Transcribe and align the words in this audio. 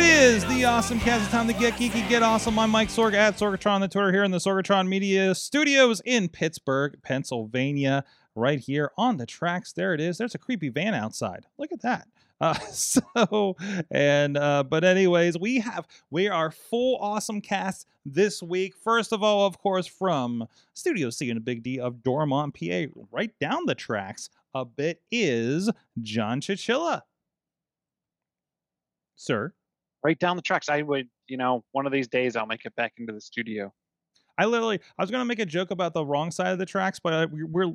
It 0.00 0.06
is 0.06 0.46
the 0.46 0.64
Awesome 0.64 0.98
Cast. 0.98 1.24
It's 1.24 1.30
time 1.30 1.46
to 1.46 1.52
get 1.52 1.74
geeky, 1.74 2.08
get 2.08 2.22
awesome. 2.22 2.58
I'm 2.58 2.70
Mike 2.70 2.88
Sorg 2.88 3.12
at 3.12 3.36
Sorgatron 3.36 3.72
on 3.72 3.80
the 3.82 3.88
Twitter 3.88 4.10
here 4.10 4.24
in 4.24 4.30
the 4.30 4.38
Sorgatron 4.38 4.88
Media 4.88 5.34
Studios 5.34 6.00
in 6.06 6.30
Pittsburgh, 6.30 6.96
Pennsylvania. 7.02 8.04
Right 8.34 8.60
here 8.60 8.92
on 8.96 9.18
the 9.18 9.26
tracks. 9.26 9.74
There 9.74 9.92
it 9.92 10.00
is. 10.00 10.16
There's 10.16 10.34
a 10.34 10.38
creepy 10.38 10.70
van 10.70 10.94
outside. 10.94 11.44
Look 11.58 11.70
at 11.70 11.82
that. 11.82 12.08
Uh, 12.40 12.54
so 12.70 13.54
and 13.90 14.38
uh, 14.38 14.62
but 14.62 14.82
anyways, 14.82 15.38
we 15.38 15.58
have 15.58 15.86
we 16.10 16.26
are 16.26 16.50
full 16.50 16.96
awesome 16.96 17.42
cast 17.42 17.86
this 18.06 18.42
week. 18.42 18.74
First 18.74 19.12
of 19.12 19.22
all, 19.22 19.44
of 19.44 19.58
course, 19.58 19.86
from 19.86 20.46
Studio 20.72 21.10
C 21.10 21.28
and 21.28 21.36
a 21.36 21.42
Big 21.42 21.62
D 21.62 21.78
of 21.78 22.02
Dormont, 22.02 22.54
PA, 22.58 22.84
right 23.12 23.38
down 23.38 23.66
the 23.66 23.74
tracks 23.74 24.30
a 24.54 24.64
bit 24.64 25.02
is 25.10 25.68
John 26.00 26.40
Chichilla. 26.40 27.02
Sir. 29.16 29.52
Right 30.02 30.18
down 30.18 30.36
the 30.36 30.42
tracks. 30.42 30.68
I 30.68 30.82
would, 30.82 31.08
you 31.28 31.36
know, 31.36 31.64
one 31.72 31.86
of 31.86 31.92
these 31.92 32.08
days 32.08 32.36
I'll 32.36 32.46
make 32.46 32.64
it 32.64 32.74
back 32.76 32.94
into 32.98 33.12
the 33.12 33.20
studio. 33.20 33.72
I 34.38 34.46
literally, 34.46 34.80
I 34.98 35.02
was 35.02 35.10
gonna 35.10 35.24
make 35.24 35.38
a 35.40 35.46
joke 35.46 35.70
about 35.70 35.92
the 35.94 36.04
wrong 36.04 36.30
side 36.30 36.52
of 36.52 36.58
the 36.58 36.66
tracks, 36.66 36.98
but 36.98 37.12
I, 37.12 37.26
we- 37.26 37.44
we're, 37.44 37.72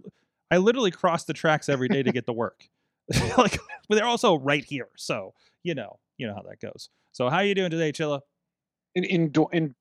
I 0.51 0.57
literally 0.57 0.91
cross 0.91 1.23
the 1.25 1.33
tracks 1.33 1.69
every 1.69 1.87
day 1.87 2.03
to 2.03 2.11
get 2.11 2.25
to 2.27 2.33
work. 2.33 2.63
like, 3.37 3.59
but 3.87 3.95
they're 3.95 4.05
also 4.05 4.35
right 4.37 4.63
here, 4.65 4.87
so 4.97 5.33
you 5.63 5.75
know, 5.75 5.99
you 6.17 6.25
know 6.27 6.33
how 6.35 6.41
that 6.43 6.59
goes. 6.59 6.89
So, 7.11 7.29
how 7.29 7.37
are 7.37 7.43
you 7.45 7.53
doing 7.55 7.69
today, 7.71 7.91
Chilla? 7.91 8.21
In 8.95 9.03
in 9.03 9.31
in 9.53 9.75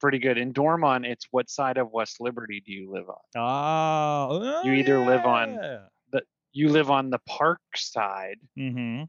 pretty 0.00 0.18
good. 0.18 0.36
In 0.36 0.52
Dormont, 0.52 1.06
it's 1.06 1.26
what 1.30 1.48
side 1.48 1.78
of 1.78 1.90
West 1.92 2.20
Liberty 2.20 2.62
do 2.64 2.72
you 2.72 2.90
live 2.90 3.08
on? 3.08 3.16
Ah, 3.36 4.62
You 4.64 4.72
either 4.72 4.98
live 4.98 5.24
on- 5.24 5.54
the 6.10 6.22
You 6.52 6.68
live 6.68 6.90
on 6.90 7.08
the 7.10 7.18
park 7.26 7.60
side, 7.74 8.36
Mm-hmm. 8.58 9.04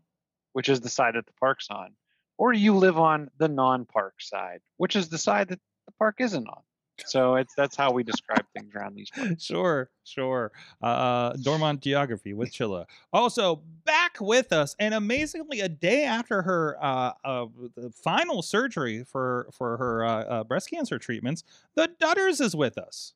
which 0.53 0.69
is 0.69 0.79
the 0.81 0.89
side 0.89 1.15
that 1.15 1.25
the 1.25 1.33
park's 1.39 1.67
on, 1.69 1.93
or 2.37 2.53
you 2.53 2.75
live 2.75 2.97
on 2.97 3.29
the 3.37 3.47
non-park 3.47 4.15
side, 4.19 4.59
which 4.77 4.95
is 4.95 5.09
the 5.09 5.17
side 5.17 5.49
that 5.49 5.59
the 5.85 5.91
park 5.93 6.15
isn't 6.19 6.47
on. 6.47 6.61
So 7.05 7.35
it's 7.35 7.53
that's 7.55 7.75
how 7.75 7.91
we 7.91 8.03
describe 8.03 8.45
things 8.57 8.73
around 8.75 8.95
these 8.95 9.09
parts. 9.11 9.45
Sure, 9.45 9.89
sure. 10.03 10.51
Uh, 10.81 11.33
Dormont 11.33 11.81
geography 11.81 12.33
with 12.33 12.51
Chilla. 12.51 12.85
Also 13.13 13.61
back 13.85 14.17
with 14.19 14.51
us, 14.51 14.75
and 14.79 14.93
amazingly, 14.93 15.59
a 15.59 15.69
day 15.69 16.05
after 16.05 16.41
her 16.41 16.77
uh, 16.81 17.13
uh, 17.23 17.45
the 17.75 17.91
final 17.91 18.41
surgery 18.41 19.03
for 19.03 19.47
for 19.51 19.77
her 19.77 20.05
uh, 20.05 20.23
uh, 20.23 20.43
breast 20.43 20.69
cancer 20.69 20.97
treatments, 20.97 21.43
the 21.75 21.89
Dutters 22.01 22.41
is 22.41 22.55
with 22.55 22.77
us. 22.77 23.13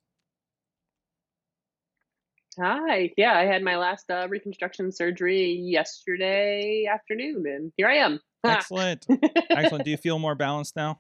Hi. 2.60 3.12
Yeah, 3.18 3.36
I 3.36 3.46
had 3.46 3.64
my 3.64 3.78
last 3.78 4.12
uh, 4.12 4.28
reconstruction 4.30 4.92
surgery 4.92 5.54
yesterday 5.54 6.86
afternoon, 6.86 7.48
and 7.48 7.72
here 7.78 7.88
I 7.88 7.96
am. 7.96 8.20
Excellent, 8.44 9.06
excellent. 9.50 9.86
Do 9.86 9.92
you 9.92 9.98
feel 9.98 10.20
more 10.20 10.36
balanced 10.36 10.76
now? 10.76 11.00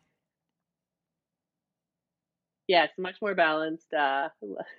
yes, 2.71 2.89
much 2.97 3.15
more 3.21 3.35
balanced, 3.35 3.93
uh, 3.93 4.29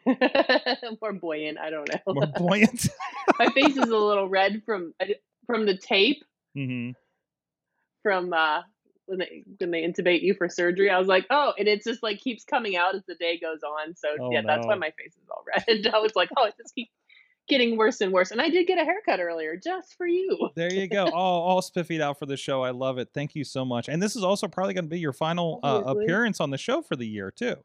more 1.02 1.12
buoyant. 1.12 1.58
I 1.58 1.68
don't 1.68 1.88
know. 1.88 2.14
More 2.14 2.26
buoyant. 2.26 2.88
my 3.38 3.48
face 3.48 3.76
is 3.76 3.88
a 3.88 3.96
little 3.96 4.28
red 4.28 4.62
from 4.64 4.94
from 5.46 5.66
the 5.66 5.76
tape 5.76 6.24
hmm 6.54 6.90
from 8.02 8.32
uh, 8.32 8.62
when 9.06 9.18
they 9.18 9.44
when 9.58 9.70
they 9.70 9.82
intubate 9.82 10.22
you 10.22 10.34
for 10.34 10.48
surgery. 10.48 10.90
I 10.90 10.98
was 10.98 11.06
like, 11.06 11.26
oh, 11.30 11.52
and 11.58 11.68
it 11.68 11.84
just 11.84 12.02
like 12.02 12.18
keeps 12.18 12.44
coming 12.44 12.76
out 12.76 12.94
as 12.94 13.02
the 13.06 13.14
day 13.14 13.38
goes 13.38 13.60
on. 13.62 13.94
So 13.94 14.08
Oh, 14.18 14.32
yeah, 14.32 14.42
that's 14.44 14.66
why 14.66 14.74
my 14.74 14.90
face 14.98 15.14
is 15.14 15.28
all 15.30 15.44
red. 15.46 15.86
I 15.94 15.98
was 15.98 16.16
like, 16.16 16.30
oh, 16.36 16.46
it 16.46 16.54
just 16.56 16.74
keeps 16.74 16.90
getting 17.48 17.76
worse 17.76 18.00
and 18.00 18.12
worse. 18.12 18.30
And 18.30 18.40
I 18.40 18.48
did 18.48 18.66
get 18.66 18.78
a 18.78 18.84
haircut 18.84 19.20
earlier 19.20 19.56
just 19.56 19.94
for 19.94 20.06
you. 20.06 20.50
There 20.56 20.72
you 20.72 20.88
go. 20.88 21.06
All 21.12 21.42
all 21.42 21.60
spiffied 21.60 22.00
out 22.00 22.18
for 22.18 22.26
the 22.26 22.36
show. 22.36 22.62
I 22.62 22.70
love 22.70 22.98
it. 22.98 23.08
Thank 23.14 23.34
you 23.34 23.44
so 23.44 23.64
much. 23.64 23.88
And 23.88 24.02
this 24.02 24.16
is 24.16 24.22
also 24.22 24.48
probably 24.48 24.74
going 24.74 24.84
to 24.84 24.90
be 24.90 25.00
your 25.00 25.12
final 25.12 25.60
uh, 25.62 25.82
appearance 25.86 26.40
on 26.40 26.50
the 26.50 26.58
show 26.58 26.82
for 26.82 26.96
the 26.96 27.06
year 27.06 27.30
too. 27.30 27.56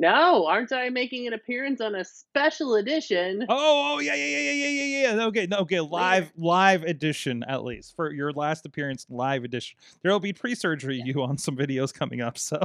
No, 0.00 0.46
aren't 0.46 0.72
I 0.72 0.90
making 0.90 1.26
an 1.26 1.32
appearance 1.32 1.80
on 1.80 1.96
a 1.96 2.04
special 2.04 2.76
edition? 2.76 3.44
Oh, 3.48 3.94
oh 3.96 3.98
yeah, 3.98 4.14
yeah, 4.14 4.26
yeah, 4.26 4.38
yeah, 4.38 4.52
yeah, 4.52 4.84
yeah, 4.84 5.14
yeah. 5.14 5.24
Okay, 5.24 5.46
no, 5.46 5.58
okay, 5.58 5.80
live, 5.80 6.32
live 6.36 6.84
edition 6.84 7.42
at 7.48 7.64
least 7.64 7.96
for 7.96 8.12
your 8.12 8.32
last 8.32 8.64
appearance, 8.64 9.06
live 9.10 9.42
edition. 9.42 9.76
There 10.02 10.12
will 10.12 10.20
be 10.20 10.32
pre-surgery 10.32 11.02
you 11.04 11.22
on 11.24 11.36
some 11.36 11.56
videos 11.56 11.92
coming 11.92 12.20
up, 12.20 12.38
so, 12.48 12.60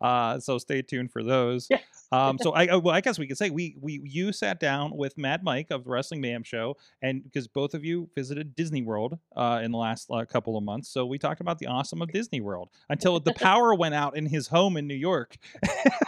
uh, 0.00 0.40
so 0.40 0.58
stay 0.58 0.82
tuned 0.82 1.12
for 1.12 1.22
those. 1.22 1.68
Yes. 1.70 1.82
Um, 2.10 2.38
so 2.40 2.52
I, 2.54 2.66
uh, 2.66 2.80
well, 2.80 2.94
I 2.94 3.00
guess 3.00 3.20
we 3.20 3.28
could 3.28 3.38
say 3.38 3.50
we, 3.50 3.76
we, 3.80 4.00
you 4.02 4.32
sat 4.32 4.58
down 4.58 4.96
with 4.96 5.16
Mad 5.16 5.44
Mike 5.44 5.70
of 5.70 5.84
the 5.84 5.90
Wrestling 5.90 6.20
Mayhem 6.20 6.42
Show, 6.42 6.76
and 7.02 7.22
because 7.22 7.46
both 7.46 7.74
of 7.74 7.84
you 7.84 8.10
visited 8.16 8.56
Disney 8.56 8.82
World 8.82 9.16
uh, 9.36 9.60
in 9.62 9.70
the 9.70 9.78
last 9.78 10.10
uh, 10.10 10.24
couple 10.24 10.56
of 10.56 10.64
months, 10.64 10.88
so 10.88 11.06
we 11.06 11.18
talked 11.18 11.40
about 11.40 11.60
the 11.60 11.66
awesome 11.66 12.02
of 12.02 12.10
Disney 12.10 12.40
World 12.40 12.70
until 12.88 13.20
the 13.20 13.34
power 13.34 13.76
went 13.76 13.94
out 13.94 14.16
in 14.16 14.26
his 14.26 14.48
home 14.48 14.76
in 14.76 14.88
New 14.88 14.94
York. 14.94 15.36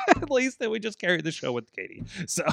At 0.08 0.30
least 0.30 0.55
that 0.58 0.70
we 0.70 0.78
just 0.78 0.98
carried 0.98 1.24
the 1.24 1.32
show 1.32 1.52
with 1.52 1.72
Katie. 1.72 2.02
So. 2.26 2.44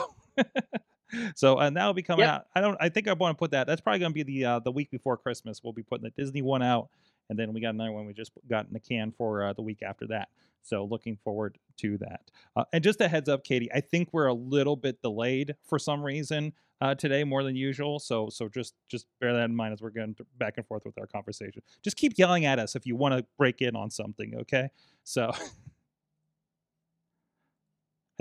So 1.36 1.60
and 1.60 1.78
that'll 1.78 1.94
be 1.94 2.02
coming 2.02 2.26
Yep. 2.26 2.34
out. 2.34 2.46
I 2.56 2.62
don't. 2.62 2.76
I 2.82 2.90
think 2.90 3.08
I 3.08 3.14
want 3.14 3.38
to 3.38 3.40
put 3.40 3.52
that. 3.52 3.68
That's 3.68 3.82
probably 3.82 4.00
going 4.00 4.14
to 4.14 4.16
be 4.16 4.24
the 4.24 4.46
uh, 4.46 4.60
the 4.60 4.72
week 4.72 4.90
before 4.90 5.16
Christmas. 5.16 5.62
We'll 5.64 5.72
be 5.74 5.84
putting 5.84 6.04
the 6.04 6.10
Disney 6.10 6.42
one 6.42 6.64
out, 6.64 6.90
and 7.30 7.38
then 7.38 7.54
we 7.54 7.62
got 7.62 7.76
another 7.76 7.92
one 7.92 8.08
we 8.08 8.14
just 8.14 8.32
got 8.50 8.66
in 8.66 8.74
the 8.74 8.80
can 8.80 9.12
for 9.16 9.44
uh, 9.44 9.54
the 9.54 9.62
week 9.62 9.84
after 9.84 10.08
that. 10.08 10.30
So 10.64 10.86
looking 10.86 11.18
forward 11.24 11.60
to 11.78 12.00
that. 12.00 12.32
Uh, 12.56 12.64
and 12.74 12.84
just 12.84 13.00
a 13.00 13.08
heads 13.08 13.30
up, 13.30 13.44
Katie, 13.44 13.70
I 13.72 13.80
think 13.82 14.10
we're 14.12 14.26
a 14.26 14.34
little 14.34 14.76
bit 14.76 15.04
delayed 15.04 15.56
for 15.68 15.78
some 15.78 16.02
reason 16.02 16.52
uh, 16.82 16.96
today, 16.96 17.24
more 17.24 17.44
than 17.44 17.56
usual. 17.56 18.00
So 18.00 18.30
so 18.30 18.50
just 18.50 18.74
just 18.90 19.06
bear 19.22 19.34
that 19.34 19.44
in 19.46 19.56
mind 19.56 19.74
as 19.74 19.84
we're 19.84 19.92
going 19.92 20.16
to- 20.16 20.26
back 20.40 20.56
and 20.58 20.66
forth 20.66 20.84
with 20.84 20.98
our 20.98 21.06
conversation. 21.06 21.62
Just 21.84 21.96
keep 21.96 22.14
yelling 22.18 22.46
at 22.46 22.58
us 22.58 22.76
if 22.76 22.88
you 22.88 22.96
want 22.96 23.16
to 23.16 23.24
break 23.38 23.62
in 23.62 23.76
on 23.76 23.92
something. 23.92 24.34
Okay. 24.42 24.70
So 25.04 25.32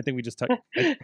I 0.03 0.05
think 0.05 0.17
we 0.17 0.23
just 0.23 0.39
took. 0.39 0.51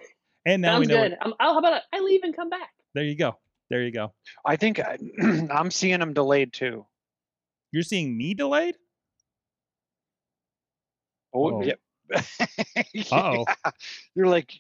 And 0.47 0.63
now 0.63 0.77
Sounds 0.77 0.89
we 0.89 0.95
know. 0.95 1.03
good. 1.03 1.17
Um, 1.21 1.35
oh, 1.41 1.53
how 1.53 1.59
about 1.59 1.83
I 1.93 2.01
leave 2.01 2.23
and 2.23 2.35
come 2.35 2.49
back? 2.49 2.71
There 2.95 3.05
you 3.05 3.17
go. 3.17 3.39
There 3.69 3.83
you 3.83 3.91
go. 3.91 4.15
I 4.47 4.57
think 4.57 4.81
I, 4.81 4.97
I'm 5.51 5.71
seeing 5.71 5.99
them 6.01 6.15
delayed 6.15 6.55
too. 6.55 6.87
You're 7.71 7.83
seeing 7.83 8.17
me 8.17 8.33
delayed? 8.35 8.77
Oh, 11.35 11.53
Oh. 11.57 11.63
yep. 11.63 11.79
Uh-oh. 13.13 13.45
Yeah. 13.47 13.71
You're 14.15 14.29
like, 14.29 14.53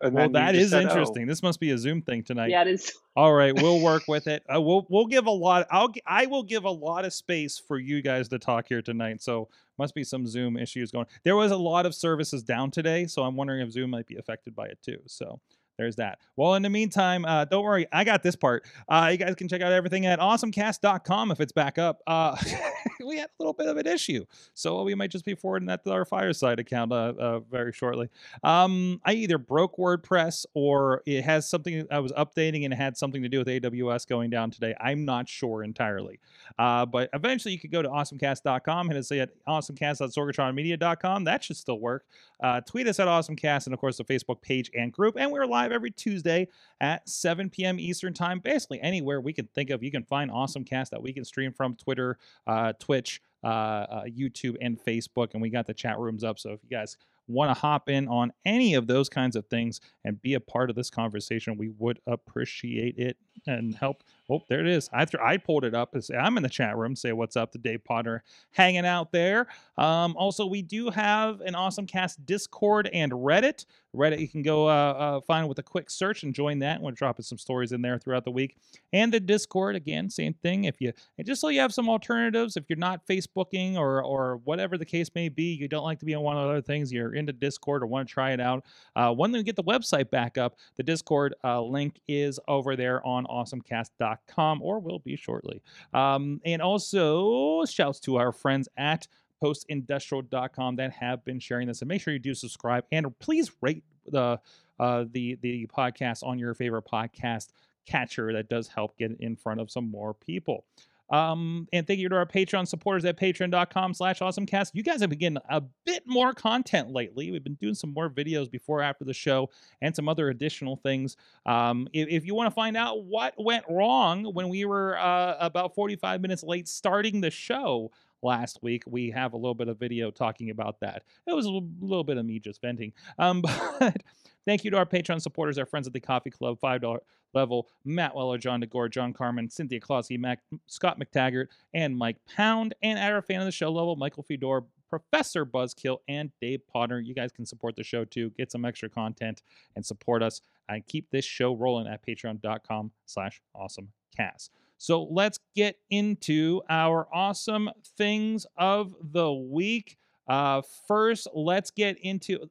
and 0.00 0.14
Well, 0.14 0.28
that 0.30 0.54
is 0.54 0.54
you 0.54 0.54
that 0.54 0.54
just 0.54 0.64
is 0.64 0.70
said, 0.70 0.84
"Oh." 0.84 0.88
interesting. 0.88 1.26
This 1.26 1.42
must 1.42 1.60
be 1.60 1.70
a 1.70 1.78
Zoom 1.78 2.02
thing 2.02 2.22
tonight. 2.22 2.50
Yeah, 2.50 2.62
it 2.62 2.68
is. 2.68 2.92
All 3.16 3.32
right, 3.32 3.54
we'll 3.54 3.80
work 3.80 4.02
with 4.08 4.26
it. 4.26 4.42
Uh, 4.52 4.60
we'll 4.60 4.86
we'll 4.88 5.06
give 5.06 5.26
a 5.26 5.30
lot. 5.30 5.66
I'll 5.70 5.92
I 6.06 6.26
will 6.26 6.42
give 6.42 6.64
a 6.64 6.70
lot 6.70 7.04
of 7.04 7.12
space 7.12 7.58
for 7.58 7.78
you 7.78 8.02
guys 8.02 8.28
to 8.30 8.38
talk 8.38 8.66
here 8.68 8.82
tonight. 8.82 9.22
So 9.22 9.48
must 9.78 9.94
be 9.94 10.04
some 10.04 10.26
Zoom 10.26 10.56
issues 10.56 10.90
going. 10.90 11.06
There 11.22 11.36
was 11.36 11.52
a 11.52 11.56
lot 11.56 11.86
of 11.86 11.94
services 11.94 12.42
down 12.42 12.70
today, 12.70 13.06
so 13.06 13.22
I'm 13.22 13.36
wondering 13.36 13.60
if 13.60 13.70
Zoom 13.70 13.90
might 13.90 14.06
be 14.06 14.16
affected 14.16 14.54
by 14.54 14.66
it 14.66 14.78
too. 14.82 14.98
So 15.06 15.40
there's 15.76 15.96
that. 15.96 16.18
Well, 16.36 16.54
in 16.54 16.62
the 16.62 16.70
meantime, 16.70 17.24
uh, 17.24 17.44
don't 17.44 17.64
worry, 17.64 17.86
I 17.92 18.04
got 18.04 18.22
this 18.22 18.36
part. 18.36 18.64
Uh, 18.88 19.08
you 19.12 19.18
guys 19.18 19.34
can 19.34 19.48
check 19.48 19.60
out 19.60 19.72
everything 19.72 20.06
at 20.06 20.18
awesomecast.com 20.18 21.30
if 21.30 21.40
it's 21.40 21.52
back 21.52 21.78
up. 21.78 22.00
Uh, 22.06 22.36
we 23.04 23.18
had 23.18 23.26
a 23.26 23.32
little 23.38 23.52
bit 23.52 23.66
of 23.66 23.76
an 23.76 23.86
issue, 23.86 24.24
so 24.54 24.82
we 24.82 24.94
might 24.94 25.10
just 25.10 25.24
be 25.24 25.34
forwarding 25.34 25.66
that 25.66 25.84
to 25.84 25.92
our 25.92 26.04
Fireside 26.04 26.58
account 26.58 26.92
uh, 26.92 27.12
uh, 27.18 27.40
very 27.40 27.72
shortly. 27.72 28.08
Um, 28.42 29.00
I 29.04 29.14
either 29.14 29.38
broke 29.38 29.76
WordPress 29.76 30.46
or 30.54 31.02
it 31.06 31.22
has 31.22 31.48
something 31.48 31.86
I 31.90 31.98
was 31.98 32.12
updating 32.12 32.64
and 32.64 32.72
it 32.72 32.76
had 32.76 32.96
something 32.96 33.22
to 33.22 33.28
do 33.28 33.38
with 33.38 33.48
AWS 33.48 34.06
going 34.06 34.30
down 34.30 34.50
today. 34.50 34.74
I'm 34.80 35.04
not 35.04 35.28
sure 35.28 35.62
entirely. 35.62 36.20
Uh, 36.58 36.86
but 36.86 37.10
eventually 37.12 37.52
you 37.52 37.58
could 37.58 37.72
go 37.72 37.82
to 37.82 37.88
awesomecast.com 37.88 38.90
and 38.90 39.04
say 39.04 39.20
at 39.20 39.30
awesomecast.sorgatronmedia.com. 39.48 41.24
That 41.24 41.44
should 41.44 41.56
still 41.56 41.80
work. 41.80 42.04
Uh, 42.42 42.60
tweet 42.60 42.86
us 42.86 43.00
at 43.00 43.08
awesomecast 43.08 43.66
and 43.66 43.74
of 43.74 43.80
course 43.80 43.96
the 43.96 44.04
Facebook 44.04 44.42
page 44.42 44.70
and 44.74 44.92
group. 44.92 45.16
And 45.18 45.30
we're 45.30 45.46
live 45.46 45.72
every 45.72 45.90
Tuesday 45.90 46.48
at 46.80 47.08
7 47.08 47.50
p.m. 47.50 47.78
Eastern 47.78 48.12
time. 48.14 48.40
Basically 48.40 48.80
anywhere 48.80 49.20
we 49.20 49.32
can 49.32 49.46
think 49.54 49.70
of, 49.70 49.82
you 49.82 49.90
can 49.90 50.04
find 50.04 50.30
Awesomecast 50.30 50.90
that 50.90 51.02
we 51.02 51.12
can 51.12 51.24
stream 51.24 51.52
from 51.52 51.74
Twitter, 51.76 52.18
uh, 52.46 52.72
Twitch, 52.78 53.20
uh, 53.42 53.46
uh, 53.46 54.04
YouTube, 54.04 54.56
and 54.60 54.78
Facebook. 54.82 55.32
And 55.32 55.42
we 55.42 55.50
got 55.50 55.66
the 55.66 55.74
chat 55.74 55.98
rooms 55.98 56.24
up. 56.24 56.38
So 56.38 56.50
if 56.50 56.60
you 56.62 56.70
guys 56.70 56.96
want 57.26 57.54
to 57.54 57.58
hop 57.58 57.88
in 57.88 58.08
on 58.08 58.32
any 58.44 58.74
of 58.74 58.86
those 58.86 59.08
kinds 59.08 59.36
of 59.36 59.46
things 59.46 59.80
and 60.04 60.20
be 60.20 60.34
a 60.34 60.40
part 60.40 60.70
of 60.70 60.76
this 60.76 60.90
conversation, 60.90 61.56
we 61.56 61.70
would 61.78 62.00
appreciate 62.06 62.98
it 62.98 63.16
and 63.46 63.74
help. 63.74 64.02
Oh, 64.30 64.42
there 64.48 64.60
it 64.60 64.66
is. 64.66 64.88
I 64.92 65.04
th- 65.04 65.22
I 65.22 65.36
pulled 65.36 65.64
it 65.64 65.74
up. 65.74 65.94
I'm 66.18 66.36
in 66.36 66.42
the 66.42 66.48
chat 66.48 66.76
room. 66.76 66.96
Say 66.96 67.12
what's 67.12 67.36
up 67.36 67.52
to 67.52 67.58
Dave 67.58 67.84
Potter 67.84 68.22
hanging 68.52 68.86
out 68.86 69.12
there. 69.12 69.48
Um, 69.76 70.16
also, 70.16 70.46
we 70.46 70.62
do 70.62 70.88
have 70.90 71.42
an 71.42 71.54
awesome 71.54 71.86
cast 71.86 72.24
Discord 72.24 72.88
and 72.92 73.12
Reddit. 73.12 73.66
Reddit 73.94 74.20
you 74.20 74.28
can 74.28 74.42
go 74.42 74.68
uh, 74.68 74.92
uh, 74.92 75.20
find 75.20 75.46
with 75.48 75.58
a 75.58 75.62
quick 75.62 75.90
search 75.90 76.22
and 76.22 76.34
join 76.34 76.58
that. 76.60 76.80
We're 76.80 76.92
dropping 76.92 77.24
some 77.24 77.38
stories 77.38 77.72
in 77.72 77.82
there 77.82 77.98
throughout 77.98 78.24
the 78.24 78.30
week. 78.30 78.56
And 78.92 79.12
the 79.12 79.20
Discord 79.20 79.76
again, 79.76 80.08
same 80.08 80.34
thing. 80.34 80.64
If 80.64 80.80
you 80.80 80.92
just 81.22 81.40
so 81.40 81.48
you 81.48 81.60
have 81.60 81.74
some 81.74 81.88
alternatives, 81.88 82.56
if 82.56 82.64
you're 82.68 82.78
not 82.78 83.06
Facebooking 83.06 83.76
or 83.76 84.02
or 84.02 84.40
whatever 84.44 84.78
the 84.78 84.86
case 84.86 85.10
may 85.14 85.28
be, 85.28 85.54
you 85.54 85.68
don't 85.68 85.84
like 85.84 85.98
to 85.98 86.06
be 86.06 86.14
on 86.14 86.22
one 86.22 86.36
of 86.36 86.44
the 86.44 86.50
other 86.50 86.62
things, 86.62 86.92
you're 86.92 87.14
into 87.14 87.32
Discord 87.32 87.82
or 87.82 87.86
want 87.86 88.08
to 88.08 88.12
try 88.12 88.32
it 88.32 88.40
out. 88.40 88.64
Uh, 88.96 89.12
when 89.12 89.32
we 89.32 89.42
get 89.42 89.56
the 89.56 89.62
website 89.64 90.10
back 90.10 90.38
up, 90.38 90.56
the 90.76 90.82
Discord 90.82 91.34
uh, 91.44 91.60
link 91.62 92.00
is 92.08 92.40
over 92.48 92.74
there 92.74 93.04
on 93.06 93.23
awesomecast.com 93.26 94.62
or 94.62 94.80
will 94.80 94.98
be 94.98 95.16
shortly. 95.16 95.62
Um, 95.92 96.40
and 96.44 96.62
also, 96.62 97.64
shouts 97.64 98.00
to 98.00 98.16
our 98.16 98.32
friends 98.32 98.68
at 98.76 99.06
postindustrial.com 99.42 100.76
that 100.76 100.92
have 100.92 101.24
been 101.24 101.38
sharing 101.38 101.68
this. 101.68 101.82
And 101.82 101.88
make 101.88 102.00
sure 102.00 102.12
you 102.12 102.18
do 102.18 102.34
subscribe 102.34 102.84
and 102.92 103.18
please 103.18 103.50
rate 103.60 103.84
the 104.06 104.40
uh, 104.80 105.04
the 105.10 105.38
the 105.40 105.66
podcast 105.66 106.24
on 106.24 106.38
your 106.38 106.54
favorite 106.54 106.84
podcast 106.84 107.48
catcher. 107.86 108.32
That 108.32 108.48
does 108.48 108.68
help 108.68 108.96
get 108.98 109.12
in 109.20 109.36
front 109.36 109.60
of 109.60 109.70
some 109.70 109.90
more 109.90 110.14
people. 110.14 110.64
Um, 111.14 111.68
and 111.72 111.86
thank 111.86 112.00
you 112.00 112.08
to 112.08 112.16
our 112.16 112.26
Patreon 112.26 112.66
supporters 112.66 113.04
at 113.04 113.16
patreon.com 113.16 113.94
slash 113.94 114.18
awesomecast. 114.18 114.72
You 114.72 114.82
guys 114.82 115.00
have 115.00 115.10
been 115.10 115.18
getting 115.20 115.38
a 115.48 115.60
bit 115.86 116.02
more 116.06 116.32
content 116.32 116.90
lately. 116.90 117.30
We've 117.30 117.44
been 117.44 117.54
doing 117.54 117.74
some 117.74 117.94
more 117.94 118.10
videos 118.10 118.50
before, 118.50 118.82
after 118.82 119.04
the 119.04 119.14
show, 119.14 119.48
and 119.80 119.94
some 119.94 120.08
other 120.08 120.30
additional 120.30 120.74
things. 120.74 121.16
Um, 121.46 121.86
if, 121.92 122.08
if 122.08 122.26
you 122.26 122.34
want 122.34 122.48
to 122.48 122.54
find 122.54 122.76
out 122.76 123.04
what 123.04 123.34
went 123.38 123.64
wrong 123.70 124.24
when 124.24 124.48
we 124.48 124.64
were 124.64 124.98
uh, 124.98 125.36
about 125.38 125.76
45 125.76 126.20
minutes 126.20 126.42
late 126.42 126.66
starting 126.66 127.20
the 127.20 127.30
show 127.30 127.92
last 128.24 128.58
week, 128.62 128.82
we 128.86 129.10
have 129.10 129.34
a 129.34 129.36
little 129.36 129.54
bit 129.54 129.68
of 129.68 129.78
video 129.78 130.10
talking 130.10 130.50
about 130.50 130.80
that. 130.80 131.04
It 131.26 131.34
was 131.34 131.46
a 131.46 131.50
little, 131.50 132.04
bit 132.04 132.16
of 132.16 132.26
me 132.26 132.40
just 132.40 132.60
venting. 132.60 132.92
Um, 133.18 133.42
but 133.78 134.02
thank 134.46 134.64
you 134.64 134.70
to 134.70 134.78
our 134.78 134.86
Patreon 134.86 135.20
supporters, 135.20 135.58
our 135.58 135.66
friends 135.66 135.86
at 135.86 135.92
the 135.92 136.00
Coffee 136.00 136.30
Club, 136.30 136.58
$5 136.60 136.98
level, 137.34 137.68
Matt 137.84 138.14
Weller, 138.14 138.38
John 138.38 138.60
DeGore, 138.60 138.88
John 138.90 139.12
Carmen, 139.12 139.50
Cynthia 139.50 139.80
Clausey, 139.80 140.18
Mac, 140.18 140.40
Scott 140.66 140.98
McTaggart, 140.98 141.46
and 141.74 141.96
Mike 141.96 142.16
Pound, 142.34 142.74
and 142.82 142.98
at 142.98 143.12
our 143.12 143.22
fan 143.22 143.40
of 143.40 143.46
the 143.46 143.52
show 143.52 143.70
level, 143.70 143.96
Michael 143.96 144.22
Fedor, 144.22 144.62
Professor 144.88 145.44
Buzzkill, 145.44 145.98
and 146.08 146.30
Dave 146.40 146.60
Potter. 146.68 147.00
You 147.00 147.14
guys 147.14 147.32
can 147.32 147.44
support 147.44 147.74
the 147.74 147.82
show 147.82 148.04
too, 148.04 148.30
get 148.30 148.52
some 148.52 148.64
extra 148.64 148.88
content, 148.88 149.42
and 149.74 149.84
support 149.84 150.22
us, 150.22 150.40
and 150.68 150.86
keep 150.86 151.10
this 151.10 151.24
show 151.24 151.54
rolling 151.54 151.88
at 151.88 152.06
patreon.com 152.06 152.92
slash 153.04 153.42
awesomecast. 153.56 154.50
So 154.84 155.04
let's 155.04 155.38
get 155.56 155.76
into 155.88 156.60
our 156.68 157.08
awesome 157.10 157.70
things 157.96 158.44
of 158.58 158.94
the 159.00 159.32
week. 159.32 159.96
Uh, 160.28 160.60
first, 160.86 161.26
let's 161.34 161.70
get 161.70 161.96
into 162.02 162.50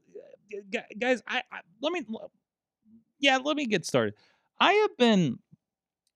guys. 1.00 1.22
I, 1.28 1.44
I 1.52 1.60
let 1.80 1.94
me, 1.94 2.02
yeah, 3.20 3.38
let 3.38 3.56
me 3.56 3.68
get 3.68 3.86
started. 3.86 4.16
I 4.60 4.74
have 4.74 4.98
been, 4.98 5.38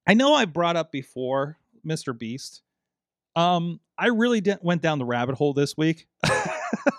I 0.08 0.14
know 0.14 0.34
I 0.34 0.46
brought 0.46 0.74
up 0.74 0.90
before 0.90 1.56
Mr. 1.86 2.18
Beast. 2.18 2.62
Um, 3.36 3.78
I 3.96 4.08
really 4.08 4.40
didn't 4.40 4.64
went 4.64 4.82
down 4.82 4.98
the 4.98 5.04
rabbit 5.04 5.36
hole 5.36 5.52
this 5.52 5.76
week. 5.76 6.08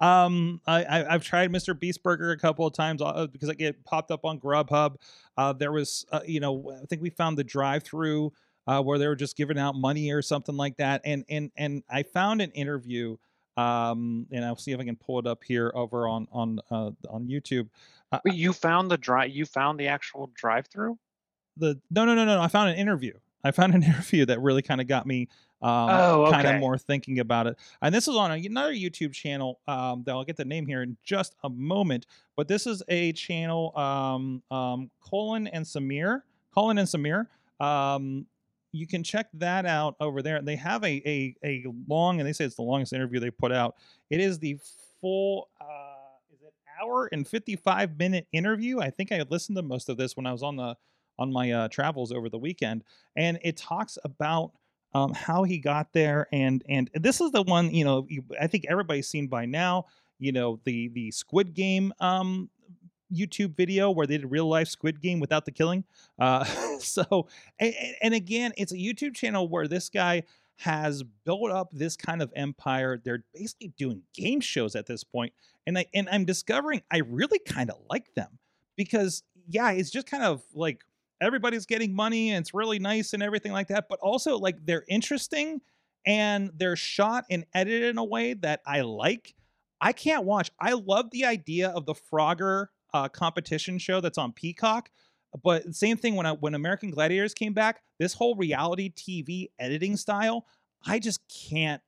um, 0.00 0.60
I, 0.66 1.04
I've 1.04 1.22
tried 1.22 1.52
Mr. 1.52 1.78
Beast 1.78 2.02
Burger 2.02 2.30
a 2.32 2.38
couple 2.38 2.66
of 2.66 2.72
times 2.72 3.02
uh, 3.02 3.26
because 3.30 3.50
I 3.50 3.54
get 3.54 3.84
popped 3.84 4.10
up 4.10 4.24
on 4.24 4.40
Grubhub. 4.40 4.96
Uh, 5.36 5.52
there 5.52 5.72
was, 5.72 6.06
uh, 6.10 6.20
you 6.26 6.40
know, 6.40 6.78
I 6.82 6.86
think 6.86 7.02
we 7.02 7.10
found 7.10 7.36
the 7.36 7.44
drive-through 7.44 8.32
uh, 8.66 8.82
where 8.82 8.98
they 8.98 9.06
were 9.06 9.16
just 9.16 9.36
giving 9.36 9.58
out 9.58 9.74
money 9.74 10.10
or 10.10 10.22
something 10.22 10.56
like 10.56 10.76
that, 10.76 11.02
and 11.04 11.24
and 11.28 11.50
and 11.56 11.82
I 11.90 12.02
found 12.02 12.40
an 12.40 12.50
interview. 12.52 13.16
Um, 13.56 14.26
and 14.30 14.44
I'll 14.44 14.56
see 14.56 14.72
if 14.72 14.80
I 14.80 14.84
can 14.84 14.96
pull 14.96 15.18
it 15.18 15.26
up 15.26 15.42
here 15.44 15.70
over 15.74 16.08
on 16.08 16.28
on 16.32 16.60
uh, 16.70 16.92
on 17.10 17.26
YouTube. 17.28 17.68
Uh, 18.12 18.20
you 18.24 18.52
found 18.52 18.90
the 18.90 18.96
drive. 18.96 19.30
You 19.30 19.44
found 19.44 19.78
the 19.78 19.88
actual 19.88 20.30
drive-through. 20.34 20.98
the 21.56 21.80
no 21.90 22.04
no 22.04 22.14
no 22.14 22.24
no 22.24 22.40
I 22.40 22.48
found 22.48 22.70
an 22.70 22.76
interview. 22.76 23.14
I 23.44 23.50
found 23.50 23.74
an 23.74 23.82
interview 23.90 24.24
that 24.26 24.40
really 24.40 24.62
kind 24.62 24.80
of 24.80 24.86
got 24.86 25.06
me 25.06 25.28
um, 25.62 25.90
Oh, 25.90 26.28
kind 26.30 26.46
of 26.46 26.60
more 26.60 26.78
thinking 26.78 27.18
about 27.18 27.46
it. 27.46 27.58
And 27.82 27.94
this 27.94 28.08
is 28.08 28.16
on 28.16 28.32
another 28.32 28.72
YouTube 28.72 29.12
channel 29.12 29.60
um, 29.68 30.02
that 30.04 30.12
I'll 30.12 30.24
get 30.24 30.36
the 30.36 30.44
name 30.44 30.66
here 30.66 30.82
in 30.82 30.96
just 31.04 31.34
a 31.44 31.50
moment. 31.50 32.06
But 32.36 32.48
this 32.48 32.66
is 32.66 32.82
a 32.88 33.12
channel, 33.12 33.76
um, 33.76 34.42
um, 34.50 34.90
Colin 35.00 35.46
and 35.48 35.64
Samir. 35.64 36.22
Colin 36.54 36.78
and 36.78 36.88
Samir. 36.88 37.26
Um, 37.60 38.26
you 38.72 38.86
can 38.86 39.02
check 39.02 39.26
that 39.34 39.66
out 39.66 39.96
over 40.00 40.22
there. 40.22 40.40
They 40.40 40.56
have 40.56 40.82
a, 40.84 41.02
a 41.04 41.36
a 41.44 41.66
long, 41.88 42.20
and 42.20 42.28
they 42.28 42.32
say 42.32 42.44
it's 42.44 42.54
the 42.54 42.62
longest 42.62 42.92
interview 42.92 43.20
they 43.20 43.30
put 43.30 43.52
out. 43.52 43.76
It 44.08 44.20
is 44.20 44.38
the 44.38 44.58
full. 45.00 45.48
Uh, 45.60 45.66
is 46.32 46.40
it 46.42 46.54
hour 46.80 47.08
and 47.12 47.26
55 47.26 47.98
minute 47.98 48.26
interview 48.32 48.80
i 48.80 48.88
think 48.88 49.12
i 49.12 49.16
had 49.16 49.30
listened 49.30 49.56
to 49.56 49.62
most 49.62 49.88
of 49.88 49.96
this 49.96 50.16
when 50.16 50.26
i 50.26 50.32
was 50.32 50.42
on 50.42 50.56
the 50.56 50.74
on 51.18 51.30
my 51.30 51.50
uh, 51.52 51.68
travels 51.68 52.12
over 52.12 52.30
the 52.30 52.38
weekend 52.38 52.82
and 53.16 53.38
it 53.42 53.56
talks 53.56 53.98
about 54.04 54.52
um, 54.92 55.12
how 55.14 55.44
he 55.44 55.58
got 55.58 55.92
there 55.92 56.26
and 56.32 56.64
and 56.68 56.90
this 56.94 57.20
is 57.20 57.30
the 57.30 57.42
one 57.42 57.72
you 57.72 57.84
know 57.84 58.06
i 58.40 58.46
think 58.46 58.64
everybody's 58.68 59.08
seen 59.08 59.26
by 59.26 59.44
now 59.46 59.86
you 60.18 60.32
know 60.32 60.60
the 60.64 60.88
the 60.88 61.10
squid 61.10 61.54
game 61.54 61.92
um 62.00 62.48
youtube 63.12 63.56
video 63.56 63.90
where 63.90 64.06
they 64.06 64.18
did 64.18 64.30
real 64.30 64.48
life 64.48 64.68
squid 64.68 65.00
game 65.00 65.20
without 65.20 65.44
the 65.44 65.52
killing 65.52 65.84
uh 66.18 66.44
so 66.78 67.28
and, 67.58 67.74
and 68.02 68.14
again 68.14 68.52
it's 68.56 68.72
a 68.72 68.76
youtube 68.76 69.14
channel 69.14 69.48
where 69.48 69.68
this 69.68 69.88
guy 69.88 70.22
has 70.56 71.02
built 71.24 71.50
up 71.50 71.70
this 71.72 71.96
kind 71.96 72.20
of 72.20 72.30
empire. 72.36 73.00
They're 73.02 73.24
basically 73.32 73.72
doing 73.78 74.02
game 74.12 74.42
shows 74.42 74.76
at 74.76 74.84
this 74.84 75.02
point 75.02 75.32
and 75.66 75.78
i 75.78 75.86
and 75.94 76.08
i'm 76.10 76.24
discovering 76.24 76.82
i 76.90 76.98
really 76.98 77.38
kind 77.38 77.70
of 77.70 77.76
like 77.88 78.12
them 78.14 78.38
because 78.76 79.22
yeah 79.48 79.70
it's 79.70 79.90
just 79.90 80.06
kind 80.06 80.22
of 80.22 80.42
like 80.54 80.84
everybody's 81.20 81.66
getting 81.66 81.94
money 81.94 82.30
and 82.30 82.42
it's 82.42 82.54
really 82.54 82.78
nice 82.78 83.12
and 83.12 83.22
everything 83.22 83.52
like 83.52 83.68
that 83.68 83.86
but 83.88 83.98
also 84.00 84.38
like 84.38 84.56
they're 84.64 84.84
interesting 84.88 85.60
and 86.06 86.50
they're 86.56 86.76
shot 86.76 87.24
and 87.30 87.44
edited 87.54 87.90
in 87.90 87.98
a 87.98 88.04
way 88.04 88.34
that 88.34 88.60
i 88.66 88.80
like. 88.80 89.34
I 89.82 89.92
can't 89.92 90.24
watch. 90.24 90.50
I 90.60 90.74
love 90.74 91.10
the 91.10 91.24
idea 91.24 91.70
of 91.70 91.86
the 91.86 91.94
frogger 91.94 92.66
uh, 92.92 93.08
competition 93.08 93.78
show 93.78 94.00
that's 94.02 94.18
on 94.18 94.32
peacock 94.32 94.90
but 95.44 95.74
same 95.74 95.96
thing 95.96 96.16
when 96.16 96.26
I, 96.26 96.32
when 96.32 96.54
american 96.54 96.90
gladiators 96.90 97.34
came 97.34 97.52
back 97.52 97.82
this 97.98 98.14
whole 98.14 98.34
reality 98.34 98.90
tv 98.90 99.46
editing 99.60 99.96
style 99.96 100.44
i 100.86 100.98
just 100.98 101.20
can't 101.28 101.80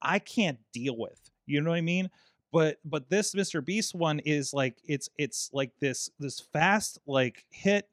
i 0.00 0.18
can't 0.18 0.58
deal 0.72 0.96
with 0.96 1.20
you 1.46 1.60
know 1.60 1.70
what 1.70 1.76
i 1.76 1.82
mean? 1.82 2.10
But 2.52 2.78
but 2.84 3.08
this 3.10 3.34
mr 3.34 3.64
beast 3.64 3.94
one 3.94 4.18
is 4.20 4.54
like 4.54 4.78
it's 4.84 5.08
it's 5.18 5.50
like 5.52 5.72
this 5.80 6.10
this 6.18 6.40
fast 6.40 6.98
like 7.06 7.44
hit 7.50 7.88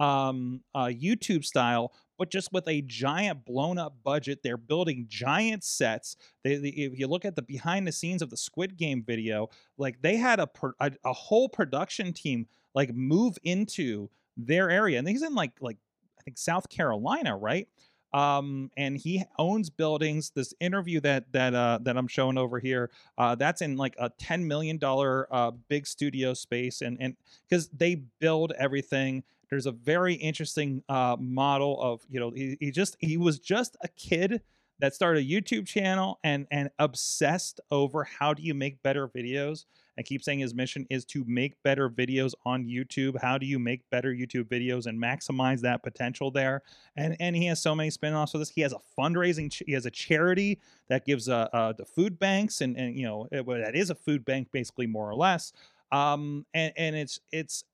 um 0.00 0.62
uh 0.74 0.84
youtube 0.86 1.44
style 1.44 1.92
but 2.18 2.30
just 2.30 2.52
with 2.52 2.66
a 2.68 2.82
giant 2.82 3.44
blown 3.44 3.78
up 3.78 3.96
budget 4.02 4.40
they're 4.42 4.56
building 4.56 5.06
giant 5.08 5.62
sets. 5.62 6.16
They, 6.42 6.56
they- 6.56 6.68
if 6.70 6.98
you 6.98 7.06
look 7.06 7.24
at 7.24 7.36
the 7.36 7.42
behind 7.42 7.86
the 7.86 7.92
scenes 7.92 8.22
of 8.22 8.30
the 8.30 8.36
squid 8.36 8.76
game 8.76 9.02
video 9.02 9.48
like 9.76 10.00
they 10.02 10.16
had 10.16 10.40
a 10.40 10.46
pro- 10.46 10.72
a, 10.80 10.92
a 11.04 11.12
whole 11.12 11.48
production 11.48 12.12
team 12.12 12.46
like 12.74 12.94
move 12.94 13.38
into 13.44 14.08
their 14.36 14.70
area 14.70 14.98
and 14.98 15.08
he's 15.08 15.22
in 15.22 15.34
like 15.34 15.52
like 15.60 15.78
i 16.18 16.22
think 16.22 16.38
south 16.38 16.68
carolina 16.68 17.36
right? 17.36 17.68
Um 18.14 18.70
and 18.76 18.96
he 18.96 19.22
owns 19.38 19.68
buildings. 19.68 20.30
This 20.34 20.54
interview 20.60 20.98
that 21.00 21.30
that 21.32 21.54
uh 21.54 21.78
that 21.82 21.98
i'm 21.98 22.06
showing 22.08 22.38
over 22.38 22.58
here 22.58 22.90
uh 23.18 23.34
that's 23.34 23.60
in 23.60 23.76
like 23.76 23.94
a 23.98 24.08
10 24.18 24.48
million 24.48 24.78
dollar 24.78 25.28
uh 25.30 25.50
big 25.68 25.86
studio 25.86 26.32
space 26.32 26.80
and 26.80 26.96
and 27.00 27.16
because 27.48 27.68
they 27.68 27.96
build 28.18 28.52
everything 28.58 29.24
there's 29.50 29.66
a 29.66 29.72
very 29.72 30.14
interesting 30.14 30.82
uh 30.88 31.16
model 31.18 31.80
of 31.80 32.02
you 32.10 32.20
know 32.20 32.30
he, 32.30 32.56
he 32.60 32.70
just 32.70 32.96
he 33.00 33.16
was 33.16 33.38
just 33.38 33.76
a 33.82 33.88
kid 33.88 34.42
that 34.78 34.94
started 34.94 35.24
a 35.24 35.26
youtube 35.26 35.66
channel 35.66 36.18
and 36.22 36.46
and 36.50 36.70
obsessed 36.78 37.60
over 37.70 38.04
how 38.04 38.34
do 38.34 38.42
you 38.42 38.54
make 38.54 38.82
better 38.82 39.08
videos 39.08 39.64
I 39.98 40.02
keep 40.02 40.22
saying 40.22 40.38
his 40.38 40.54
mission 40.54 40.86
is 40.90 41.04
to 41.06 41.24
make 41.26 41.60
better 41.64 41.90
videos 41.90 42.32
on 42.46 42.64
YouTube. 42.64 43.20
How 43.20 43.36
do 43.36 43.46
you 43.46 43.58
make 43.58 43.82
better 43.90 44.14
YouTube 44.14 44.44
videos 44.44 44.86
and 44.86 45.02
maximize 45.02 45.60
that 45.62 45.82
potential 45.82 46.30
there? 46.30 46.62
And 46.96 47.16
and 47.18 47.34
he 47.34 47.46
has 47.46 47.60
so 47.60 47.74
many 47.74 47.90
spin-offs 47.90 48.32
this. 48.32 48.48
He 48.48 48.60
has 48.60 48.72
a 48.72 48.78
fundraising. 48.96 49.52
He 49.66 49.72
has 49.72 49.86
a 49.86 49.90
charity 49.90 50.60
that 50.88 51.04
gives 51.04 51.28
uh, 51.28 51.48
uh 51.52 51.72
the 51.72 51.84
food 51.84 52.18
banks 52.18 52.60
and 52.60 52.76
and 52.76 52.96
you 52.96 53.04
know 53.04 53.26
it, 53.32 53.44
well, 53.44 53.60
that 53.60 53.74
is 53.74 53.90
a 53.90 53.96
food 53.96 54.24
bank 54.24 54.48
basically 54.52 54.86
more 54.86 55.10
or 55.10 55.16
less. 55.16 55.52
Um 55.90 56.46
and 56.54 56.72
and 56.76 56.94
it's 56.94 57.18
it's 57.32 57.64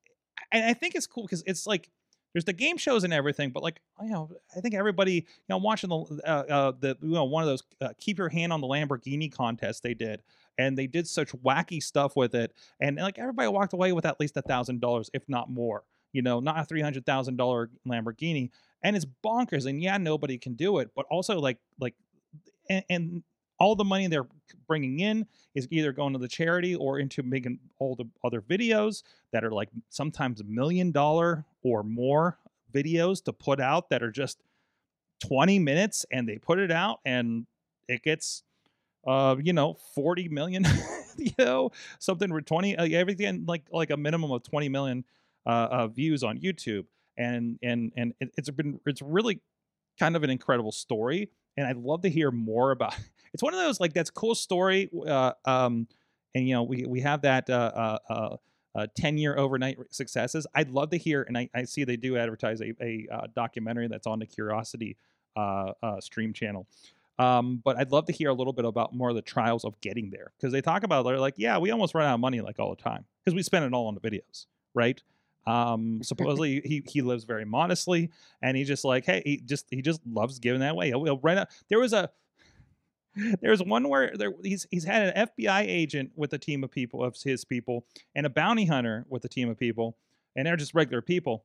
and 0.52 0.64
I 0.64 0.74
think 0.74 0.94
it's 0.94 1.06
cool 1.06 1.24
because 1.24 1.42
it's 1.46 1.66
like 1.66 1.90
there's 2.32 2.44
the 2.44 2.52
game 2.52 2.76
shows 2.76 3.04
and 3.04 3.12
everything, 3.12 3.50
but 3.50 3.62
like 3.62 3.80
you 4.02 4.10
know, 4.10 4.30
I 4.56 4.60
think 4.60 4.74
everybody 4.74 5.14
you 5.14 5.22
know 5.48 5.58
watching 5.58 5.90
the 5.90 6.20
uh, 6.26 6.30
uh 6.30 6.72
the 6.78 6.96
you 7.00 7.14
know 7.14 7.24
one 7.24 7.42
of 7.42 7.48
those 7.48 7.62
uh, 7.80 7.90
keep 7.98 8.18
your 8.18 8.28
hand 8.28 8.52
on 8.52 8.60
the 8.60 8.66
Lamborghini 8.66 9.32
contest 9.32 9.82
they 9.82 9.94
did, 9.94 10.22
and 10.58 10.76
they 10.76 10.86
did 10.86 11.06
such 11.06 11.32
wacky 11.32 11.82
stuff 11.82 12.16
with 12.16 12.34
it, 12.34 12.52
and 12.80 12.96
like 12.96 13.18
everybody 13.18 13.48
walked 13.48 13.72
away 13.72 13.92
with 13.92 14.04
at 14.04 14.18
least 14.18 14.36
a 14.36 14.42
thousand 14.42 14.80
dollars, 14.80 15.10
if 15.14 15.28
not 15.28 15.48
more. 15.50 15.84
you 16.14 16.22
know, 16.22 16.40
not 16.40 16.58
a 16.58 16.64
three 16.64 16.80
hundred 16.80 17.04
thousand 17.04 17.36
dollar 17.36 17.70
Lamborghini, 17.86 18.50
and 18.82 18.96
it's 18.96 19.06
bonkers. 19.22 19.66
And 19.66 19.82
yeah, 19.82 19.98
nobody 19.98 20.38
can 20.38 20.54
do 20.54 20.78
it, 20.78 20.90
but 20.96 21.06
also 21.10 21.38
like 21.40 21.58
like, 21.78 21.94
and, 22.70 22.84
and 22.88 23.22
all 23.64 23.74
the 23.74 23.84
money 23.84 24.06
they're 24.06 24.28
bringing 24.66 25.00
in 25.00 25.26
is 25.54 25.66
either 25.70 25.90
going 25.90 26.12
to 26.12 26.18
the 26.18 26.28
charity 26.28 26.74
or 26.74 26.98
into 26.98 27.22
making 27.22 27.58
all 27.78 27.96
the 27.96 28.04
other 28.22 28.42
videos 28.42 29.02
that 29.32 29.42
are 29.42 29.50
like 29.50 29.70
sometimes 29.88 30.42
million 30.44 30.92
dollar 30.92 31.46
or 31.62 31.82
more 31.82 32.38
videos 32.74 33.24
to 33.24 33.32
put 33.32 33.60
out 33.60 33.88
that 33.88 34.02
are 34.02 34.10
just 34.10 34.38
20 35.26 35.58
minutes 35.60 36.04
and 36.12 36.28
they 36.28 36.36
put 36.36 36.58
it 36.58 36.70
out 36.70 37.00
and 37.06 37.46
it 37.88 38.02
gets 38.02 38.42
uh 39.06 39.34
you 39.42 39.54
know 39.54 39.78
40 39.94 40.28
million 40.28 40.66
you 41.16 41.30
know 41.38 41.70
something 41.98 42.30
with 42.32 42.44
20 42.44 42.76
uh, 42.76 42.86
everything 42.92 43.46
like 43.46 43.62
like 43.72 43.90
a 43.90 43.96
minimum 43.96 44.30
of 44.30 44.42
20 44.42 44.68
million 44.68 45.04
uh, 45.46 45.68
uh 45.70 45.86
views 45.86 46.22
on 46.22 46.38
youtube. 46.38 46.84
And 47.16 47.58
and 47.62 47.92
and 47.96 48.12
it, 48.20 48.32
it's 48.36 48.50
been 48.50 48.80
it's 48.84 49.00
really 49.00 49.40
kind 49.98 50.16
of 50.16 50.22
an 50.22 50.30
incredible 50.30 50.72
story. 50.72 51.30
And 51.56 51.66
i'd 51.66 51.76
love 51.76 52.02
to 52.02 52.10
hear 52.10 52.30
more 52.30 52.72
about 52.72 52.94
it's 53.34 53.42
one 53.42 53.52
of 53.52 53.60
those 53.60 53.78
like 53.80 53.92
that's 53.92 54.10
cool 54.10 54.34
story 54.34 54.88
uh 55.06 55.32
um 55.44 55.86
and 56.34 56.48
you 56.48 56.54
know 56.54 56.62
we 56.62 56.86
we 56.86 57.00
have 57.00 57.22
that 57.22 57.50
uh 57.50 57.72
uh, 57.74 57.98
uh 58.12 58.36
uh, 58.76 58.86
10 58.96 59.18
year 59.18 59.36
overnight 59.36 59.78
successes. 59.90 60.46
I'd 60.54 60.70
love 60.70 60.90
to 60.90 60.98
hear, 60.98 61.22
and 61.22 61.38
I, 61.38 61.48
I 61.54 61.64
see 61.64 61.84
they 61.84 61.96
do 61.96 62.16
advertise 62.16 62.60
a, 62.60 62.74
a 62.82 63.06
uh, 63.08 63.26
documentary 63.34 63.88
that's 63.88 64.06
on 64.06 64.18
the 64.18 64.26
Curiosity 64.26 64.96
uh, 65.36 65.72
uh, 65.82 66.00
stream 66.00 66.32
channel. 66.32 66.66
Um, 67.18 67.62
but 67.64 67.76
I'd 67.76 67.92
love 67.92 68.06
to 68.06 68.12
hear 68.12 68.30
a 68.30 68.34
little 68.34 68.52
bit 68.52 68.64
about 68.64 68.92
more 68.92 69.10
of 69.10 69.14
the 69.14 69.22
trials 69.22 69.64
of 69.64 69.80
getting 69.80 70.10
there 70.10 70.32
because 70.36 70.52
they 70.52 70.60
talk 70.60 70.82
about 70.82 71.04
they're 71.04 71.18
like, 71.18 71.34
yeah, 71.36 71.58
we 71.58 71.70
almost 71.70 71.94
run 71.94 72.06
out 72.06 72.14
of 72.14 72.20
money 72.20 72.40
like 72.40 72.58
all 72.58 72.70
the 72.70 72.82
time 72.82 73.04
because 73.24 73.36
we 73.36 73.42
spend 73.42 73.64
it 73.64 73.72
all 73.72 73.86
on 73.86 73.94
the 73.94 74.00
videos, 74.00 74.46
right? 74.74 75.00
Um, 75.46 76.02
supposedly 76.02 76.62
he 76.64 76.82
he 76.88 77.02
lives 77.02 77.24
very 77.24 77.44
modestly, 77.44 78.10
and 78.42 78.56
he 78.56 78.64
just 78.64 78.84
like, 78.84 79.04
hey, 79.04 79.22
he 79.24 79.36
just 79.36 79.66
he 79.70 79.82
just 79.82 80.00
loves 80.04 80.40
giving 80.40 80.60
that 80.60 80.72
away. 80.72 80.88
He'll, 80.88 81.04
he'll 81.04 81.18
rent 81.18 81.38
a, 81.38 81.46
There 81.68 81.78
was 81.78 81.92
a 81.92 82.10
there's 83.40 83.62
one 83.62 83.88
where 83.88 84.12
there 84.16 84.32
he's 84.42 84.66
he's 84.70 84.84
had 84.84 85.14
an 85.14 85.28
FBI 85.28 85.62
agent 85.62 86.12
with 86.16 86.32
a 86.32 86.38
team 86.38 86.64
of 86.64 86.70
people 86.70 87.02
of 87.02 87.16
his 87.22 87.44
people 87.44 87.86
and 88.14 88.26
a 88.26 88.30
bounty 88.30 88.66
hunter 88.66 89.04
with 89.08 89.24
a 89.24 89.28
team 89.28 89.48
of 89.48 89.58
people, 89.58 89.96
and 90.36 90.46
they're 90.46 90.56
just 90.56 90.74
regular 90.74 91.02
people. 91.02 91.44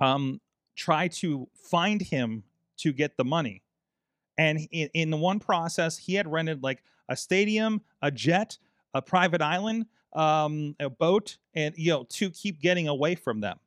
Um, 0.00 0.40
try 0.76 1.08
to 1.08 1.48
find 1.54 2.00
him 2.00 2.44
to 2.78 2.92
get 2.92 3.16
the 3.16 3.24
money, 3.24 3.62
and 4.36 4.60
in, 4.70 4.88
in 4.94 5.10
the 5.10 5.16
one 5.16 5.40
process, 5.40 5.98
he 5.98 6.14
had 6.14 6.30
rented 6.30 6.62
like 6.62 6.82
a 7.08 7.16
stadium, 7.16 7.80
a 8.02 8.10
jet, 8.10 8.58
a 8.94 9.02
private 9.02 9.42
island, 9.42 9.86
um, 10.12 10.76
a 10.78 10.88
boat, 10.88 11.38
and 11.54 11.74
you 11.76 11.90
know 11.90 12.04
to 12.10 12.30
keep 12.30 12.60
getting 12.60 12.86
away 12.86 13.14
from 13.16 13.40
them, 13.40 13.58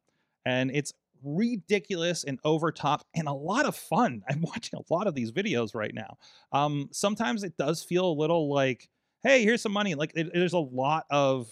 and 0.46 0.72
it's 0.74 0.94
ridiculous 1.24 2.24
and 2.24 2.40
over 2.44 2.72
top 2.72 3.04
and 3.16 3.28
a 3.28 3.34
lot 3.34 3.66
of 3.66 3.76
fun. 3.76 4.24
I'm 4.30 4.42
watching 4.42 4.80
a 4.80 4.94
lot 4.94 5.08
of 5.08 5.16
these 5.16 5.32
videos 5.32 5.76
right 5.76 5.94
now. 5.94 6.18
Um, 6.52 6.90
sometimes 6.92 7.44
it 7.44 7.58
does 7.58 7.84
feel 7.84 8.06
a 8.06 8.14
little 8.14 8.52
like, 8.52 8.90
hey, 9.24 9.44
here's 9.44 9.62
some 9.62 9.72
money. 9.72 9.96
Like 9.96 10.12
it, 10.16 10.32
there's 10.34 10.54
a 10.54 10.60
lot 10.60 11.06
of 11.10 11.50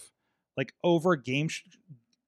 like 0.56 0.72
over 0.84 1.16
game. 1.16 1.48
Sh- 1.48 1.62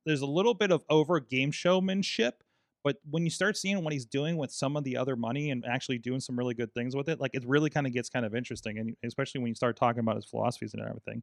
there's 0.04 0.22
a 0.22 0.26
little 0.26 0.54
bit 0.54 0.70
of 0.70 0.84
over 0.88 1.20
game 1.20 1.50
showmanship. 1.50 2.42
But 2.84 2.96
when 3.08 3.22
you 3.24 3.30
start 3.30 3.56
seeing 3.56 3.82
what 3.84 3.92
he's 3.92 4.04
doing 4.04 4.36
with 4.36 4.50
some 4.50 4.76
of 4.76 4.82
the 4.82 4.96
other 4.96 5.14
money 5.14 5.50
and 5.50 5.64
actually 5.64 5.98
doing 5.98 6.18
some 6.18 6.36
really 6.36 6.54
good 6.54 6.74
things 6.74 6.96
with 6.96 7.08
it, 7.08 7.20
like 7.20 7.32
it 7.34 7.44
really 7.46 7.70
kind 7.70 7.86
of 7.86 7.92
gets 7.92 8.08
kind 8.08 8.26
of 8.26 8.34
interesting, 8.34 8.78
and 8.78 8.96
especially 9.04 9.40
when 9.40 9.48
you 9.48 9.54
start 9.54 9.76
talking 9.76 10.00
about 10.00 10.16
his 10.16 10.24
philosophies 10.24 10.74
and 10.74 10.82
everything. 10.82 11.22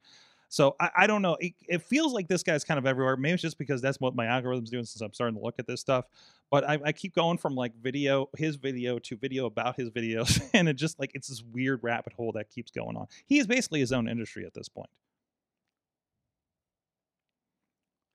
So 0.49 0.75
I, 0.79 0.89
I 0.97 1.07
don't 1.07 1.21
know. 1.21 1.37
It, 1.39 1.53
it, 1.67 1.83
feels 1.83 2.11
like 2.11 2.27
this 2.27 2.41
guy's 2.41 2.63
kind 2.63 2.79
of 2.79 2.87
everywhere. 2.87 3.15
Maybe 3.15 3.33
it's 3.33 3.41
just 3.41 3.59
because 3.59 3.81
that's 3.81 3.99
what 3.99 4.15
my 4.15 4.25
algorithm's 4.25 4.71
doing 4.71 4.83
since 4.83 4.99
I'm 4.99 5.13
starting 5.13 5.37
to 5.37 5.43
look 5.43 5.55
at 5.59 5.67
this 5.67 5.79
stuff. 5.79 6.05
But 6.49 6.67
I, 6.67 6.79
I 6.85 6.91
keep 6.91 7.13
going 7.13 7.37
from 7.37 7.53
like 7.53 7.75
video, 7.75 8.29
his 8.35 8.55
video 8.55 8.97
to 8.99 9.15
video 9.15 9.45
about 9.45 9.75
his 9.75 9.91
videos, 9.91 10.41
and 10.53 10.67
it 10.67 10.73
just 10.73 10.99
like 10.99 11.11
it's 11.13 11.27
this 11.27 11.43
weird 11.43 11.81
rabbit 11.83 12.13
hole 12.13 12.31
that 12.33 12.49
keeps 12.49 12.71
going 12.71 12.97
on. 12.97 13.05
He 13.27 13.37
is 13.37 13.45
basically 13.45 13.79
his 13.79 13.91
own 13.91 14.09
industry 14.09 14.43
at 14.45 14.55
this 14.55 14.67
point. 14.67 14.89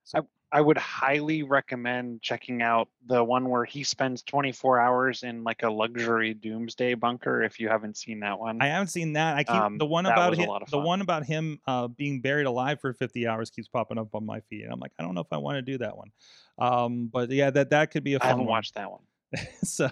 So. 0.03 0.19
I 0.19 0.21
would 0.61 0.79
highly 0.79 1.43
recommend 1.43 2.23
checking 2.23 2.63
out 2.63 2.89
the 3.07 3.23
one 3.25 3.49
where 3.49 3.65
he 3.65 3.83
spends 3.83 4.23
24 4.23 4.79
hours 4.79 5.23
in 5.23 5.43
like 5.43 5.63
a 5.65 5.71
luxury 5.71 6.33
doomsday 6.33 6.95
bunker. 6.95 7.43
If 7.43 7.59
you 7.59 7.69
haven't 7.69 7.97
seen 7.97 8.21
that 8.21 8.39
one, 8.39 8.63
I 8.63 8.69
haven't 8.69 8.89
seen 8.89 9.15
that. 9.15 9.37
I 9.37 9.45
keep 9.45 9.55
um, 9.55 9.79
the 9.79 9.87
one 9.87 10.07
about 10.07 10.37
him. 10.37 10.49
The 10.71 10.79
one 10.79 11.01
about 11.01 11.25
him 11.25 11.61
uh, 11.67 11.89
being 11.89 12.21
buried 12.21 12.47
alive 12.47 12.81
for 12.81 12.93
50 12.93 13.27
hours 13.27 13.51
keeps 13.51 13.69
popping 13.69 13.99
up 13.99 14.15
on 14.15 14.25
my 14.25 14.41
feed, 14.41 14.63
and 14.63 14.73
I'm 14.73 14.81
like, 14.81 14.93
I 14.99 15.03
don't 15.03 15.15
know 15.15 15.23
if 15.23 15.33
I 15.33 15.39
want 15.39 15.57
to 15.57 15.63
do 15.63 15.79
that 15.79 15.97
one. 15.97 16.11
Um, 16.59 17.11
but 17.13 17.31
yeah, 17.31 17.51
that 17.51 17.71
that 17.71 17.91
could 17.91 18.05
be 18.05 18.15
a 18.15 18.21
fun. 18.21 18.27
I 18.27 18.31
haven't 18.31 18.45
one. 18.45 18.51
watched 18.51 18.75
that 18.75 18.91
one. 18.91 19.01
so 19.65 19.89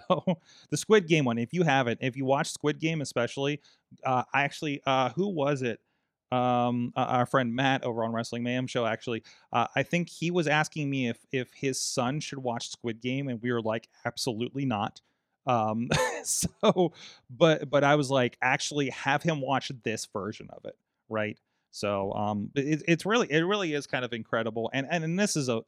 the 0.70 0.76
Squid 0.76 1.08
Game 1.08 1.24
one, 1.24 1.38
if 1.38 1.52
you 1.52 1.62
haven't, 1.62 1.98
if 2.00 2.16
you 2.16 2.24
watch 2.24 2.52
Squid 2.52 2.78
Game 2.78 3.00
especially, 3.00 3.60
uh, 4.04 4.22
I 4.32 4.42
actually, 4.42 4.80
uh, 4.86 5.10
who 5.10 5.28
was 5.28 5.62
it? 5.62 5.80
Um, 6.32 6.92
our 6.96 7.26
friend 7.26 7.54
Matt 7.54 7.84
over 7.84 8.02
on 8.04 8.12
Wrestling 8.12 8.42
Mayhem 8.42 8.66
Show. 8.66 8.86
Actually, 8.86 9.22
uh, 9.52 9.66
I 9.76 9.82
think 9.82 10.08
he 10.08 10.30
was 10.30 10.46
asking 10.46 10.88
me 10.88 11.08
if 11.08 11.18
if 11.30 11.52
his 11.54 11.80
son 11.80 12.20
should 12.20 12.38
watch 12.38 12.70
Squid 12.70 13.00
Game, 13.02 13.28
and 13.28 13.40
we 13.42 13.52
were 13.52 13.60
like, 13.60 13.88
absolutely 14.06 14.64
not. 14.64 15.00
Um, 15.46 15.90
so, 16.24 16.92
but 17.28 17.68
but 17.68 17.84
I 17.84 17.96
was 17.96 18.10
like, 18.10 18.38
actually, 18.40 18.88
have 18.90 19.22
him 19.22 19.42
watch 19.42 19.70
this 19.84 20.06
version 20.06 20.48
of 20.50 20.64
it, 20.64 20.76
right? 21.10 21.38
So, 21.70 22.12
um, 22.12 22.50
it, 22.54 22.82
it's 22.88 23.04
really 23.04 23.30
it 23.30 23.42
really 23.42 23.74
is 23.74 23.86
kind 23.86 24.04
of 24.04 24.14
incredible, 24.14 24.70
and 24.72 24.86
and, 24.90 25.04
and 25.04 25.18
this 25.18 25.36
is 25.36 25.50
a 25.50 25.60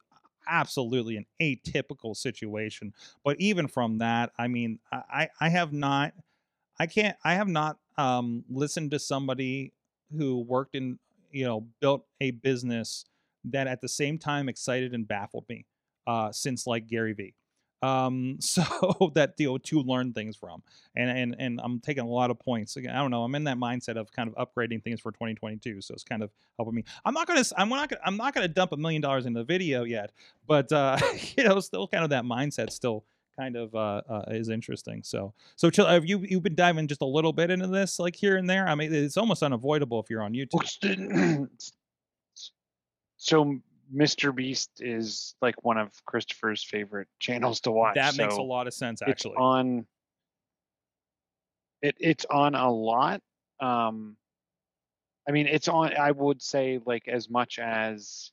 absolutely 0.47 1.17
an 1.17 1.25
atypical 1.39 2.15
situation. 2.15 2.93
But 3.23 3.39
even 3.39 3.67
from 3.67 3.99
that, 3.99 4.31
I 4.39 4.47
mean, 4.47 4.79
I 4.91 5.29
I 5.39 5.49
have 5.49 5.73
not, 5.73 6.13
I 6.79 6.87
can't, 6.87 7.15
I 7.23 7.35
have 7.35 7.47
not 7.47 7.77
um 7.97 8.43
listened 8.49 8.91
to 8.91 8.99
somebody 8.99 9.73
who 10.15 10.41
worked 10.41 10.75
in, 10.75 10.99
you 11.31 11.45
know, 11.45 11.67
built 11.79 12.05
a 12.21 12.31
business 12.31 13.05
that 13.45 13.67
at 13.67 13.81
the 13.81 13.87
same 13.87 14.17
time 14.17 14.49
excited 14.49 14.93
and 14.93 15.07
baffled 15.07 15.45
me 15.49 15.65
uh, 16.07 16.31
since 16.31 16.65
like 16.67 16.87
Gary 16.87 17.13
Vee. 17.13 17.33
Um, 17.81 18.37
so 18.39 18.63
that 19.15 19.39
know, 19.39 19.57
to 19.57 19.81
learn 19.81 20.13
things 20.13 20.35
from, 20.35 20.63
and 20.95 21.09
and 21.09 21.35
and 21.37 21.61
I'm 21.63 21.79
taking 21.79 22.03
a 22.03 22.07
lot 22.07 22.31
of 22.31 22.39
points. 22.39 22.77
Again, 22.77 22.95
I 22.95 22.99
don't 22.99 23.11
know. 23.11 23.23
I'm 23.23 23.35
in 23.35 23.43
that 23.43 23.57
mindset 23.57 23.97
of 23.97 24.11
kind 24.11 24.31
of 24.33 24.35
upgrading 24.35 24.83
things 24.83 24.99
for 25.01 25.11
2022, 25.11 25.81
so 25.81 25.93
it's 25.93 26.03
kind 26.03 26.23
of 26.23 26.31
helping 26.57 26.73
me. 26.73 26.83
I'm 27.03 27.13
not 27.13 27.27
gonna. 27.27 27.43
I'm 27.57 27.69
not 27.69 27.89
gonna. 27.89 28.01
I'm 28.03 28.17
not 28.17 28.33
gonna 28.33 28.47
dump 28.47 28.71
a 28.71 28.77
million 28.77 29.01
dollars 29.01 29.25
into 29.25 29.39
the 29.39 29.45
video 29.45 29.83
yet, 29.83 30.11
but 30.47 30.71
uh, 30.71 30.97
you 31.37 31.43
know, 31.43 31.59
still 31.59 31.87
kind 31.87 32.03
of 32.03 32.09
that 32.11 32.23
mindset 32.23 32.71
still 32.71 33.05
kind 33.37 33.55
of 33.55 33.73
uh, 33.75 34.01
uh, 34.09 34.23
is 34.27 34.49
interesting. 34.49 35.01
So, 35.03 35.33
so 35.55 35.69
have 35.85 36.05
you 36.05 36.19
you've 36.19 36.43
been 36.43 36.55
diving 36.55 36.87
just 36.87 37.01
a 37.01 37.05
little 37.05 37.33
bit 37.33 37.51
into 37.51 37.67
this, 37.67 37.99
like 37.99 38.15
here 38.15 38.37
and 38.37 38.49
there? 38.49 38.67
I 38.67 38.75
mean, 38.75 38.93
it's 38.93 39.17
almost 39.17 39.43
unavoidable 39.43 39.99
if 39.99 40.09
you're 40.09 40.23
on 40.23 40.33
YouTube. 40.33 41.47
so, 43.17 43.59
Mr. 43.93 44.35
Beast 44.35 44.69
is 44.79 45.35
like 45.41 45.63
one 45.63 45.77
of 45.77 45.91
Christopher's 46.05 46.63
favorite 46.63 47.07
channels 47.19 47.59
to 47.61 47.71
watch. 47.71 47.95
That 47.95 48.13
so 48.13 48.23
makes 48.23 48.35
a 48.35 48.41
lot 48.41 48.67
of 48.67 48.73
sense, 48.73 49.01
actually. 49.01 49.31
It's 49.31 49.39
on. 49.39 49.85
It 51.81 51.95
it's 51.99 52.25
on 52.29 52.55
a 52.55 52.71
lot. 52.71 53.21
Um, 53.59 54.17
I 55.27 55.31
mean, 55.31 55.47
it's 55.47 55.67
on. 55.67 55.95
I 55.95 56.11
would 56.11 56.41
say 56.41 56.79
like 56.85 57.07
as 57.07 57.29
much 57.29 57.59
as 57.59 58.31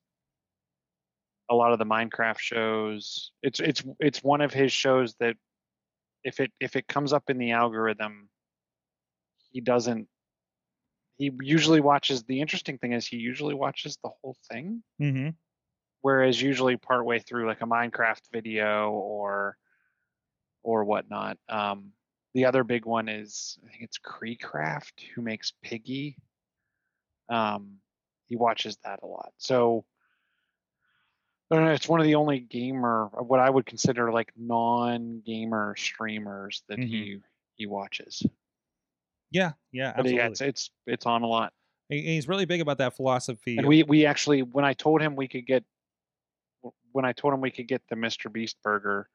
a 1.52 1.54
lot 1.54 1.73
of 1.73 1.78
the 1.78 1.85
Minecraft 1.85 2.38
shows. 2.38 3.30
It's 3.42 3.61
it's 3.61 3.85
it's 4.00 4.25
one 4.25 4.40
of 4.40 4.54
his 4.54 4.73
shows 4.73 5.14
that 5.21 5.37
if 6.25 6.40
it 6.40 6.50
if 6.61 6.76
it 6.76 6.88
comes 6.88 7.12
up 7.12 7.28
in 7.28 7.37
the 7.37 7.52
algorithm, 7.52 8.30
he 9.50 9.61
doesn't. 9.61 10.09
He 11.18 11.30
usually 11.42 11.80
watches. 11.80 12.25
The 12.25 12.40
interesting 12.40 12.78
thing 12.78 12.92
is 12.92 13.06
he 13.06 13.18
usually 13.18 13.54
watches 13.54 13.99
the 14.02 14.09
whole 14.09 14.35
thing. 14.50 14.82
Mm-hmm. 15.00 15.28
Whereas 16.00 16.40
usually 16.40 16.78
partway 16.78 17.18
through 17.18 17.47
like 17.47 17.61
a 17.61 17.66
Minecraft 17.66 18.23
video 18.32 18.90
or 18.90 19.59
or 20.62 20.85
whatnot. 20.85 21.37
Um, 21.50 21.92
the 22.32 22.47
other 22.47 22.64
big 22.64 22.87
one 22.87 23.11
is 23.11 23.59
I 23.66 23.71
think 23.71 23.82
it's 23.82 23.99
Creecraft 23.99 25.02
who 25.14 25.21
makes 25.21 25.52
Piggy. 25.62 26.16
Um, 27.28 27.75
he 28.26 28.37
watches 28.37 28.78
that 28.85 29.00
a 29.02 29.06
lot. 29.06 29.32
So 29.37 29.50
I 29.59 29.61
don't 29.66 29.80
know. 29.80 29.91
It's 31.52 31.88
one 31.88 32.00
of 32.00 32.06
the 32.06 32.14
only 32.14 32.40
gamer, 32.40 33.11
what 33.12 33.40
I 33.40 33.50
would 33.50 33.66
consider 33.66 34.11
like 34.11 34.32
non-gamer 34.37 35.75
streamers 35.76 36.62
that 36.68 36.78
Mhm. 36.78 36.88
he 36.88 37.21
he 37.56 37.66
watches. 37.66 38.23
Yeah, 39.30 39.52
yeah, 39.71 39.88
absolutely. 39.88 40.16
yeah, 40.16 40.26
it's 40.28 40.40
it's 40.40 40.71
it's 40.87 41.06
on 41.06 41.23
a 41.23 41.26
lot. 41.26 41.52
He's 41.88 42.26
really 42.26 42.47
big 42.47 42.62
about 42.62 42.78
that 42.78 42.97
philosophy. 42.97 43.59
And 43.59 43.66
we 43.66 43.82
we 43.82 44.06
actually 44.06 44.42
when 44.42 44.64
I 44.64 44.73
told 44.73 45.02
him 45.02 45.14
we 45.14 45.28
could 45.28 45.47
get 45.47 45.64
when 46.92 47.04
I 47.04 47.12
told 47.12 47.35
him 47.35 47.40
we 47.40 47.50
could 47.50 47.68
get 47.68 47.82
the 47.88 47.97
Mr. 47.97 48.32
Beast 48.32 48.56
burger 48.62 49.09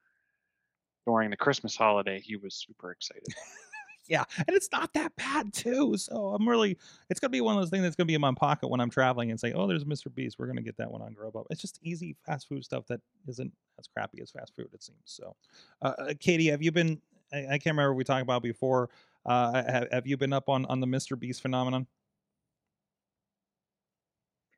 during 1.06 1.30
the 1.30 1.36
Christmas 1.36 1.74
holiday, 1.76 2.20
he 2.20 2.36
was 2.36 2.54
super 2.54 2.92
excited. 2.92 3.26
yeah, 4.08 4.24
and 4.38 4.56
it's 4.56 4.70
not 4.72 4.92
that 4.94 5.14
bad 5.16 5.52
too. 5.52 5.96
So 5.96 6.34
I'm 6.34 6.48
really, 6.48 6.78
it's 7.10 7.20
gonna 7.20 7.30
be 7.30 7.40
one 7.40 7.56
of 7.56 7.62
those 7.62 7.70
things 7.70 7.82
that's 7.82 7.94
gonna 7.94 8.06
be 8.06 8.14
in 8.14 8.20
my 8.20 8.32
pocket 8.32 8.68
when 8.68 8.80
I'm 8.80 8.90
traveling 8.90 9.30
and 9.30 9.38
say, 9.38 9.52
oh, 9.52 9.66
there's 9.66 9.84
Mr. 9.84 10.12
Beast. 10.12 10.38
We're 10.38 10.46
gonna 10.46 10.62
get 10.62 10.76
that 10.78 10.90
one 10.90 11.02
on 11.02 11.14
Grubhub. 11.14 11.46
It's 11.50 11.60
just 11.60 11.78
easy 11.82 12.16
fast 12.24 12.48
food 12.48 12.64
stuff 12.64 12.86
that 12.88 13.00
isn't 13.26 13.52
as 13.78 13.86
crappy 13.86 14.20
as 14.22 14.30
fast 14.30 14.56
food. 14.56 14.68
It 14.72 14.82
seems. 14.82 14.98
So, 15.04 15.36
uh, 15.82 15.92
uh, 15.98 16.14
Katie, 16.18 16.48
have 16.48 16.62
you 16.62 16.72
been? 16.72 17.00
I, 17.32 17.38
I 17.38 17.58
can't 17.58 17.66
remember 17.66 17.92
what 17.92 17.98
we 17.98 18.04
talked 18.04 18.22
about 18.22 18.42
before. 18.42 18.88
Uh, 19.26 19.62
have, 19.70 19.88
have 19.92 20.06
you 20.06 20.16
been 20.16 20.32
up 20.32 20.48
on 20.48 20.64
on 20.66 20.80
the 20.80 20.86
Mr. 20.86 21.18
Beast 21.18 21.42
phenomenon? 21.42 21.86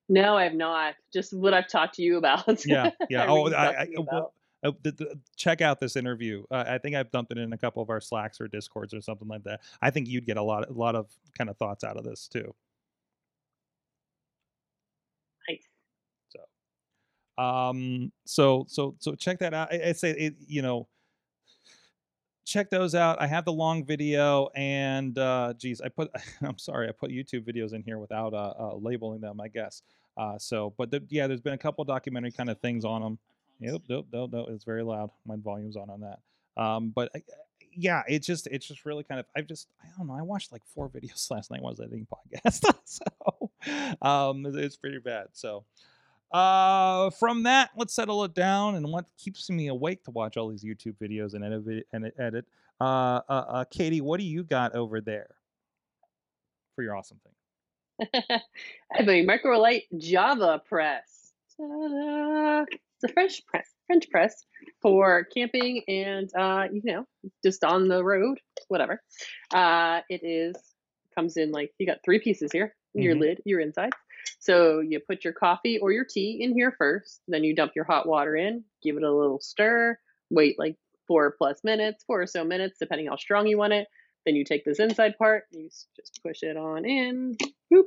No, 0.08 0.36
I 0.36 0.44
have 0.44 0.54
not. 0.54 0.94
Just 1.12 1.32
what 1.32 1.54
I've 1.54 1.68
talked 1.68 1.94
to 1.96 2.02
you 2.02 2.18
about. 2.18 2.64
Yeah, 2.66 2.90
yeah. 3.08 3.26
Oh, 3.28 3.44
read 3.44 3.54
I, 3.54 3.82
I 3.82 3.88
well, 3.96 4.32
uh, 4.62 4.72
the, 4.82 4.92
the, 4.92 5.18
check 5.36 5.60
out 5.60 5.80
this 5.80 5.96
interview. 5.96 6.44
Uh, 6.50 6.64
I 6.66 6.78
think 6.78 6.96
I've 6.96 7.10
dumped 7.10 7.32
it 7.32 7.38
in 7.38 7.52
a 7.52 7.58
couple 7.58 7.82
of 7.82 7.90
our 7.90 8.00
Slacks 8.00 8.40
or 8.40 8.48
Discords 8.48 8.92
or 8.92 9.00
something 9.00 9.28
like 9.28 9.44
that. 9.44 9.60
I 9.80 9.90
think 9.90 10.08
you'd 10.08 10.26
get 10.26 10.36
a 10.36 10.42
lot, 10.42 10.68
a 10.68 10.72
lot 10.72 10.94
of 10.94 11.06
kind 11.36 11.48
of 11.48 11.56
thoughts 11.56 11.84
out 11.84 11.96
of 11.96 12.04
this 12.04 12.28
too. 12.28 12.54
Nice. 15.48 15.66
So, 16.28 17.42
um, 17.42 18.12
so, 18.24 18.66
so, 18.68 18.94
so 18.98 19.14
check 19.14 19.38
that 19.38 19.54
out. 19.54 19.72
I, 19.72 19.88
I 19.88 19.92
say, 19.92 20.10
it, 20.10 20.34
you 20.46 20.62
know, 20.62 20.88
check 22.44 22.68
those 22.68 22.94
out. 22.94 23.20
I 23.20 23.26
have 23.26 23.44
the 23.44 23.52
long 23.52 23.84
video, 23.84 24.48
and 24.54 25.16
uh, 25.16 25.54
geez, 25.56 25.80
I 25.80 25.88
put. 25.88 26.10
I'm 26.42 26.58
sorry, 26.58 26.88
I 26.88 26.92
put 26.92 27.10
YouTube 27.10 27.48
videos 27.48 27.72
in 27.72 27.82
here 27.82 27.98
without 27.98 28.34
uh, 28.34 28.54
uh 28.58 28.74
labeling 28.76 29.20
them. 29.20 29.40
I 29.40 29.48
guess. 29.48 29.82
Uh, 30.16 30.36
so, 30.36 30.74
but 30.76 30.90
the, 30.90 31.02
yeah, 31.08 31.26
there's 31.26 31.40
been 31.40 31.54
a 31.54 31.58
couple 31.58 31.84
documentary 31.84 32.32
kind 32.32 32.50
of 32.50 32.60
things 32.60 32.84
on 32.84 33.00
them. 33.00 33.18
Yep, 33.60 33.82
nope, 33.88 34.06
nope, 34.12 34.30
nope. 34.32 34.48
It's 34.50 34.64
very 34.64 34.82
loud. 34.82 35.10
My 35.26 35.36
volume's 35.36 35.76
on 35.76 35.90
on 35.90 36.00
that. 36.00 36.62
Um, 36.62 36.92
but 36.94 37.10
I, 37.14 37.22
yeah, 37.72 38.02
it's 38.08 38.26
just 38.26 38.46
it's 38.48 38.66
just 38.66 38.84
really 38.84 39.04
kind 39.04 39.20
of 39.20 39.26
I've 39.36 39.46
just 39.46 39.68
I 39.82 39.86
don't 39.96 40.06
know. 40.06 40.14
I 40.14 40.22
watched 40.22 40.52
like 40.52 40.62
four 40.74 40.88
videos 40.94 41.30
last 41.30 41.50
night 41.50 41.62
while 41.62 41.70
I 41.70 41.72
was 41.72 41.80
editing 41.80 42.06
podcast, 42.06 42.74
so 42.84 43.50
um, 44.02 44.46
it's, 44.46 44.56
it's 44.56 44.76
pretty 44.76 44.98
bad. 44.98 45.26
So 45.32 45.64
uh, 46.32 47.10
from 47.10 47.42
that, 47.44 47.70
let's 47.76 47.94
settle 47.94 48.24
it 48.24 48.34
down. 48.34 48.76
And 48.76 48.90
what 48.90 49.06
keeps 49.18 49.50
me 49.50 49.68
awake 49.68 50.04
to 50.04 50.10
watch 50.10 50.36
all 50.36 50.48
these 50.48 50.64
YouTube 50.64 50.96
videos 51.00 51.34
and 51.34 51.44
edit 51.44 51.86
and 51.92 52.12
edit. 52.18 52.46
Uh, 52.80 53.20
uh, 53.28 53.44
uh, 53.48 53.64
Katie, 53.70 54.00
what 54.00 54.20
do 54.20 54.26
you 54.26 54.42
got 54.42 54.74
over 54.74 55.00
there 55.00 55.34
for 56.74 56.82
your 56.82 56.96
awesome 56.96 57.18
thing? 57.22 58.08
I 58.30 58.40
have 58.92 59.08
a 59.08 59.26
Microlite 59.26 59.84
Java 59.98 60.62
press. 60.66 61.32
Ta-da! 61.56 62.64
It's 63.02 63.10
a 63.10 63.14
French 63.14 63.46
press, 63.46 63.66
French 63.86 64.10
press 64.10 64.44
for 64.82 65.24
camping 65.34 65.82
and 65.88 66.28
uh, 66.38 66.66
you 66.70 66.82
know, 66.84 67.06
just 67.42 67.64
on 67.64 67.88
the 67.88 68.04
road, 68.04 68.38
whatever. 68.68 69.00
Uh, 69.54 70.00
it 70.10 70.20
is 70.22 70.54
comes 71.14 71.38
in 71.38 71.50
like 71.50 71.72
you 71.78 71.86
got 71.86 71.98
three 72.04 72.18
pieces 72.18 72.52
here. 72.52 72.74
Your 72.92 73.14
Mhm. 73.14 73.20
lid, 73.20 73.42
your 73.44 73.60
inside. 73.60 73.92
So 74.40 74.80
you 74.80 75.00
put 75.00 75.24
your 75.24 75.32
coffee 75.32 75.78
or 75.78 75.92
your 75.92 76.04
tea 76.04 76.42
in 76.42 76.52
here 76.52 76.74
first, 76.76 77.22
then 77.28 77.42
you 77.44 77.54
dump 77.54 77.72
your 77.74 77.84
hot 77.84 78.06
water 78.06 78.36
in, 78.36 78.64
give 78.82 78.96
it 78.96 79.02
a 79.02 79.10
little 79.10 79.40
stir, 79.40 79.96
wait 80.28 80.58
like 80.58 80.76
four 81.06 81.34
plus 81.38 81.62
minutes, 81.64 82.04
four 82.04 82.20
or 82.20 82.26
so 82.26 82.44
minutes, 82.44 82.78
depending 82.78 83.06
how 83.06 83.16
strong 83.16 83.46
you 83.46 83.56
want 83.56 83.72
it. 83.72 83.86
Then 84.26 84.34
you 84.34 84.44
take 84.44 84.64
this 84.64 84.80
inside 84.80 85.16
part, 85.16 85.44
you 85.52 85.70
just 85.96 86.20
push 86.22 86.42
it 86.42 86.56
on 86.56 86.84
in, 86.84 87.36
boop, 87.72 87.84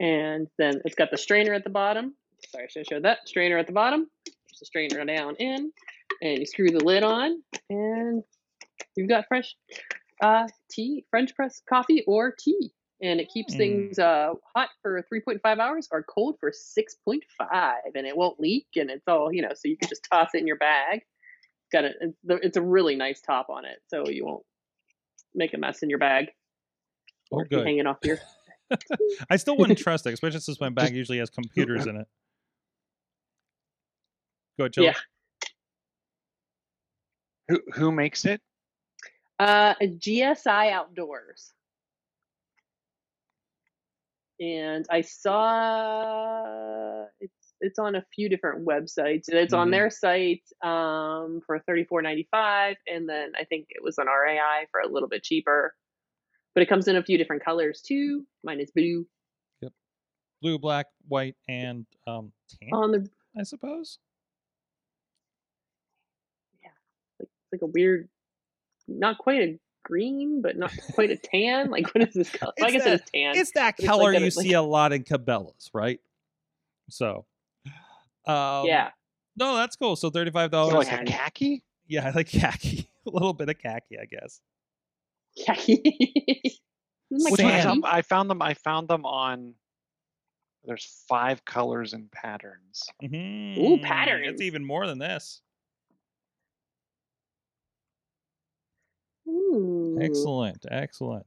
and 0.00 0.48
then 0.56 0.80
it's 0.84 0.94
got 0.94 1.10
the 1.10 1.18
strainer 1.18 1.52
at 1.52 1.64
the 1.64 1.70
bottom. 1.70 2.16
Sorry, 2.50 2.64
I 2.64 2.68
should 2.68 2.80
have 2.80 2.86
showed 2.86 3.04
that 3.04 3.28
strainer 3.28 3.58
at 3.58 3.66
the 3.66 3.72
bottom. 3.72 4.08
Push 4.24 4.58
the 4.60 4.66
strainer 4.66 5.04
down 5.04 5.36
in, 5.36 5.72
and 6.22 6.38
you 6.38 6.46
screw 6.46 6.70
the 6.70 6.84
lid 6.84 7.02
on, 7.02 7.42
and 7.70 8.22
you've 8.96 9.08
got 9.08 9.26
fresh 9.28 9.54
uh, 10.22 10.46
tea, 10.70 11.04
French 11.10 11.34
press 11.34 11.62
coffee 11.68 12.04
or 12.06 12.34
tea, 12.38 12.72
and 13.02 13.20
it 13.20 13.28
keeps 13.28 13.54
Mm. 13.54 13.58
things 13.58 13.98
uh, 13.98 14.32
hot 14.54 14.70
for 14.82 15.04
3.5 15.12 15.58
hours 15.58 15.88
or 15.92 16.02
cold 16.02 16.36
for 16.40 16.50
6.5, 16.50 17.74
and 17.94 18.06
it 18.06 18.16
won't 18.16 18.40
leak, 18.40 18.66
and 18.76 18.90
it's 18.90 19.06
all 19.06 19.32
you 19.32 19.42
know. 19.42 19.52
So 19.54 19.68
you 19.68 19.76
can 19.76 19.88
just 19.88 20.06
toss 20.10 20.30
it 20.34 20.38
in 20.38 20.46
your 20.46 20.56
bag. 20.56 21.00
It's 21.00 21.72
got 21.72 21.84
a, 21.84 22.38
it's, 22.42 22.56
a 22.56 22.62
really 22.62 22.94
nice 22.94 23.20
top 23.20 23.48
on 23.50 23.64
it, 23.64 23.78
so 23.88 24.08
you 24.08 24.24
won't 24.24 24.44
make 25.34 25.52
a 25.52 25.58
mess 25.58 25.82
in 25.82 25.90
your 25.90 25.98
bag 25.98 26.28
Oh, 27.32 27.38
or 27.38 27.44
good. 27.44 27.66
hang 27.66 27.78
it 27.78 27.86
off 27.86 27.98
your. 28.02 28.18
I 29.30 29.36
still 29.36 29.56
wouldn't 29.56 29.78
trust 29.82 30.06
it, 30.06 30.14
especially 30.14 30.40
since 30.40 30.60
my 30.60 30.68
bag 30.68 30.94
usually 30.94 31.18
has 31.18 31.30
computers 31.30 31.86
in 31.86 31.96
it. 31.96 32.06
Go 34.58 34.64
ahead, 34.64 34.72
Jill. 34.72 34.84
Yeah. 34.84 34.94
Who 37.48 37.60
who 37.74 37.92
makes 37.92 38.24
it? 38.24 38.40
Uh, 39.38 39.74
GSI 39.80 40.72
Outdoors. 40.72 41.52
And 44.40 44.86
I 44.90 45.02
saw 45.02 47.04
it's 47.20 47.32
it's 47.60 47.78
on 47.78 47.94
a 47.94 48.04
few 48.14 48.28
different 48.28 48.66
websites. 48.66 49.24
It's 49.28 49.54
on 49.54 49.68
Mhm. 49.68 49.72
their 49.72 49.90
site 49.90 50.42
um, 50.62 51.40
for 51.46 51.58
thirty 51.60 51.84
four 51.84 52.02
ninety 52.02 52.28
five, 52.30 52.76
and 52.86 53.08
then 53.08 53.32
I 53.38 53.44
think 53.44 53.66
it 53.70 53.82
was 53.82 53.98
on 53.98 54.06
REI 54.08 54.66
for 54.70 54.80
a 54.80 54.88
little 54.88 55.08
bit 55.08 55.22
cheaper. 55.22 55.74
But 56.54 56.62
it 56.62 56.68
comes 56.68 56.88
in 56.88 56.96
a 56.96 57.02
few 57.02 57.18
different 57.18 57.44
colors 57.44 57.82
too. 57.82 58.26
Mine 58.42 58.60
is 58.60 58.70
blue 58.70 59.06
Yep, 59.60 59.72
Blue, 60.42 60.58
black, 60.58 60.86
white, 61.08 61.36
and 61.48 61.86
um, 62.06 62.32
tan. 62.60 62.70
on 62.72 62.90
the 62.92 63.10
I 63.38 63.42
suppose. 63.42 63.98
Like 67.56 67.62
a 67.62 67.66
weird, 67.72 68.08
not 68.88 69.18
quite 69.18 69.40
a 69.42 69.58
green, 69.84 70.42
but 70.42 70.56
not 70.56 70.72
quite 70.94 71.10
a 71.10 71.16
tan. 71.16 71.70
Like 71.70 71.94
what 71.94 72.06
is 72.08 72.14
this 72.14 72.30
color? 72.30 72.52
I 72.60 72.64
It's 72.66 72.72
guess 72.72 72.84
that- 72.84 72.92
it 72.92 72.94
is 73.02 73.10
tan. 73.14 73.36
It's 73.36 73.50
that 73.52 73.76
but 73.76 73.84
it's 73.84 73.88
like 73.88 73.98
color 73.98 74.12
got 74.12 74.18
a- 74.22 74.24
you 74.24 74.30
like- 74.36 74.46
see 74.46 74.52
a 74.52 74.62
lot 74.62 74.92
in 74.92 75.04
Cabela's, 75.04 75.70
right? 75.74 76.00
So, 76.90 77.24
um, 78.26 78.66
yeah. 78.66 78.90
No, 79.36 79.56
that's 79.56 79.76
cool. 79.76 79.96
So 79.96 80.10
thirty 80.10 80.30
five 80.30 80.50
dollars. 80.50 80.74
like 80.74 80.92
a 80.92 81.04
khaki? 81.04 81.62
yeah, 81.88 82.10
like 82.14 82.28
khaki, 82.28 82.88
a 83.06 83.10
little 83.10 83.32
bit 83.32 83.48
of 83.48 83.58
khaki, 83.58 83.98
I 83.98 84.04
guess. 84.06 84.40
Khaki. 85.44 86.60
Which 87.10 87.34
Sand. 87.34 87.84
up? 87.84 87.92
I 87.92 88.02
found 88.02 88.28
them. 88.30 88.40
I 88.42 88.54
found 88.54 88.88
them 88.88 89.04
on. 89.04 89.54
There's 90.64 90.84
five 91.08 91.44
colors 91.44 91.92
and 91.92 92.10
patterns. 92.10 92.82
Mhm. 93.02 93.82
patterns. 93.82 94.26
It's 94.28 94.42
even 94.42 94.64
more 94.64 94.86
than 94.86 94.98
this. 94.98 95.40
Ooh. 99.56 99.98
Excellent, 100.00 100.64
excellent. 100.70 101.26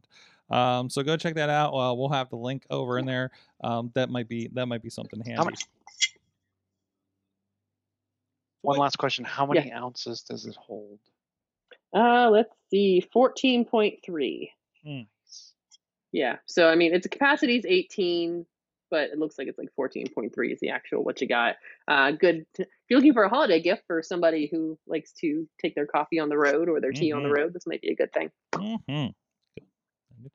Um, 0.49 0.89
so 0.89 1.03
go 1.03 1.15
check 1.17 1.35
that 1.35 1.49
out. 1.49 1.73
Uh, 1.73 1.93
we'll 1.93 2.09
have 2.09 2.29
the 2.29 2.35
link 2.35 2.65
over 2.69 2.97
in 2.97 3.05
there. 3.05 3.31
Um, 3.63 3.91
that 3.93 4.09
might 4.09 4.27
be 4.27 4.49
that 4.53 4.65
might 4.67 4.81
be 4.81 4.89
something 4.89 5.21
handy. 5.21 5.43
Much? 5.43 5.61
One 8.61 8.77
last 8.77 8.97
question: 8.97 9.25
How 9.25 9.45
Yeah. 9.53 9.61
many 9.61 9.71
ounces 9.71 10.21
does 10.23 10.45
it 10.45 10.55
hold? 10.55 10.99
Uh, 11.93 12.29
let's 12.29 12.53
see, 12.69 12.99
fourteen 13.13 13.65
point 13.65 13.99
three. 14.03 14.51
Mm. 14.85 15.07
Yeah. 16.11 16.37
So 16.45 16.69
I 16.69 16.75
mean, 16.75 16.93
its 16.93 17.07
capacity 17.07 17.57
is 17.57 17.65
eighteen, 17.67 18.45
but 18.89 19.09
it 19.09 19.17
looks 19.19 19.37
like 19.37 19.47
it's 19.47 19.57
like 19.57 19.73
fourteen 19.75 20.07
point 20.13 20.33
three 20.33 20.51
is 20.53 20.59
the 20.59 20.69
actual 20.69 21.03
what 21.03 21.21
you 21.21 21.27
got. 21.27 21.55
Uh, 21.87 22.11
good. 22.11 22.45
To, 22.55 22.63
if 22.63 22.67
you're 22.89 22.99
looking 22.99 23.13
for 23.13 23.23
a 23.23 23.29
holiday 23.29 23.61
gift 23.61 23.83
for 23.87 24.01
somebody 24.03 24.47
who 24.51 24.77
likes 24.87 25.11
to 25.21 25.47
take 25.61 25.75
their 25.75 25.85
coffee 25.87 26.19
on 26.19 26.29
the 26.29 26.37
road 26.37 26.69
or 26.69 26.79
their 26.81 26.91
tea 26.91 27.11
on 27.11 27.23
the 27.23 27.29
Mhm. 27.29 27.37
road, 27.37 27.53
this 27.53 27.65
might 27.67 27.81
be 27.81 27.89
a 27.91 27.95
good 27.95 28.11
thing. 28.13 28.29
Mm-hmm. 28.53 29.07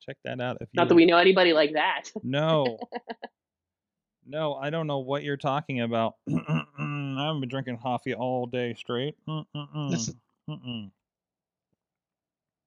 Check 0.00 0.16
that 0.24 0.40
out. 0.40 0.56
If 0.60 0.68
you 0.72 0.78
Not 0.80 0.88
that 0.88 0.94
we 0.94 1.04
know 1.06 1.18
anybody 1.18 1.52
like 1.52 1.74
that. 1.74 2.10
No. 2.22 2.78
no, 4.26 4.54
I 4.54 4.70
don't 4.70 4.86
know 4.86 5.00
what 5.00 5.22
you're 5.22 5.36
talking 5.36 5.82
about. 5.82 6.14
I 6.28 6.64
haven't 6.78 7.40
been 7.40 7.48
drinking 7.48 7.78
coffee 7.78 8.14
all 8.14 8.46
day 8.46 8.74
straight. 8.74 9.14
Mm-mm. 9.28 10.90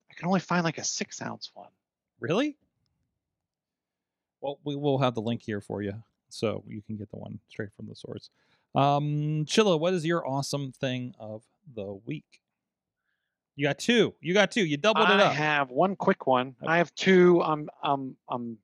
I 0.09 0.13
can 0.15 0.27
only 0.27 0.39
find 0.39 0.63
like 0.63 0.77
a 0.77 0.83
six 0.83 1.21
ounce 1.21 1.49
one. 1.53 1.69
Really? 2.19 2.55
Well, 4.47 4.59
we 4.63 4.77
will 4.77 4.97
have 4.99 5.13
the 5.13 5.21
link 5.21 5.41
here 5.43 5.59
for 5.59 5.81
you, 5.81 5.91
so 6.29 6.63
you 6.69 6.81
can 6.81 6.95
get 6.95 7.11
the 7.11 7.17
one 7.17 7.37
straight 7.49 7.73
from 7.75 7.87
the 7.87 7.95
source. 7.95 8.29
Um, 8.73 9.43
Chilla, 9.45 9.77
what 9.77 9.93
is 9.93 10.05
your 10.05 10.25
awesome 10.25 10.71
thing 10.71 11.13
of 11.19 11.43
the 11.75 11.99
week? 12.05 12.39
You 13.57 13.67
got 13.67 13.77
two. 13.77 14.13
You 14.21 14.33
got 14.33 14.51
two. 14.51 14.65
You 14.65 14.77
doubled 14.77 15.09
it 15.09 15.19
up. 15.19 15.31
I 15.31 15.33
have 15.33 15.69
one 15.69 15.97
quick 15.97 16.27
one. 16.27 16.55
Okay. 16.63 16.71
I 16.71 16.77
have 16.77 16.95
two. 16.95 17.41
I'm 17.43 17.67
um 17.83 18.15
um. 18.29 18.57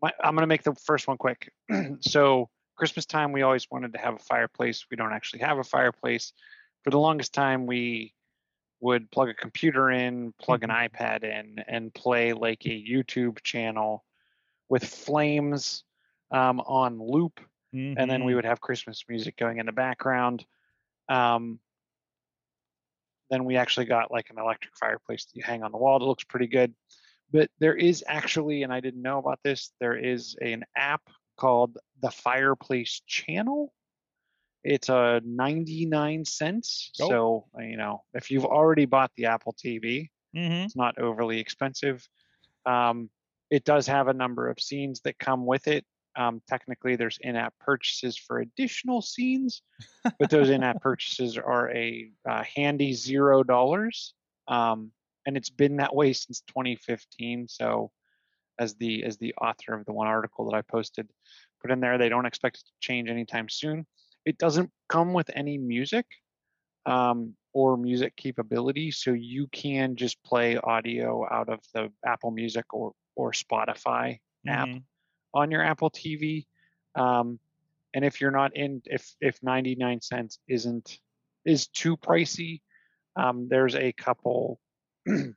My, 0.00 0.12
I'm 0.22 0.36
gonna 0.36 0.46
make 0.46 0.62
the 0.62 0.76
first 0.76 1.08
one 1.08 1.16
quick. 1.16 1.52
so 2.00 2.48
Christmas 2.76 3.04
time, 3.04 3.32
we 3.32 3.42
always 3.42 3.68
wanted 3.68 3.92
to 3.94 3.98
have 3.98 4.14
a 4.14 4.20
fireplace. 4.20 4.86
We 4.92 4.96
don't 4.96 5.12
actually 5.12 5.40
have 5.40 5.58
a 5.58 5.64
fireplace. 5.64 6.32
For 6.84 6.90
the 6.90 7.00
longest 7.00 7.34
time, 7.34 7.66
we 7.66 8.14
would 8.78 9.10
plug 9.10 9.28
a 9.28 9.34
computer 9.34 9.90
in, 9.90 10.32
plug 10.40 10.62
an 10.62 10.70
iPad 10.70 11.24
in, 11.24 11.64
and 11.66 11.92
play 11.92 12.32
like 12.32 12.64
a 12.64 12.68
YouTube 12.68 13.42
channel 13.42 14.04
with 14.72 14.84
flames 14.86 15.84
um, 16.30 16.58
on 16.60 16.98
loop 16.98 17.38
and 17.98 18.10
then 18.10 18.24
we 18.24 18.32
Mhm. 18.32 18.36
would 18.36 18.46
have 18.46 18.58
Christmas 18.62 19.04
music 19.06 19.36
going 19.36 19.58
in 19.58 19.66
the 19.66 19.72
background. 19.72 20.46
Um, 21.10 21.60
then 23.28 23.44
we 23.44 23.58
actually 23.58 23.84
got 23.84 24.10
like 24.10 24.30
an 24.30 24.38
electric 24.38 24.74
fireplace 24.78 25.26
that 25.26 25.36
you 25.36 25.42
hang 25.42 25.62
on 25.62 25.72
the 25.72 25.76
wall 25.78 25.98
that 25.98 26.06
looks 26.06 26.24
pretty 26.24 26.46
good. 26.46 26.74
But 27.30 27.50
there 27.58 27.74
is 27.74 28.02
actually, 28.06 28.62
and 28.62 28.72
I 28.72 28.80
didn't 28.80 29.02
know 29.02 29.18
about 29.18 29.40
this, 29.44 29.74
there 29.78 29.94
is 29.94 30.36
an 30.40 30.64
app 30.74 31.02
called 31.36 31.76
the 32.00 32.10
Fireplace 32.10 33.02
Channel. 33.06 33.74
It's 34.64 34.88
a 34.88 35.20
99 35.22 36.24
cents. 36.24 36.90
Oh. 36.98 37.08
So, 37.08 37.48
uh, 37.58 37.62
you 37.62 37.76
know, 37.76 38.04
if 38.14 38.30
you've 38.30 38.46
already 38.46 38.86
bought 38.86 39.12
the 39.16 39.26
Apple 39.26 39.52
TV, 39.52 40.10
Mm-hmm. 40.34 40.64
it's 40.64 40.76
not 40.76 40.98
overly 40.98 41.40
expensive. 41.40 42.08
Um, 42.64 43.10
it 43.52 43.64
does 43.64 43.86
have 43.86 44.08
a 44.08 44.14
number 44.14 44.48
of 44.48 44.58
scenes 44.58 45.02
that 45.02 45.18
come 45.18 45.44
with 45.44 45.68
it. 45.68 45.84
Um, 46.16 46.40
technically, 46.48 46.96
there's 46.96 47.18
in-app 47.20 47.52
purchases 47.60 48.16
for 48.16 48.38
additional 48.38 49.02
scenes, 49.02 49.60
but 50.18 50.30
those 50.30 50.48
in-app 50.48 50.80
purchases 50.80 51.36
are 51.36 51.70
a 51.70 52.10
uh, 52.26 52.42
handy 52.56 52.94
zero 52.94 53.42
dollars, 53.42 54.14
um, 54.48 54.90
and 55.26 55.36
it's 55.36 55.50
been 55.50 55.76
that 55.76 55.94
way 55.94 56.14
since 56.14 56.40
2015. 56.48 57.46
So, 57.48 57.90
as 58.58 58.74
the 58.76 59.04
as 59.04 59.18
the 59.18 59.34
author 59.34 59.74
of 59.74 59.84
the 59.84 59.92
one 59.92 60.06
article 60.06 60.50
that 60.50 60.56
I 60.56 60.62
posted 60.62 61.10
put 61.60 61.70
in 61.70 61.80
there, 61.80 61.98
they 61.98 62.08
don't 62.08 62.26
expect 62.26 62.56
it 62.56 62.64
to 62.64 62.72
change 62.80 63.10
anytime 63.10 63.50
soon. 63.50 63.86
It 64.24 64.38
doesn't 64.38 64.70
come 64.88 65.12
with 65.12 65.30
any 65.34 65.58
music 65.58 66.06
um, 66.86 67.34
or 67.52 67.76
music 67.76 68.16
capability, 68.16 68.92
so 68.92 69.12
you 69.12 69.46
can 69.48 69.94
just 69.94 70.22
play 70.22 70.56
audio 70.56 71.26
out 71.30 71.50
of 71.50 71.60
the 71.74 71.90
Apple 72.06 72.30
Music 72.30 72.64
or 72.72 72.92
or 73.14 73.32
Spotify 73.32 74.20
app 74.46 74.68
Mm-hmm. 74.68 74.78
on 75.34 75.50
your 75.50 75.62
Apple 75.62 75.90
TV. 75.90 76.46
Um, 76.94 77.38
and 77.94 78.04
if 78.04 78.20
you're 78.20 78.30
not 78.30 78.56
in, 78.56 78.82
if 78.86 79.14
if 79.20 79.42
99 79.42 80.00
cents 80.00 80.38
isn't 80.48 80.98
is 81.44 81.68
too 81.68 81.96
pricey, 81.96 82.60
um, 83.16 83.48
there's 83.48 83.74
a 83.74 83.92
couple 83.92 84.58
um, 85.08 85.34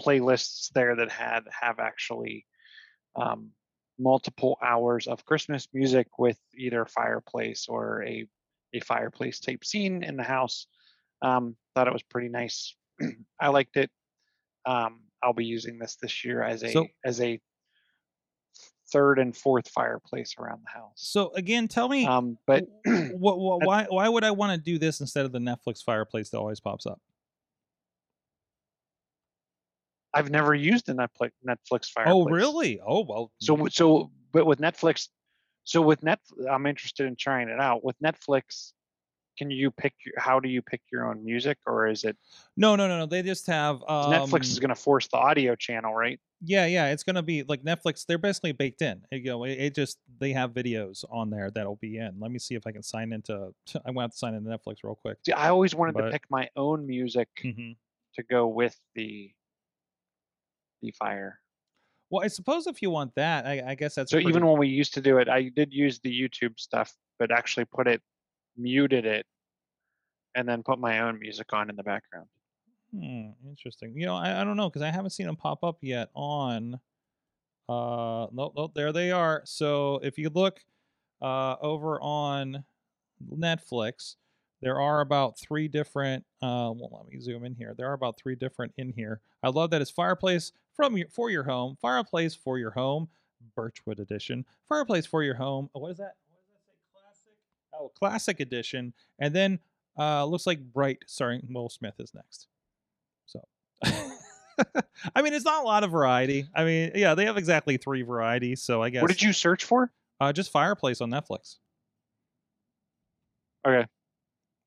playlists 0.00 0.70
there 0.74 0.96
that 0.96 1.10
had 1.10 1.44
have 1.50 1.78
actually 1.78 2.46
um, 3.16 3.50
multiple 3.98 4.58
hours 4.62 5.06
of 5.06 5.24
Christmas 5.24 5.68
music 5.72 6.18
with 6.18 6.38
either 6.54 6.84
fireplace 6.86 7.66
or 7.68 8.02
a 8.04 8.26
a 8.74 8.80
fireplace 8.80 9.38
type 9.40 9.64
scene 9.64 10.02
in 10.02 10.16
the 10.16 10.22
house. 10.22 10.66
Um, 11.20 11.56
thought 11.74 11.88
it 11.88 11.92
was 11.92 12.02
pretty 12.02 12.28
nice. 12.28 12.74
I 13.40 13.48
liked 13.48 13.76
it. 13.76 13.90
Um, 14.64 15.00
I'll 15.22 15.32
be 15.32 15.44
using 15.44 15.78
this 15.78 15.96
this 15.96 16.24
year 16.24 16.42
as 16.42 16.62
a 16.62 16.72
So- 16.72 16.86
as 17.04 17.20
a 17.20 17.40
third 18.92 19.18
and 19.18 19.34
fourth 19.34 19.68
fireplace 19.70 20.34
around 20.38 20.62
the 20.64 20.70
house. 20.78 20.92
So 20.96 21.32
again, 21.34 21.66
tell 21.66 21.88
me, 21.88 22.04
Um, 22.06 22.36
but 22.46 22.64
what, 22.84 23.38
why 23.64 23.86
why 23.88 24.08
would 24.08 24.22
I 24.24 24.32
want 24.32 24.52
to 24.52 24.58
do 24.62 24.78
this 24.78 25.00
instead 25.00 25.24
of 25.24 25.32
the 25.32 25.38
Netflix 25.38 25.82
fireplace 25.82 26.28
that 26.30 26.38
always 26.38 26.60
pops 26.60 26.84
up? 26.84 27.00
I've 30.14 30.30
never 30.30 30.54
used 30.54 30.88
a 30.90 30.94
Netflix 30.94 31.30
Netflix 31.46 31.88
fireplace. 31.90 32.14
Oh, 32.14 32.24
really? 32.24 32.80
Oh, 32.86 33.04
well. 33.08 33.32
So 33.38 33.66
so 33.70 34.10
but 34.32 34.44
with 34.46 34.60
Netflix, 34.60 35.08
so 35.64 35.80
with 35.80 36.02
Net, 36.02 36.20
I'm 36.50 36.66
interested 36.66 37.06
in 37.06 37.16
trying 37.16 37.48
it 37.48 37.58
out. 37.60 37.82
With 37.82 37.96
Netflix, 38.04 38.72
can 39.38 39.50
you 39.50 39.70
pick 39.70 39.94
your, 40.04 40.14
how 40.18 40.38
do 40.40 40.48
you 40.48 40.60
pick 40.62 40.80
your 40.92 41.06
own 41.08 41.24
music, 41.24 41.58
or 41.66 41.86
is 41.88 42.04
it 42.04 42.16
no, 42.56 42.76
no, 42.76 42.86
no, 42.88 42.98
no. 42.98 43.06
They 43.06 43.22
just 43.22 43.46
have 43.46 43.76
um, 43.88 44.12
Netflix 44.12 44.44
is 44.44 44.58
going 44.58 44.68
to 44.68 44.74
force 44.74 45.08
the 45.08 45.16
audio 45.16 45.54
channel, 45.54 45.94
right? 45.94 46.20
Yeah, 46.44 46.66
yeah, 46.66 46.90
it's 46.90 47.04
gonna 47.04 47.22
be 47.22 47.44
like 47.44 47.62
Netflix. 47.62 48.04
They're 48.04 48.18
basically 48.18 48.50
baked 48.52 48.82
in. 48.82 49.00
You 49.12 49.22
know, 49.24 49.44
it, 49.44 49.52
it 49.52 49.74
just 49.76 49.98
they 50.18 50.32
have 50.32 50.50
videos 50.52 51.04
on 51.10 51.30
there 51.30 51.50
that'll 51.50 51.76
be 51.76 51.98
in. 51.98 52.16
Let 52.18 52.30
me 52.32 52.38
see 52.40 52.56
if 52.56 52.66
I 52.66 52.72
can 52.72 52.82
sign 52.82 53.12
into. 53.12 53.54
I 53.86 53.90
want 53.92 54.10
to 54.12 54.18
sign 54.18 54.34
into 54.34 54.50
Netflix 54.50 54.78
real 54.82 54.96
quick. 54.96 55.18
See, 55.24 55.32
I 55.32 55.50
always 55.50 55.74
wanted 55.74 55.94
But- 55.94 56.06
to 56.06 56.10
pick 56.10 56.24
my 56.30 56.48
own 56.56 56.86
music 56.86 57.28
hmm 57.40 57.72
to 58.16 58.22
go 58.24 58.46
with 58.48 58.76
the 58.94 59.30
the 60.82 60.90
fire. 60.90 61.38
Well, 62.10 62.22
I 62.24 62.28
suppose 62.28 62.66
if 62.66 62.82
you 62.82 62.90
want 62.90 63.14
that, 63.14 63.46
I, 63.46 63.62
I 63.68 63.74
guess 63.74 63.94
that's 63.94 64.10
So 64.10 64.16
pretty- 64.16 64.28
even 64.28 64.44
when 64.46 64.58
we 64.58 64.68
used 64.68 64.92
to 64.94 65.00
do 65.00 65.18
it, 65.18 65.28
I 65.28 65.48
did 65.48 65.72
use 65.72 65.98
the 66.00 66.10
YouTube 66.10 66.58
stuff, 66.60 66.92
but 67.18 67.30
actually 67.30 67.64
put 67.64 67.86
it, 67.88 68.02
muted 68.56 69.06
it, 69.06 69.26
and 70.34 70.48
then 70.48 70.62
put 70.62 70.78
my 70.78 71.00
own 71.00 71.18
music 71.18 71.52
on 71.52 71.70
in 71.70 71.76
the 71.76 71.82
background. 71.82 72.26
Hmm, 72.94 73.30
interesting. 73.48 73.94
You 73.96 74.06
know, 74.06 74.16
I, 74.16 74.40
I 74.40 74.44
don't 74.44 74.56
know 74.56 74.68
because 74.68 74.82
I 74.82 74.90
haven't 74.90 75.10
seen 75.10 75.26
them 75.26 75.36
pop 75.36 75.64
up 75.64 75.78
yet 75.80 76.10
on. 76.14 76.74
Uh, 77.68 78.26
no, 78.32 78.52
no, 78.56 78.70
there 78.74 78.92
they 78.92 79.10
are. 79.10 79.42
So 79.44 80.00
if 80.02 80.18
you 80.18 80.28
look, 80.28 80.60
uh, 81.22 81.56
over 81.62 82.00
on 82.02 82.64
Netflix, 83.32 84.16
there 84.60 84.80
are 84.80 85.00
about 85.00 85.38
three 85.38 85.68
different. 85.68 86.24
Uh, 86.42 86.74
well, 86.74 86.90
let 86.92 87.08
me 87.12 87.20
zoom 87.20 87.44
in 87.44 87.54
here. 87.54 87.74
There 87.76 87.88
are 87.88 87.94
about 87.94 88.18
three 88.18 88.34
different 88.34 88.72
in 88.76 88.92
here. 88.92 89.20
I 89.42 89.48
love 89.48 89.70
that 89.70 89.80
it's 89.80 89.90
fireplace 89.90 90.52
from 90.74 90.96
your 90.96 91.08
for 91.08 91.30
your 91.30 91.44
home, 91.44 91.76
fireplace 91.80 92.34
for 92.34 92.58
your 92.58 92.72
home, 92.72 93.08
Birchwood 93.56 94.00
edition, 94.00 94.44
fireplace 94.68 95.06
for 95.06 95.22
your 95.22 95.34
home. 95.34 95.70
What 95.72 95.90
is 95.90 95.98
that? 95.98 96.14
What 96.28 97.02
does 97.02 97.02
that 97.02 97.16
say? 97.24 97.71
Classic. 97.90 98.36
Classic 98.38 98.40
edition, 98.40 98.92
and 99.18 99.34
then 99.34 99.58
uh, 99.98 100.24
looks 100.24 100.46
like 100.46 100.60
Bright 100.60 100.98
starring 101.06 101.46
Will 101.50 101.68
Smith 101.68 101.94
is 101.98 102.12
next. 102.14 102.48
So, 103.26 103.40
I 103.84 105.22
mean, 105.22 105.32
it's 105.34 105.44
not 105.44 105.62
a 105.62 105.66
lot 105.66 105.84
of 105.84 105.90
variety. 105.90 106.46
I 106.54 106.64
mean, 106.64 106.92
yeah, 106.94 107.14
they 107.14 107.24
have 107.26 107.36
exactly 107.36 107.76
three 107.76 108.02
varieties. 108.02 108.62
So 108.62 108.82
I 108.82 108.90
guess 108.90 109.02
What 109.02 109.10
did 109.10 109.22
you 109.22 109.32
search 109.32 109.64
for? 109.64 109.92
uh, 110.20 110.32
just 110.32 110.52
fireplace 110.52 111.00
on 111.00 111.10
Netflix. 111.10 111.56
Okay. 113.66 113.86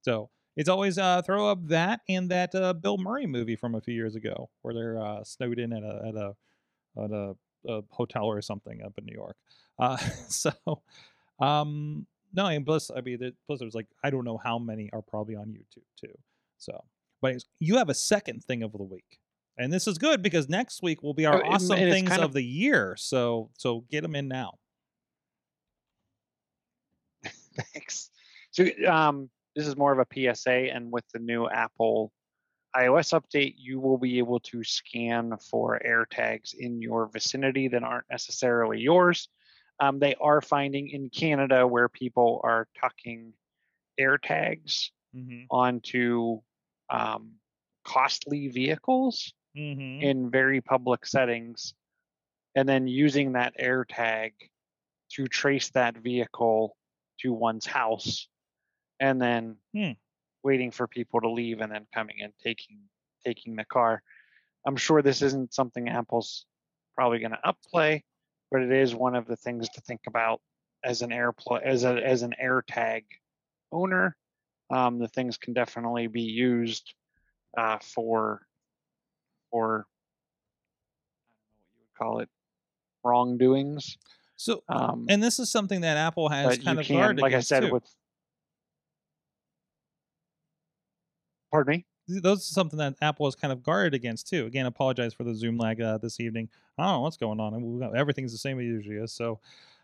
So 0.01 0.29
it's 0.55 0.69
always 0.69 0.97
uh, 0.97 1.21
throw 1.21 1.49
up 1.49 1.67
that 1.67 2.01
and 2.07 2.29
that 2.29 2.53
uh, 2.55 2.73
Bill 2.73 2.97
Murray 2.97 3.25
movie 3.25 3.55
from 3.55 3.75
a 3.75 3.81
few 3.81 3.93
years 3.93 4.15
ago, 4.15 4.49
where 4.61 4.73
they're 4.73 5.01
uh, 5.01 5.23
snowed 5.23 5.59
in 5.59 5.73
at 5.73 5.83
a 5.83 6.01
at 6.07 6.15
a 6.15 6.35
at 7.03 7.11
a, 7.11 7.35
a 7.67 7.81
hotel 7.89 8.25
or 8.25 8.41
something 8.41 8.81
up 8.83 8.93
in 8.97 9.05
New 9.05 9.13
York. 9.15 9.35
Uh, 9.79 9.97
so, 10.27 10.51
um, 11.39 12.05
no, 12.35 12.45
and 12.47 12.65
plus, 12.65 12.91
I 12.95 13.01
mean, 13.01 13.19
plus 13.47 13.59
there's 13.59 13.75
like 13.75 13.87
I 14.03 14.09
don't 14.09 14.25
know 14.25 14.37
how 14.43 14.59
many 14.59 14.89
are 14.93 15.01
probably 15.01 15.35
on 15.35 15.47
YouTube 15.47 15.83
too. 15.99 16.13
So, 16.57 16.83
but 17.21 17.27
anyways, 17.29 17.45
you 17.59 17.77
have 17.77 17.89
a 17.89 17.93
second 17.93 18.43
thing 18.43 18.63
of 18.63 18.71
the 18.73 18.83
week, 18.83 19.19
and 19.57 19.71
this 19.71 19.87
is 19.87 19.97
good 19.97 20.21
because 20.21 20.49
next 20.49 20.81
week 20.83 21.01
will 21.03 21.13
be 21.13 21.25
our 21.25 21.43
Oh, 21.43 21.49
awesome 21.49 21.77
things 21.77 22.11
of 22.11 22.19
of- 22.23 22.33
the 22.33 22.43
year. 22.43 22.95
So, 22.97 23.49
so 23.57 23.85
get 23.89 24.01
them 24.01 24.15
in 24.15 24.27
now. 24.27 24.53
Thanks. 27.73 28.09
So 28.51 28.65
um, 28.87 29.29
this 29.55 29.67
is 29.67 29.75
more 29.77 29.91
of 29.97 29.99
a 29.99 30.33
PSA, 30.35 30.51
and 30.73 30.91
with 30.91 31.03
the 31.13 31.19
new 31.19 31.47
Apple 31.49 32.11
iOS 32.75 33.17
update, 33.19 33.55
you 33.57 33.79
will 33.79 33.97
be 33.97 34.17
able 34.17 34.39
to 34.41 34.63
scan 34.63 35.33
for 35.49 35.81
air 35.85 36.05
tags 36.11 36.53
in 36.57 36.81
your 36.81 37.07
vicinity 37.07 37.69
that 37.69 37.83
aren't 37.83 38.05
necessarily 38.11 38.79
yours. 38.79 39.29
Um, 39.79 39.99
they 39.99 40.15
are 40.15 40.41
finding 40.41 40.89
in 40.89 41.09
Canada 41.09 41.67
where 41.67 41.89
people 41.89 42.41
are 42.43 42.67
tucking 42.79 43.33
air 43.97 44.17
tags 44.17 44.91
Mm-hmm. 45.15 45.45
onto 45.49 46.41
um, 46.89 47.33
costly 47.85 48.47
vehicles 48.49 49.33
Mm-hmm. 49.57 50.03
in 50.03 50.29
very 50.29 50.59
public 50.61 51.05
settings, 51.05 51.73
and 52.55 52.67
then 52.67 52.87
using 52.87 53.33
that 53.33 53.53
air 53.57 53.85
tag 53.85 54.33
to 55.11 55.27
trace 55.27 55.69
that 55.69 55.97
vehicle 55.97 56.75
to 57.21 57.31
one's 57.31 57.65
house, 57.65 58.27
and 58.99 59.21
then 59.21 59.57
Hmm. 59.73 59.91
waiting 60.43 60.71
for 60.71 60.87
people 60.87 61.21
to 61.21 61.29
leave 61.29 61.61
and 61.61 61.71
then 61.71 61.87
coming 61.93 62.17
and 62.21 62.33
taking 62.43 62.79
taking 63.25 63.55
the 63.55 63.65
car. 63.65 64.01
I'm 64.67 64.75
sure 64.75 65.01
this 65.01 65.21
isn't 65.21 65.53
something 65.53 65.87
Apple's 65.89 66.45
probably 66.95 67.19
going 67.19 67.31
to 67.31 67.39
upplay, 67.45 68.03
but 68.51 68.61
it 68.61 68.71
is 68.71 68.95
one 68.95 69.15
of 69.15 69.25
the 69.27 69.35
things 69.35 69.69
to 69.69 69.81
think 69.81 70.01
about 70.07 70.41
as 70.83 71.01
an 71.01 71.09
airplay 71.09 71.61
as 71.63 71.83
a 71.83 71.95
as 72.05 72.21
an 72.21 72.33
air 72.39 72.63
tag 72.67 73.05
owner. 73.71 74.15
Um, 74.71 74.99
the 74.99 75.07
things 75.07 75.37
can 75.37 75.53
definitely 75.53 76.07
be 76.07 76.21
used 76.21 76.93
uh, 77.57 77.77
for 77.81 78.41
for 79.51 79.85
I 81.27 81.45
don't 81.45 81.49
know 81.49 81.55
what 81.57 81.67
you 81.75 81.81
would 81.81 81.97
call 81.97 82.19
it 82.19 82.29
wrongdoings. 83.03 83.97
So, 84.37 84.63
Um, 84.67 85.05
and 85.07 85.23
this 85.23 85.39
is 85.39 85.49
something 85.49 85.81
that 85.81 85.97
Apple 85.97 86.27
has 86.29 86.57
kind 86.57 86.79
of 86.79 86.85
can, 86.85 86.97
guarded 86.97 87.21
like 87.21 87.33
I 87.33 87.39
said, 87.39 87.61
too. 87.61 87.71
with 87.71 87.83
pardon 91.51 91.77
me. 91.77 91.85
Th- 92.07 92.21
those 92.21 92.39
are 92.39 92.53
something 92.53 92.77
that 92.79 92.95
Apple 93.01 93.27
is 93.27 93.35
kind 93.35 93.51
of 93.51 93.63
guarded 93.63 93.93
against 93.93 94.27
too. 94.27 94.45
Again, 94.45 94.65
apologize 94.65 95.13
for 95.13 95.23
the 95.23 95.35
Zoom 95.35 95.57
lag 95.57 95.81
uh, 95.81 95.97
this 95.97 96.19
evening. 96.19 96.49
I 96.77 96.83
don't 96.83 96.93
know 96.93 96.99
what's 97.01 97.17
going 97.17 97.39
on. 97.39 97.79
Got, 97.79 97.95
everything's 97.95 98.31
the 98.31 98.37
same 98.37 98.59
as 98.59 98.85
is. 98.85 99.11
So, 99.11 99.39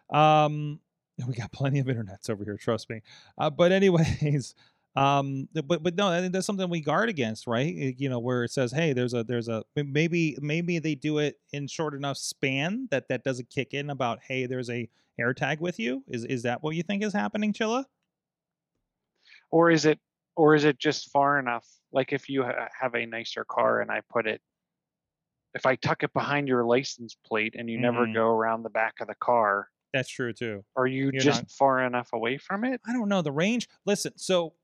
um, 0.10 0.80
we 1.28 1.34
got 1.34 1.52
plenty 1.52 1.80
of 1.80 1.88
internets 1.88 2.30
over 2.30 2.44
here. 2.44 2.58
Trust 2.58 2.90
me. 2.90 3.02
Uh, 3.38 3.50
but 3.50 3.72
anyways, 3.72 4.56
um, 4.96 5.48
but 5.54 5.84
but 5.84 5.96
no, 5.96 6.30
that's 6.30 6.46
something 6.46 6.70
we 6.70 6.82
guard 6.82 7.10
against, 7.10 7.48
right? 7.48 7.96
You 7.98 8.10
know, 8.10 8.20
where 8.20 8.44
it 8.44 8.52
says, 8.52 8.72
hey, 8.72 8.94
there's 8.94 9.14
a 9.14 9.24
there's 9.24 9.48
a 9.48 9.64
maybe 9.76 10.38
maybe 10.42 10.80
they 10.80 10.96
do 10.96 11.20
it 11.20 11.40
in 11.54 11.68
short 11.68 11.94
enough 11.94 12.18
span 12.18 12.88
that 12.92 13.08
that 13.10 13.24
doesn't 13.24 13.50
kick 13.50 13.74
in 13.74 13.90
about 13.90 14.20
hey, 14.28 14.46
there's 14.46 14.70
a 14.70 14.90
AirTag 15.20 15.60
with 15.60 15.80
you. 15.80 16.04
Is 16.08 16.26
is 16.26 16.44
that 16.44 16.64
what 16.64 16.76
you 16.76 16.84
think 16.84 17.04
is 17.04 17.14
happening, 17.14 17.54
Chilla? 17.54 17.86
or 19.52 19.70
is 19.70 19.86
it 19.86 20.00
or 20.41 20.56
is 20.56 20.63
it 20.63 20.80
just 20.80 21.12
far 21.12 21.38
enough? 21.38 21.67
Like 21.91 22.12
if 22.13 22.27
you 22.27 22.41
ha- 22.43 22.67
have 22.80 22.95
a 22.95 23.06
nicer 23.06 23.45
car 23.45 23.80
and 23.82 23.91
I 23.91 24.01
put 24.10 24.25
it, 24.25 24.41
if 25.54 25.67
I 25.67 25.75
tuck 25.75 26.01
it 26.01 26.12
behind 26.13 26.47
your 26.47 26.65
license 26.65 27.15
plate 27.27 27.54
and 27.56 27.69
you 27.69 27.77
never 27.77 28.08
Mhm. 28.08 28.15
go 28.15 28.27
around 28.30 28.63
the 28.63 28.71
back 28.71 28.95
of 29.01 29.08
the 29.08 29.13
car, 29.15 29.69
That's 29.93 30.10
true 30.10 30.34
too. 30.34 30.65
are 30.75 30.88
you 30.88 31.12
You're 31.13 31.21
just 31.21 31.43
not- 31.43 31.51
far 31.51 31.84
enough 31.84 32.12
away 32.13 32.39
from 32.39 32.63
it? 32.63 32.82
I 32.88 32.91
don't 32.93 33.08
know 33.08 33.21
the 33.21 33.32
range. 33.32 33.67
Listen, 33.86 34.17
so 34.17 34.56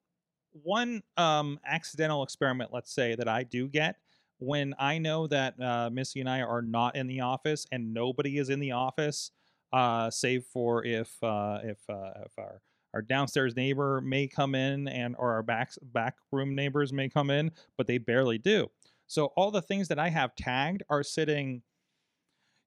one 0.52 1.04
um 1.18 1.60
accidental 1.64 2.24
experiment, 2.24 2.74
let's 2.74 2.92
say 2.92 3.14
that 3.14 3.28
I 3.28 3.44
do 3.44 3.68
get 3.68 3.98
when 4.40 4.74
I 4.80 4.98
know 4.98 5.28
that 5.28 5.62
uh, 5.62 5.92
Missy 5.92 6.22
and 6.22 6.30
I 6.30 6.42
are 6.42 6.64
not 6.64 6.96
in 6.96 7.06
the 7.06 7.22
office 7.22 7.68
and 7.72 7.94
nobody 7.94 8.40
is 8.40 8.50
in 8.50 8.60
the 8.60 8.72
office, 8.72 9.30
uh, 9.74 10.10
save 10.10 10.44
for 10.46 10.84
if 10.86 11.22
uh, 11.24 11.60
if 11.64 11.88
uh, 11.88 12.14
if 12.26 12.34
our 12.40 12.62
our 12.98 13.04
downstairs 13.04 13.56
neighbor 13.56 14.02
may 14.02 14.28
come 14.28 14.56
in 14.56 14.88
and 14.88 15.16
or 15.18 15.34
our 15.34 15.44
back 15.44 15.72
back 15.84 16.18
room 16.32 16.56
neighbors 16.56 16.92
may 16.92 17.10
come 17.10 17.30
in, 17.30 17.52
but 17.78 17.88
they 17.88 18.00
barely 18.00 18.40
do. 18.40 18.68
So 19.08 19.28
all 19.38 19.52
the 19.52 19.62
things 19.62 19.88
that 19.90 20.00
I 20.00 20.10
have 20.10 20.36
tagged 20.36 20.84
are 20.90 21.04
sitting 21.04 21.64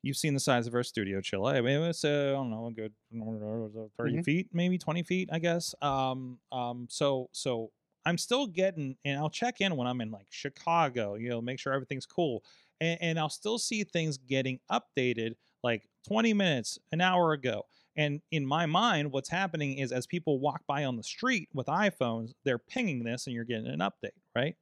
you've 0.02 0.16
seen 0.16 0.34
the 0.34 0.40
size 0.40 0.66
of 0.66 0.74
our 0.74 0.82
studio 0.82 1.20
chilla 1.20 1.54
i 1.54 1.60
mean 1.60 1.80
it's 1.82 2.04
uh, 2.04 2.28
i 2.30 2.32
don't 2.32 2.50
know 2.50 2.66
a 2.66 2.72
good 2.72 2.94
30 3.98 4.18
Mhm. 4.18 4.24
feet 4.24 4.48
maybe 4.52 4.78
20 4.78 5.02
feet 5.02 5.28
i 5.32 5.38
guess 5.38 5.74
um 5.82 6.40
um 6.52 6.86
so 6.90 7.28
so 7.32 7.70
i'm 8.06 8.16
still 8.18 8.46
getting 8.46 8.96
and 9.04 9.18
i'll 9.18 9.30
check 9.30 9.60
in 9.60 9.76
when 9.76 9.86
i'm 9.86 10.00
in 10.00 10.10
like 10.10 10.26
chicago 10.30 11.14
you 11.14 11.28
know 11.28 11.40
make 11.40 11.58
sure 11.58 11.72
everything's 11.72 12.06
cool 12.06 12.42
and, 12.80 13.00
and 13.02 13.18
i'll 13.18 13.28
still 13.28 13.58
see 13.58 13.84
things 13.84 14.16
getting 14.18 14.58
updated 14.70 15.34
like 15.62 15.86
20 16.06 16.32
minutes 16.32 16.78
an 16.92 17.00
hour 17.00 17.32
ago 17.32 17.64
and 17.96 18.20
in 18.30 18.44
my 18.46 18.66
mind 18.66 19.10
what's 19.10 19.28
happening 19.28 19.78
is 19.78 19.90
as 19.92 20.06
people 20.06 20.38
walk 20.38 20.60
by 20.66 20.84
on 20.84 20.96
the 20.96 21.02
street 21.02 21.48
with 21.54 21.66
iphones 21.66 22.32
they're 22.44 22.58
pinging 22.58 23.02
this 23.04 23.26
and 23.26 23.34
you're 23.34 23.44
getting 23.44 23.66
an 23.66 23.80
update 23.80 24.10
right 24.36 24.56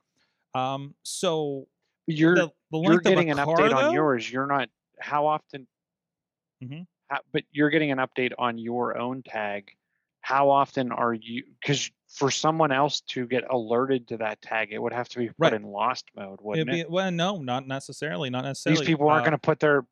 um 0.55 0.95
so 1.03 1.67
You're 2.07 2.35
the, 2.35 2.51
the 2.71 2.79
you're 2.79 2.91
length 2.93 3.07
of 3.07 3.13
a 3.13 3.15
getting 3.17 3.31
an 3.31 3.37
car, 3.37 3.57
update 3.57 3.71
though? 3.71 3.77
on 3.89 3.93
yours. 3.93 4.31
You're 4.33 4.47
not. 4.47 4.69
How 4.99 5.27
often? 5.27 5.67
Mhm. 6.65 6.87
how- 7.11 7.21
but 7.33 7.45
you're 7.53 7.69
getting 7.71 7.91
an 7.93 7.99
update 7.99 8.33
on 8.39 8.57
your 8.59 8.97
own 8.99 9.23
tag. 9.23 9.71
How 10.23 10.49
often 10.51 10.91
are 10.91 11.13
you? 11.15 11.45
Because 11.61 11.91
for 12.09 12.31
someone 12.31 12.73
else 12.73 13.01
to 13.03 13.27
get 13.27 13.45
alerted 13.51 14.09
to 14.09 14.17
that 14.17 14.41
tag, 14.43 14.73
it 14.73 14.79
would 14.83 14.93
have 14.95 15.09
to 15.11 15.19
be 15.19 15.29
put 15.29 15.35
Right. 15.39 15.53
in 15.53 15.63
lost 15.65 16.07
mode, 16.17 16.41
wouldn't 16.41 16.69
be, 16.71 16.81
it? 16.81 16.91
well, 16.91 17.11
no, 17.11 17.39
not 17.43 17.67
necessarily. 17.69 18.31
Not 18.31 18.45
necessarily. 18.45 18.81
These 18.81 18.87
people 18.89 19.09
aren't 19.09 19.23
uh, 19.23 19.31
going 19.31 19.39
to 19.39 19.47
put 19.47 19.61
their 19.61 19.87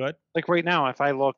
Go 0.00 0.04
ahead. 0.04 0.16
like 0.34 0.48
right 0.48 0.64
now. 0.64 0.86
If 0.88 1.00
I 1.00 1.10
look, 1.10 1.36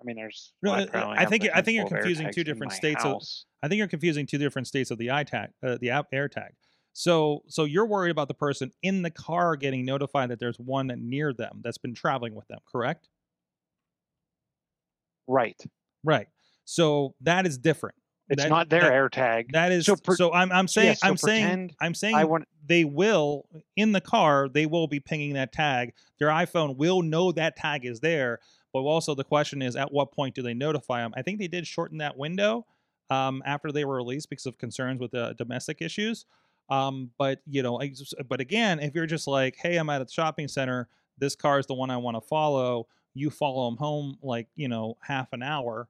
I 0.00 0.04
mean, 0.04 0.16
there's. 0.16 0.52
No, 0.62 0.72
I, 0.72 0.86
I 1.22 1.24
think 1.26 1.44
I 1.54 1.62
think 1.62 1.76
you're 1.76 1.86
confusing 1.88 2.26
two 2.32 2.42
different 2.44 2.72
states 2.72 3.04
of- 3.04 3.22
I 3.62 3.68
think 3.68 3.78
you're 3.78 3.86
confusing 3.88 4.26
two 4.26 4.38
different 4.38 4.66
states 4.66 4.90
of 4.90 4.98
the 4.98 5.06
iTag, 5.06 5.48
uh, 5.62 5.78
the 5.80 5.90
app 5.90 6.10
AirTag. 6.12 6.48
So, 6.94 7.42
so 7.46 7.64
you're 7.64 7.86
worried 7.86 8.10
about 8.10 8.26
the 8.28 8.34
person 8.34 8.72
in 8.82 9.02
the 9.02 9.10
car 9.10 9.54
getting 9.56 9.84
notified 9.84 10.30
that 10.30 10.40
there's 10.40 10.58
one 10.58 10.88
near 10.98 11.32
them 11.32 11.60
that's 11.62 11.78
been 11.78 11.94
traveling 11.94 12.34
with 12.34 12.46
them, 12.48 12.58
correct? 12.70 13.08
Right. 15.28 15.60
Right. 16.04 16.26
So 16.64 17.14
that 17.20 17.46
is 17.46 17.56
different. 17.56 17.96
It's 18.28 18.42
That- 18.42 18.48
not 18.48 18.68
their 18.68 18.82
that- 18.82 18.92
AirTag. 18.92 19.52
That 19.52 19.72
is 19.72 19.84
So 19.86 19.96
so. 20.14 20.32
I'm 20.32 20.50
I'm 20.52 20.68
saying 20.68 20.88
yeah, 20.88 20.94
so 20.94 21.08
I'm 21.08 21.16
saying 21.16 21.74
I'm 21.80 21.94
saying 21.94 22.14
I 22.14 22.24
want. 22.24 22.46
they 22.66 22.84
will 22.84 23.46
in 23.76 23.92
the 23.92 24.00
car 24.00 24.48
they 24.48 24.64
will 24.66 24.86
be 24.86 25.00
pinging 25.00 25.34
that 25.34 25.52
tag 25.52 25.92
their 26.18 26.28
iphone 26.28 26.76
will 26.76 27.02
know 27.02 27.32
that 27.32 27.56
tag 27.56 27.84
is 27.84 27.98
there 28.00 28.38
but 28.72 28.78
also 28.80 29.14
the 29.14 29.24
question 29.24 29.60
is 29.60 29.74
at 29.76 29.90
what 29.92 30.12
point 30.12 30.34
do 30.34 30.40
they 30.42 30.54
notify 30.54 31.00
them 31.02 31.12
i 31.16 31.22
think 31.22 31.38
they 31.40 31.48
did 31.48 31.66
shorten 31.66 31.98
that 31.98 32.16
window 32.16 32.64
um, 33.10 33.42
after 33.44 33.72
they 33.72 33.84
were 33.84 33.96
released 33.96 34.30
because 34.30 34.46
of 34.46 34.56
concerns 34.56 35.00
with 35.00 35.10
the 35.10 35.34
domestic 35.36 35.82
issues 35.82 36.24
um, 36.70 37.10
but 37.18 37.40
you 37.46 37.62
know 37.62 37.80
I 37.82 37.92
but 38.28 38.40
again 38.40 38.78
if 38.78 38.94
you're 38.94 39.06
just 39.06 39.26
like 39.26 39.56
hey 39.60 39.76
i'm 39.76 39.90
at 39.90 40.00
a 40.00 40.06
shopping 40.08 40.46
center 40.48 40.88
this 41.18 41.34
car 41.34 41.58
is 41.58 41.66
the 41.66 41.74
one 41.74 41.90
i 41.90 41.96
want 41.96 42.16
to 42.16 42.20
follow 42.20 42.86
you 43.14 43.28
follow 43.30 43.68
them 43.68 43.76
home 43.76 44.16
like 44.22 44.46
you 44.54 44.68
know 44.68 44.96
half 45.02 45.32
an 45.32 45.42
hour 45.42 45.88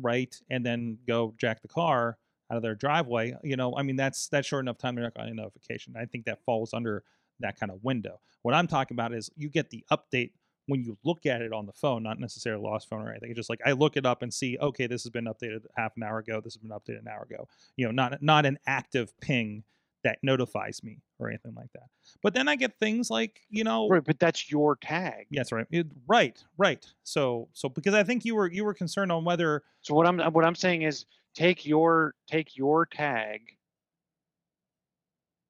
right 0.00 0.40
and 0.50 0.64
then 0.64 0.98
go 1.06 1.34
jack 1.38 1.62
the 1.62 1.68
car 1.68 2.18
out 2.50 2.56
of 2.56 2.62
their 2.62 2.74
driveway 2.74 3.34
you 3.42 3.56
know 3.56 3.74
i 3.76 3.82
mean 3.82 3.96
that's 3.96 4.28
that's 4.28 4.46
short 4.46 4.64
enough 4.64 4.78
time 4.78 4.94
they're 4.94 5.04
not 5.04 5.14
going 5.14 5.28
to 5.28 5.34
notification. 5.34 5.94
I 5.98 6.04
think 6.04 6.24
that 6.26 6.44
falls 6.44 6.72
under 6.74 7.02
that 7.40 7.58
kind 7.58 7.70
of 7.70 7.82
window. 7.82 8.20
What 8.42 8.54
i'm 8.54 8.66
talking 8.66 8.94
about 8.94 9.12
is 9.12 9.30
you 9.36 9.48
get 9.48 9.70
the 9.70 9.84
update 9.90 10.32
when 10.66 10.82
you 10.82 10.98
look 11.04 11.26
at 11.26 11.42
it 11.42 11.52
on 11.52 11.66
the 11.66 11.72
phone 11.72 12.02
not 12.02 12.18
necessarily 12.18 12.62
lost 12.62 12.88
phone 12.88 13.02
or 13.02 13.10
anything. 13.10 13.30
It's 13.30 13.38
just 13.38 13.50
like 13.50 13.60
i 13.64 13.72
look 13.72 13.96
it 13.96 14.06
up 14.06 14.22
and 14.22 14.32
see 14.32 14.58
okay 14.60 14.86
this 14.86 15.02
has 15.04 15.10
been 15.10 15.26
updated 15.26 15.60
half 15.76 15.96
an 15.96 16.02
hour 16.02 16.18
ago 16.18 16.40
this 16.40 16.54
has 16.54 16.62
been 16.62 16.70
updated 16.70 17.00
an 17.00 17.08
hour 17.08 17.22
ago. 17.22 17.48
You 17.76 17.86
know 17.86 17.92
not 17.92 18.22
not 18.22 18.46
an 18.46 18.58
active 18.66 19.12
ping 19.20 19.64
that 20.06 20.18
notifies 20.22 20.80
me 20.84 20.98
or 21.18 21.28
anything 21.28 21.52
like 21.56 21.72
that 21.74 21.88
but 22.22 22.32
then 22.32 22.46
i 22.46 22.54
get 22.54 22.78
things 22.78 23.10
like 23.10 23.40
you 23.50 23.64
know 23.64 23.88
Right, 23.88 24.04
but 24.04 24.18
that's 24.20 24.48
your 24.50 24.76
tag. 24.76 25.26
yes 25.30 25.50
right 25.50 25.66
it- 25.70 25.88
right 26.06 26.42
right 26.58 26.86
so 27.02 27.48
so 27.52 27.68
because 27.68 27.92
i 27.94 28.04
think 28.04 28.24
you 28.24 28.36
were 28.36 28.48
you 28.50 28.64
were 28.64 28.74
concerned 28.74 29.10
on 29.10 29.24
whether 29.24 29.62
So 29.80 29.94
what 29.94 30.06
I'm 30.06 30.18
what 30.32 30.44
I'm 30.44 30.54
saying 30.54 30.82
is 30.82 31.06
take 31.34 31.66
your 31.66 32.14
take 32.28 32.56
your 32.56 32.86
tag 32.86 33.40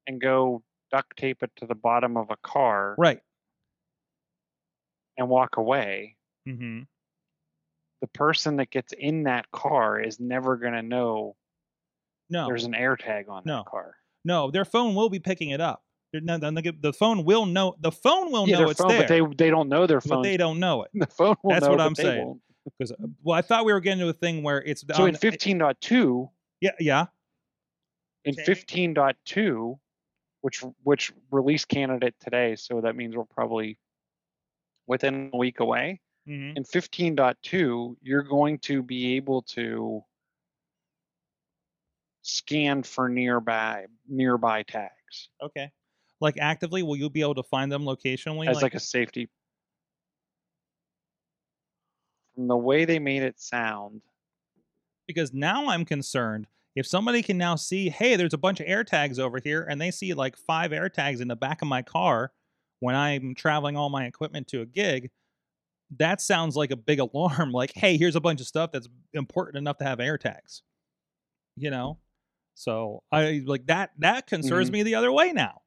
and 0.07 0.19
go 0.19 0.63
duct 0.91 1.15
tape 1.17 1.43
it 1.43 1.51
to 1.57 1.65
the 1.67 1.75
bottom 1.75 2.17
of 2.17 2.31
a 2.31 2.37
car 2.37 2.95
right 2.97 3.19
and 5.17 5.29
walk 5.29 5.57
away. 5.57 6.15
mm-hmm. 6.47 6.81
The 8.01 8.07
person 8.09 8.57
that 8.57 8.69
gets 8.69 8.93
in 8.93 9.23
that 9.23 9.49
car 9.51 9.99
is 9.99 10.19
never 10.19 10.55
going 10.57 10.73
to 10.73 10.83
know 10.83 11.35
no 12.29 12.45
there's 12.47 12.65
an 12.65 12.75
air 12.75 12.95
tag 12.95 13.27
on 13.29 13.43
No. 13.45 13.57
that 13.57 13.65
car. 13.65 13.95
No, 14.27 14.51
their 14.51 14.65
phone 14.65 14.93
will 14.93 15.09
be 15.09 15.19
picking 15.19 15.49
it 15.51 15.61
up. 15.61 15.83
They're 16.11 16.21
not- 16.21 16.41
they're 16.41 16.51
not 16.51 16.63
gonna- 16.63 16.77
the 16.79 16.93
phone 16.93 17.23
will 17.23 17.45
know. 17.45 17.75
The 17.79 17.91
phone 17.91 18.31
will 18.31 18.47
yeah, 18.47 18.55
know 18.55 18.59
their 18.63 18.71
it's 18.71 18.79
phone, 18.81 18.89
there, 18.89 18.99
but 19.01 19.07
they 19.07 19.21
they 19.45 19.49
don't 19.49 19.69
know 19.69 19.87
their 19.87 19.99
but 20.01 20.09
phone. 20.09 20.21
they 20.23 20.37
don't 20.37 20.59
know 20.59 20.83
it. 20.83 20.91
The 20.93 21.07
phone 21.07 21.35
will 21.43 21.51
That's 21.51 21.65
know, 21.65 21.71
what 21.71 21.81
I'm 21.81 21.95
saying. 21.95 22.41
Because 22.65 22.91
well, 23.23 23.37
I 23.37 23.41
thought 23.41 23.63
we 23.65 23.71
were 23.73 23.79
getting 23.79 23.99
to 23.99 24.09
a 24.09 24.13
thing 24.13 24.43
where 24.43 24.61
it's 24.63 24.83
So 24.93 25.03
on- 25.03 25.09
in 25.09 25.15
15.2, 25.15 26.29
Yeah, 26.61 26.71
yeah. 26.79 27.05
in 28.25 28.33
Okay. 28.33 28.43
15.2, 28.43 29.79
which 30.41 30.63
which 30.83 31.13
release 31.31 31.63
candidate 31.65 32.15
today, 32.19 32.55
so 32.57 32.81
that 32.81 32.95
means 32.95 33.15
we're 33.15 33.23
probably 33.25 33.77
within 34.87 35.29
a 35.33 35.37
week 35.37 35.59
away. 35.61 36.01
mhm. 36.27 36.57
in 36.57 36.63
15.2 36.65 37.95
you're 38.01 38.21
going 38.23 38.59
to 38.59 38.83
be 38.83 39.15
able 39.15 39.41
to 39.43 40.03
scan 42.27 42.83
for 42.83 43.07
nearby 43.07 43.85
nearby 44.07 44.61
tags 44.63 45.29
Okay. 45.41 45.71
Like 46.19 46.37
actively, 46.39 46.83
will 46.83 46.95
you 46.95 47.09
be 47.09 47.21
able 47.21 47.35
to 47.35 47.43
find 47.43 47.71
them 47.71 47.83
locationally? 47.83 48.49
as 48.49 48.61
like, 48.61 48.73
a 48.73 48.79
safety 48.79 49.29
from 52.35 52.47
the 52.47 52.57
way 52.57 52.85
they 52.85 52.99
made 52.99 53.21
it 53.21 53.39
sound 53.39 54.01
because 55.05 55.33
now 55.33 55.67
I'm 55.69 55.85
concerned 55.85 56.47
if 56.75 56.85
somebody 56.85 57.23
can 57.23 57.37
now 57.37 57.55
see, 57.55 57.89
hey, 57.89 58.15
there's 58.15 58.33
a 58.33 58.37
bunch 58.37 58.59
of 58.59 58.67
air 58.67 58.83
tags 58.83 59.17
over 59.17 59.39
here, 59.43 59.65
and 59.67 59.81
they 59.81 59.89
see 59.89 60.13
like 60.13 60.37
five 60.37 60.71
air 60.71 60.89
tags 60.89 61.21
in 61.21 61.27
the 61.27 61.35
back 61.35 61.61
of 61.61 61.67
my 61.67 61.81
car 61.81 62.31
when 62.81 62.93
I'm 62.93 63.33
traveling 63.33 63.75
all 63.75 63.89
my 63.89 64.05
equipment 64.05 64.47
to 64.49 64.61
a 64.61 64.65
gig, 64.65 65.09
that 65.97 66.21
sounds 66.21 66.55
like 66.55 66.69
a 66.69 66.75
big 66.75 66.99
alarm. 67.13 67.51
Like, 67.51 67.71
hey, 67.73 67.97
here's 67.97 68.15
a 68.15 68.21
bunch 68.21 68.41
of 68.41 68.47
stuff 68.47 68.71
that's 68.71 68.87
important 69.13 69.57
enough 69.57 69.77
to 69.77 69.85
have 69.85 69.99
air 69.99 70.17
tags. 70.17 70.61
You 71.55 71.71
know, 71.71 71.97
so 72.59 73.03
I 73.11 73.43
like 73.45 73.67
that. 73.67 73.91
That 73.99 74.25
concerns 74.25 74.69
Mhm. 74.69 74.73
me 74.73 74.83
the 74.83 74.95
other 74.95 75.11
way 75.11 75.31
now. 75.31 75.61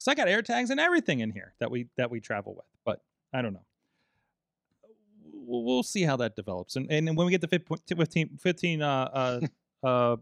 Cause 0.00 0.08
I 0.08 0.14
got 0.14 0.26
air 0.26 0.40
tags 0.40 0.70
and 0.70 0.80
everything 0.80 1.20
in 1.20 1.30
here 1.30 1.52
that 1.60 1.70
we 1.70 1.88
that 1.98 2.10
we 2.10 2.18
travel 2.20 2.54
with, 2.54 2.64
but 2.84 3.02
I 3.32 3.42
don't 3.42 3.52
know. 3.52 3.66
We'll, 5.34 5.64
we'll 5.64 5.82
see 5.82 6.02
how 6.02 6.16
that 6.16 6.34
develops, 6.34 6.76
and 6.76 6.90
and 6.90 7.14
when 7.16 7.26
we 7.26 7.30
get 7.30 7.42
to 7.42 7.48
fif- 7.48 7.68
15, 7.86 8.38
15 8.38 8.80
uh, 8.82 8.86
uh, 9.12 9.40
uh, 9.86 10.16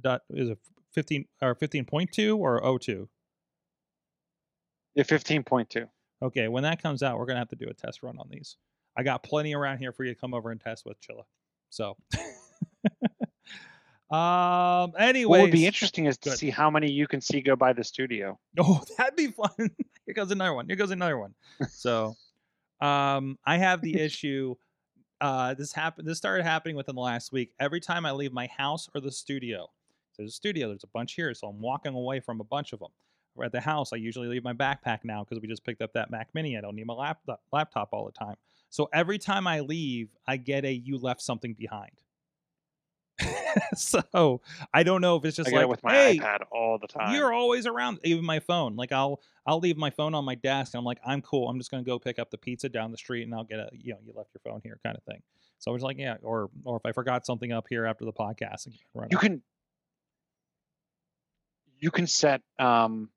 dot 0.00 0.22
is 0.30 0.50
it 0.50 0.58
fifteen 0.92 1.26
or 1.42 1.54
fifteen 1.56 1.84
point 1.84 2.12
two 2.12 2.36
or 2.38 2.78
02? 2.78 3.08
yeah 4.94 5.02
15.2 5.04 5.88
Okay, 6.22 6.48
when 6.48 6.62
that 6.62 6.80
comes 6.82 7.02
out, 7.02 7.18
we're 7.18 7.26
gonna 7.26 7.38
have 7.40 7.48
to 7.48 7.56
do 7.56 7.68
a 7.68 7.74
test 7.74 8.02
run 8.02 8.18
on 8.18 8.28
these. 8.30 8.56
I 8.96 9.02
got 9.02 9.22
plenty 9.22 9.54
around 9.54 9.78
here 9.78 9.92
for 9.92 10.04
you 10.04 10.14
to 10.14 10.20
come 10.20 10.32
over 10.34 10.50
and 10.50 10.60
test 10.60 10.84
with 10.86 11.00
Chilla. 11.00 11.24
So, 11.70 11.96
um, 14.10 14.92
Anyway, 14.98 15.28
what 15.28 15.40
would 15.42 15.50
be 15.52 15.66
interesting 15.66 16.06
is 16.06 16.16
to 16.18 16.30
Good. 16.30 16.38
see 16.38 16.50
how 16.50 16.70
many 16.70 16.90
you 16.90 17.06
can 17.06 17.20
see 17.20 17.40
go 17.40 17.56
by 17.56 17.72
the 17.72 17.84
studio 17.84 18.38
Oh, 18.58 18.82
that'd 18.96 19.16
be 19.16 19.28
fun. 19.28 19.50
Here 20.06 20.14
goes 20.14 20.30
another 20.30 20.54
one. 20.54 20.66
Here 20.66 20.76
goes 20.76 20.90
another 20.90 21.18
one. 21.18 21.34
So, 21.68 22.14
um, 22.80 23.38
I 23.44 23.58
have 23.58 23.82
the 23.82 23.94
issue. 24.00 24.54
Uh, 25.20 25.52
this 25.54 25.72
happened. 25.72 26.08
This 26.08 26.16
started 26.16 26.44
happening 26.44 26.76
within 26.76 26.94
the 26.94 27.02
last 27.02 27.32
week. 27.32 27.52
Every 27.60 27.80
time 27.80 28.06
I 28.06 28.12
leave 28.12 28.32
my 28.32 28.46
house 28.46 28.88
or 28.94 29.00
the 29.00 29.10
studio, 29.12 29.68
there's 30.16 30.30
a 30.30 30.34
studio. 30.34 30.68
There's 30.68 30.84
a 30.84 30.88
bunch 30.88 31.14
here, 31.14 31.34
so 31.34 31.48
I'm 31.48 31.60
walking 31.60 31.94
away 31.94 32.20
from 32.20 32.40
a 32.40 32.44
bunch 32.44 32.72
of 32.72 32.78
them. 32.78 32.88
We're 33.34 33.44
at 33.44 33.52
the 33.52 33.60
house. 33.60 33.92
I 33.92 33.96
usually 33.96 34.28
leave 34.28 34.42
my 34.42 34.52
backpack 34.52 35.00
now 35.04 35.24
because 35.24 35.40
we 35.40 35.48
just 35.48 35.64
picked 35.64 35.82
up 35.82 35.92
that 35.92 36.10
Mac 36.10 36.28
Mini. 36.34 36.56
I 36.56 36.60
don't 36.60 36.74
need 36.74 36.86
my 36.86 36.94
laptop 36.94 37.40
laptop 37.52 37.90
all 37.92 38.06
the 38.06 38.12
time. 38.12 38.36
So 38.70 38.88
every 38.92 39.18
time 39.18 39.46
I 39.46 39.60
leave, 39.60 40.08
I 40.26 40.36
get 40.38 40.64
a 40.64 40.72
"you 40.72 40.98
left 40.98 41.20
something 41.20 41.54
behind." 41.54 41.92
so 43.74 44.40
I 44.72 44.82
don't 44.82 45.00
know 45.00 45.16
if 45.16 45.24
it's 45.24 45.36
just 45.36 45.50
I 45.50 45.52
like, 45.52 45.62
it 45.62 45.68
with 45.68 45.82
my 45.82 45.92
hey, 45.92 46.18
iPad 46.18 46.38
all 46.50 46.78
the 46.78 46.86
time. 46.86 47.14
you're 47.14 47.32
always 47.32 47.66
around. 47.66 47.98
Even 48.04 48.24
my 48.24 48.40
phone, 48.40 48.76
like 48.76 48.92
I'll 48.92 49.20
I'll 49.46 49.58
leave 49.58 49.76
my 49.76 49.90
phone 49.90 50.14
on 50.14 50.24
my 50.24 50.34
desk. 50.34 50.74
And 50.74 50.78
I'm 50.78 50.84
like, 50.84 51.00
I'm 51.04 51.22
cool. 51.22 51.48
I'm 51.48 51.58
just 51.58 51.70
gonna 51.70 51.82
go 51.82 51.98
pick 51.98 52.18
up 52.18 52.30
the 52.30 52.38
pizza 52.38 52.68
down 52.68 52.90
the 52.90 52.98
street, 52.98 53.24
and 53.24 53.34
I'll 53.34 53.44
get 53.44 53.58
a 53.58 53.68
you 53.72 53.92
know 53.92 53.98
you 54.04 54.12
left 54.14 54.30
your 54.34 54.52
phone 54.52 54.60
here 54.62 54.78
kind 54.84 54.96
of 54.96 55.02
thing. 55.04 55.22
So 55.58 55.70
I 55.70 55.74
was 55.74 55.82
like 55.82 55.98
yeah, 55.98 56.16
or 56.22 56.50
or 56.64 56.76
if 56.76 56.82
I 56.84 56.92
forgot 56.92 57.26
something 57.26 57.52
up 57.52 57.66
here 57.68 57.84
after 57.86 58.04
the 58.04 58.12
podcast, 58.12 58.68
I 58.68 58.70
can 58.70 58.80
run 58.94 59.08
you 59.10 59.18
out. 59.18 59.22
can 59.22 59.42
you 61.80 61.90
can 61.90 62.06
set 62.06 62.42
um 62.58 63.10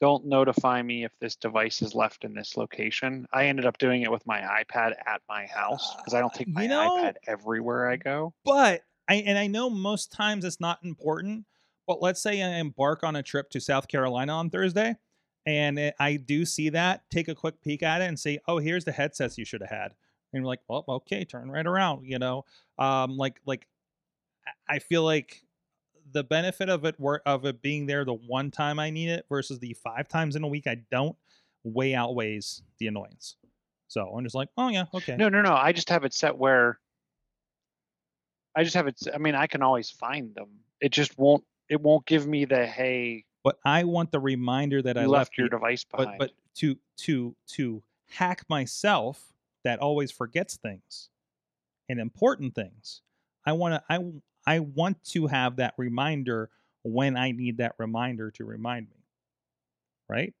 don't 0.00 0.26
notify 0.26 0.82
me 0.82 1.04
if 1.04 1.12
this 1.20 1.36
device 1.36 1.80
is 1.82 1.94
left 1.94 2.24
in 2.24 2.34
this 2.34 2.56
location. 2.56 3.26
I 3.32 3.46
ended 3.46 3.64
up 3.64 3.78
doing 3.78 4.02
it 4.02 4.10
with 4.10 4.26
my 4.26 4.40
iPad 4.40 4.94
at 5.06 5.22
my 5.28 5.46
house 5.46 5.94
because 5.96 6.14
I 6.14 6.20
don't 6.20 6.34
take 6.34 6.48
Uh, 6.48 6.52
my 6.52 6.62
you 6.62 6.68
know- 6.68 6.96
iPad 7.02 7.14
everywhere 7.26 7.88
I 7.88 7.96
go. 7.96 8.34
but 8.44 8.82
I 9.08 9.16
and 9.16 9.38
I 9.38 9.46
know 9.46 9.68
most 9.70 10.12
times 10.12 10.44
it's 10.44 10.60
not 10.60 10.82
important. 10.82 11.46
But 11.86 12.00
let's 12.00 12.22
say 12.22 12.42
I 12.42 12.48
embark 12.60 13.04
on 13.04 13.14
a 13.16 13.22
trip 13.22 13.50
to 13.50 13.60
South 13.60 13.88
Carolina 13.88 14.32
on 14.32 14.48
Thursday, 14.48 14.96
and 15.44 15.78
it, 15.78 15.94
I 16.00 16.16
do 16.16 16.46
see 16.46 16.70
that. 16.70 17.02
Take 17.10 17.28
a 17.28 17.34
quick 17.34 17.60
peek 17.60 17.82
at 17.82 18.00
it 18.00 18.06
and 18.06 18.18
say, 18.18 18.38
"Oh, 18.48 18.56
here's 18.56 18.86
the 18.86 18.92
headsets 18.92 19.36
you 19.36 19.44
should 19.44 19.60
have 19.60 19.68
had." 19.70 19.90
And 20.32 20.40
you're 20.40 20.44
like, 20.46 20.60
"Well, 20.66 20.84
okay, 20.88 21.26
turn 21.26 21.50
right 21.50 21.66
around." 21.66 22.06
You 22.06 22.18
know, 22.18 22.46
um, 22.78 23.18
like 23.18 23.38
like 23.44 23.66
I 24.66 24.78
feel 24.78 25.02
like 25.04 25.43
the 26.14 26.24
benefit 26.24 26.68
of 26.70 26.84
it 26.86 26.98
wor- 26.98 27.22
of 27.26 27.44
it 27.44 27.60
being 27.60 27.86
there 27.86 28.04
the 28.04 28.14
one 28.14 28.50
time 28.50 28.78
I 28.78 28.88
need 28.90 29.10
it 29.10 29.26
versus 29.28 29.58
the 29.58 29.74
five 29.74 30.08
times 30.08 30.36
in 30.36 30.42
a 30.44 30.48
week 30.48 30.66
I 30.66 30.76
don't 30.90 31.16
way 31.64 31.94
outweighs 31.94 32.62
the 32.78 32.86
annoyance. 32.86 33.36
So 33.88 34.08
I'm 34.16 34.24
just 34.24 34.34
like, 34.34 34.48
oh 34.56 34.68
yeah, 34.68 34.86
okay. 34.94 35.16
No, 35.16 35.28
no, 35.28 35.42
no. 35.42 35.54
I 35.54 35.72
just 35.72 35.90
have 35.90 36.04
it 36.04 36.14
set 36.14 36.36
where 36.38 36.78
I 38.56 38.64
just 38.64 38.74
have 38.74 38.86
it. 38.86 39.00
I 39.12 39.18
mean, 39.18 39.34
I 39.34 39.46
can 39.46 39.62
always 39.62 39.90
find 39.90 40.34
them. 40.34 40.48
It 40.80 40.92
just 40.92 41.18
won't. 41.18 41.44
It 41.68 41.80
won't 41.80 42.06
give 42.06 42.26
me 42.26 42.44
the 42.44 42.66
hey, 42.66 43.24
But 43.42 43.58
I 43.64 43.84
want 43.84 44.12
the 44.12 44.20
reminder 44.20 44.82
that 44.82 44.96
I 44.96 45.02
left 45.02 45.12
left 45.12 45.38
your 45.38 45.48
device 45.48 45.84
but 45.84 45.98
behind. 45.98 46.18
but 46.18 46.30
to 46.56 46.76
to 46.98 47.34
to 47.48 47.82
hack 48.06 48.44
myself 48.48 49.32
that 49.64 49.78
always 49.80 50.10
forgets 50.10 50.56
things 50.56 51.08
and 51.88 51.98
important 51.98 52.54
things 52.54 53.00
i 53.46 53.52
want 53.52 53.74
to 53.74 53.82
i 53.88 53.98
i 54.46 54.58
want 54.58 55.02
to 55.04 55.26
have 55.26 55.56
that 55.56 55.74
reminder 55.78 56.50
when 56.82 57.16
i 57.16 57.30
need 57.30 57.58
that 57.58 57.74
reminder 57.78 58.30
to 58.30 58.44
remind 58.44 58.88
me 58.90 58.96
right 60.08 60.34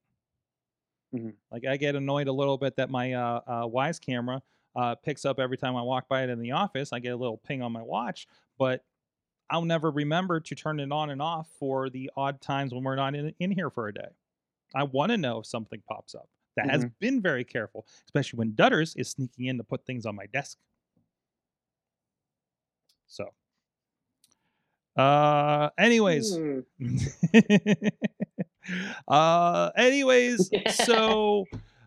Mhm. 1.12 1.36
like 1.50 1.64
i 1.66 1.76
get 1.76 1.94
annoyed 1.96 2.28
a 2.28 2.32
little 2.32 2.58
bit 2.58 2.76
that 2.76 2.90
my 2.90 3.12
uh, 3.12 3.40
uh 3.46 3.62
Wyze 3.66 4.00
camera 4.00 4.42
uh 4.76 4.94
picks 4.96 5.24
up 5.24 5.38
every 5.38 5.56
time 5.56 5.76
i 5.76 5.82
walk 5.82 6.08
by 6.08 6.22
it 6.24 6.30
in 6.30 6.38
the 6.40 6.52
office 6.52 6.92
i 6.92 6.98
get 6.98 7.10
a 7.12 7.16
little 7.16 7.38
ping 7.38 7.62
on 7.62 7.72
my 7.72 7.82
watch 7.82 8.26
but 8.58 8.84
i'll 9.50 9.64
never 9.64 9.90
remember 9.90 10.40
to 10.40 10.54
turn 10.54 10.80
it 10.80 10.92
on 10.92 11.10
and 11.10 11.22
off 11.22 11.50
for 11.58 11.90
the 11.90 12.10
odd 12.16 12.40
times 12.40 12.74
when 12.74 12.84
we're 12.84 12.96
not 12.96 13.14
in, 13.14 13.34
in 13.40 13.50
here 13.52 13.70
for 13.70 13.88
a 13.88 13.94
day 13.94 14.10
I 14.74 14.84
want 14.84 15.12
to 15.12 15.18
know 15.18 15.40
if 15.40 15.46
something 15.46 15.82
pops 15.88 16.14
up. 16.14 16.28
That 16.56 16.70
has 16.70 16.86
been 17.00 17.22
very 17.22 17.44
careful, 17.44 17.86
especially 18.06 18.38
when 18.38 18.52
Dutters 18.52 18.94
is 18.98 19.10
sneaking 19.10 19.46
in 19.46 19.58
to 19.58 19.64
put 19.64 19.86
things 19.86 20.06
on 20.06 20.16
my 20.16 20.26
desk. 20.26 20.58
So, 23.06 23.34
uh, 24.96 25.70
anyways, 25.78 26.36
Hmm. 26.36 26.60
uh, 29.08 29.70
anyways, 29.76 30.50
so 30.86 31.44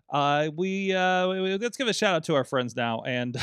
uh, 0.09 0.49
we 0.55 0.93
uh, 0.93 1.27
we- 1.29 1.41
we- 1.41 1.57
let's 1.57 1.77
give 1.77 1.87
a 1.87 1.93
shout 1.93 2.15
out 2.15 2.23
to 2.25 2.35
our 2.35 2.43
friends 2.43 2.75
now 2.75 3.01
and 3.01 3.37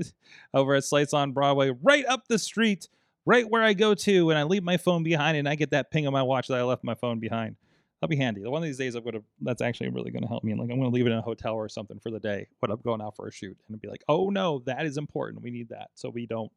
over 0.54 0.74
at 0.74 0.84
Slice 0.84 1.12
on 1.12 1.32
Broadway, 1.32 1.70
right 1.82 2.04
up 2.06 2.26
the 2.28 2.38
street, 2.38 2.88
right 3.26 3.48
where 3.48 3.62
I 3.62 3.74
go 3.74 3.94
to, 3.94 4.30
and 4.30 4.38
I 4.38 4.44
leave 4.44 4.62
my 4.62 4.76
phone 4.76 5.02
behind, 5.02 5.36
and 5.36 5.48
I 5.48 5.54
get 5.54 5.70
that 5.70 5.90
ping 5.90 6.06
on 6.06 6.12
my 6.12 6.22
watch 6.22 6.48
that 6.48 6.58
I 6.58 6.62
left 6.62 6.84
my 6.84 6.94
phone 6.94 7.18
behind. 7.20 7.56
That'll 8.00 8.10
be 8.10 8.16
handy. 8.16 8.42
One 8.46 8.62
of 8.62 8.66
these 8.66 8.78
days, 8.78 8.94
I'm 8.94 9.04
gonna. 9.04 9.20
That's 9.42 9.60
actually 9.60 9.90
really 9.90 10.10
gonna 10.10 10.28
help 10.28 10.42
me. 10.42 10.54
Like 10.54 10.70
I'm 10.70 10.78
gonna 10.78 10.88
leave 10.88 11.06
it 11.06 11.12
in 11.12 11.18
a 11.18 11.22
hotel 11.22 11.54
or 11.54 11.68
something 11.68 11.98
for 12.00 12.10
the 12.10 12.20
day 12.20 12.46
when 12.60 12.70
I'm 12.70 12.80
going 12.80 13.02
out 13.02 13.14
for 13.14 13.28
a 13.28 13.32
shoot, 13.32 13.58
and 13.68 13.80
be 13.80 13.88
like, 13.88 14.02
oh 14.08 14.30
no, 14.30 14.60
that 14.60 14.86
is 14.86 14.96
important. 14.96 15.42
We 15.42 15.50
need 15.50 15.68
that, 15.68 15.90
so 15.94 16.08
we 16.08 16.24
don't, 16.24 16.50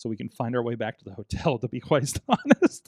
so 0.00 0.08
we 0.08 0.16
can 0.16 0.30
find 0.30 0.56
our 0.56 0.62
way 0.62 0.76
back 0.76 0.98
to 0.98 1.04
the 1.04 1.12
hotel. 1.12 1.58
To 1.60 1.68
be 1.68 1.78
quite 1.80 2.10
honest. 2.28 2.86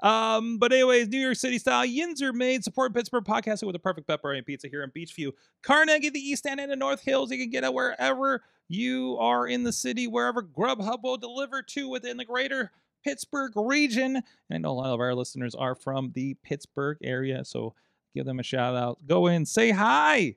um, 0.00 0.58
but 0.58 0.72
anyways, 0.72 1.08
New 1.08 1.18
York 1.18 1.36
City 1.36 1.58
style 1.58 1.84
Yinzer 1.84 2.32
made 2.32 2.62
support 2.62 2.94
Pittsburgh 2.94 3.24
podcasting 3.24 3.66
with 3.66 3.74
a 3.74 3.80
perfect 3.80 4.06
pepperoni 4.06 4.46
pizza 4.46 4.68
here 4.68 4.84
in 4.84 4.90
Beechview, 4.90 5.32
Carnegie, 5.62 6.10
the 6.10 6.20
East 6.20 6.46
End, 6.46 6.60
and 6.60 6.70
the 6.70 6.76
North 6.76 7.00
Hills. 7.00 7.32
You 7.32 7.38
can 7.38 7.50
get 7.50 7.64
it 7.64 7.74
wherever 7.74 8.44
you 8.68 9.16
are 9.18 9.48
in 9.48 9.64
the 9.64 9.72
city, 9.72 10.06
wherever 10.06 10.42
Grubhub 10.42 11.02
will 11.02 11.16
deliver 11.16 11.60
to 11.62 11.88
within 11.88 12.18
the 12.18 12.24
greater 12.24 12.70
Pittsburgh 13.02 13.52
region. 13.56 14.16
And 14.16 14.24
I 14.52 14.58
know 14.58 14.70
a 14.70 14.74
lot 14.74 14.94
of 14.94 15.00
our 15.00 15.14
listeners 15.14 15.56
are 15.56 15.74
from 15.74 16.12
the 16.14 16.34
Pittsburgh 16.44 16.98
area, 17.02 17.44
so 17.44 17.74
give 18.14 18.26
them 18.26 18.38
a 18.38 18.44
shout 18.44 18.76
out. 18.76 19.04
Go 19.06 19.26
in, 19.26 19.44
say 19.44 19.70
hi 19.70 20.36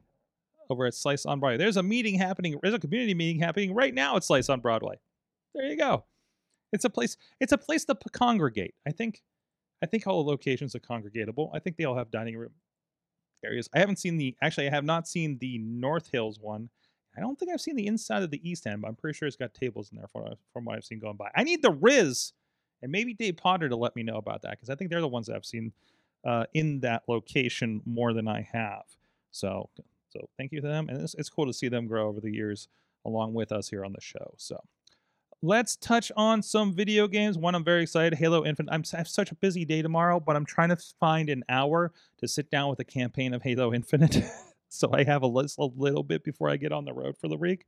over 0.70 0.86
at 0.86 0.96
Slice 0.96 1.26
on 1.26 1.40
Broadway. 1.40 1.58
There's 1.58 1.78
a 1.78 1.84
meeting 1.84 2.16
happening. 2.16 2.58
There's 2.62 2.74
a 2.74 2.80
community 2.80 3.14
meeting 3.14 3.40
happening 3.40 3.74
right 3.74 3.94
now 3.94 4.16
at 4.16 4.24
Slice 4.24 4.50
on 4.50 4.60
Broadway. 4.62 4.96
There 5.58 5.66
you 5.66 5.76
go. 5.76 6.06
It's 6.72 6.86
a 6.86 6.90
place. 6.90 7.18
It's 7.40 7.52
a 7.52 7.58
place 7.58 7.84
to 7.86 7.96
p- 7.96 8.10
congregate. 8.12 8.76
I 8.86 8.92
think. 8.92 9.24
I 9.82 9.86
think 9.86 10.08
all 10.08 10.24
the 10.24 10.30
locations 10.30 10.76
are 10.76 10.80
congregatable. 10.80 11.52
I 11.54 11.60
think 11.60 11.78
they 11.78 11.84
all 11.84 11.96
have 11.98 12.10
dining 12.10 12.36
room 12.36 12.54
areas. 13.46 13.70
I 13.74 13.80
haven't 13.80 13.98
seen 13.98 14.18
the. 14.18 14.36
Actually, 14.42 14.68
I 14.68 14.72
have 14.72 14.86
not 14.86 15.08
seen 15.08 15.38
the 15.40 15.58
North 15.58 16.10
Hills 16.12 16.40
one. 16.40 16.70
I 17.16 17.20
don't 17.20 17.38
think 17.40 17.52
I've 17.52 17.62
seen 17.62 17.76
the 17.76 17.88
inside 17.88 18.22
of 18.22 18.30
the 18.30 18.48
East 18.48 18.68
End, 18.68 18.82
but 18.82 18.88
I'm 18.88 18.96
pretty 18.96 19.18
sure 19.18 19.28
it's 19.28 19.36
got 19.36 19.54
tables 19.54 19.90
in 19.92 19.98
there 19.98 20.08
from, 20.08 20.36
from 20.54 20.66
what 20.66 20.76
I've 20.76 20.86
seen 20.86 21.00
going 21.00 21.18
by. 21.18 21.32
I 21.36 21.44
need 21.44 21.64
the 21.64 21.72
Riz 21.72 22.34
and 22.84 22.92
maybe 22.92 23.16
Dave 23.16 23.38
Potter 23.38 23.70
to 23.70 23.76
let 23.76 23.96
me 23.96 24.04
know 24.04 24.18
about 24.18 24.44
that 24.44 24.52
because 24.52 24.70
I 24.70 24.76
think 24.76 24.92
they're 24.92 25.02
the 25.02 25.08
ones 25.08 25.26
that 25.26 25.36
I've 25.36 25.46
seen 25.46 25.74
uh, 26.24 26.46
in 26.54 26.82
that 26.82 27.04
location 27.08 27.82
more 27.86 28.14
than 28.14 28.28
I 28.28 28.48
have. 28.52 28.84
So, 29.32 29.70
so 30.10 30.30
thank 30.38 30.52
you 30.52 30.62
to 30.62 30.68
them, 30.68 30.90
and 30.90 31.02
it's, 31.02 31.16
it's 31.16 31.30
cool 31.30 31.48
to 31.48 31.54
see 31.54 31.70
them 31.70 31.88
grow 31.88 32.08
over 32.08 32.20
the 32.20 32.32
years 32.32 32.68
along 33.06 33.34
with 33.34 33.52
us 33.52 33.70
here 33.70 33.84
on 33.84 33.94
the 33.94 34.02
show. 34.02 34.34
So, 34.38 34.60
let's 35.42 35.76
touch 35.76 36.12
on 36.16 36.42
some 36.42 36.74
video 36.74 37.08
games. 37.08 37.38
One 37.38 37.56
I'm 37.56 37.64
very 37.64 37.84
excited, 37.84 38.18
Halo 38.18 38.46
Infinite. 38.46 38.72
I'm, 38.72 38.84
I 38.94 38.98
have 38.98 39.08
such 39.08 39.32
a 39.32 39.36
busy 39.36 39.66
day 39.66 39.82
tomorrow, 39.82 40.20
but 40.20 40.36
I'm 40.36 40.46
trying 40.46 40.70
to 40.70 40.78
find 41.00 41.30
an 41.30 41.44
hour 41.50 41.92
to 42.20 42.28
sit 42.28 42.50
down 42.50 42.70
with 42.70 42.80
a 42.80 42.86
campaign 42.86 43.34
of 43.34 43.44
Halo 43.44 43.74
Infinite. 43.74 44.24
so 44.70 44.90
I 44.94 45.04
have 45.04 45.22
a 45.22 45.28
list 45.28 45.60
a 45.60 45.66
little 45.66 46.04
bit 46.04 46.24
before 46.24 46.50
I 46.50 46.58
get 46.58 46.72
on 46.72 46.86
the 46.86 46.94
road 46.94 47.18
for 47.18 47.28
the 47.28 47.38
week. 47.38 47.66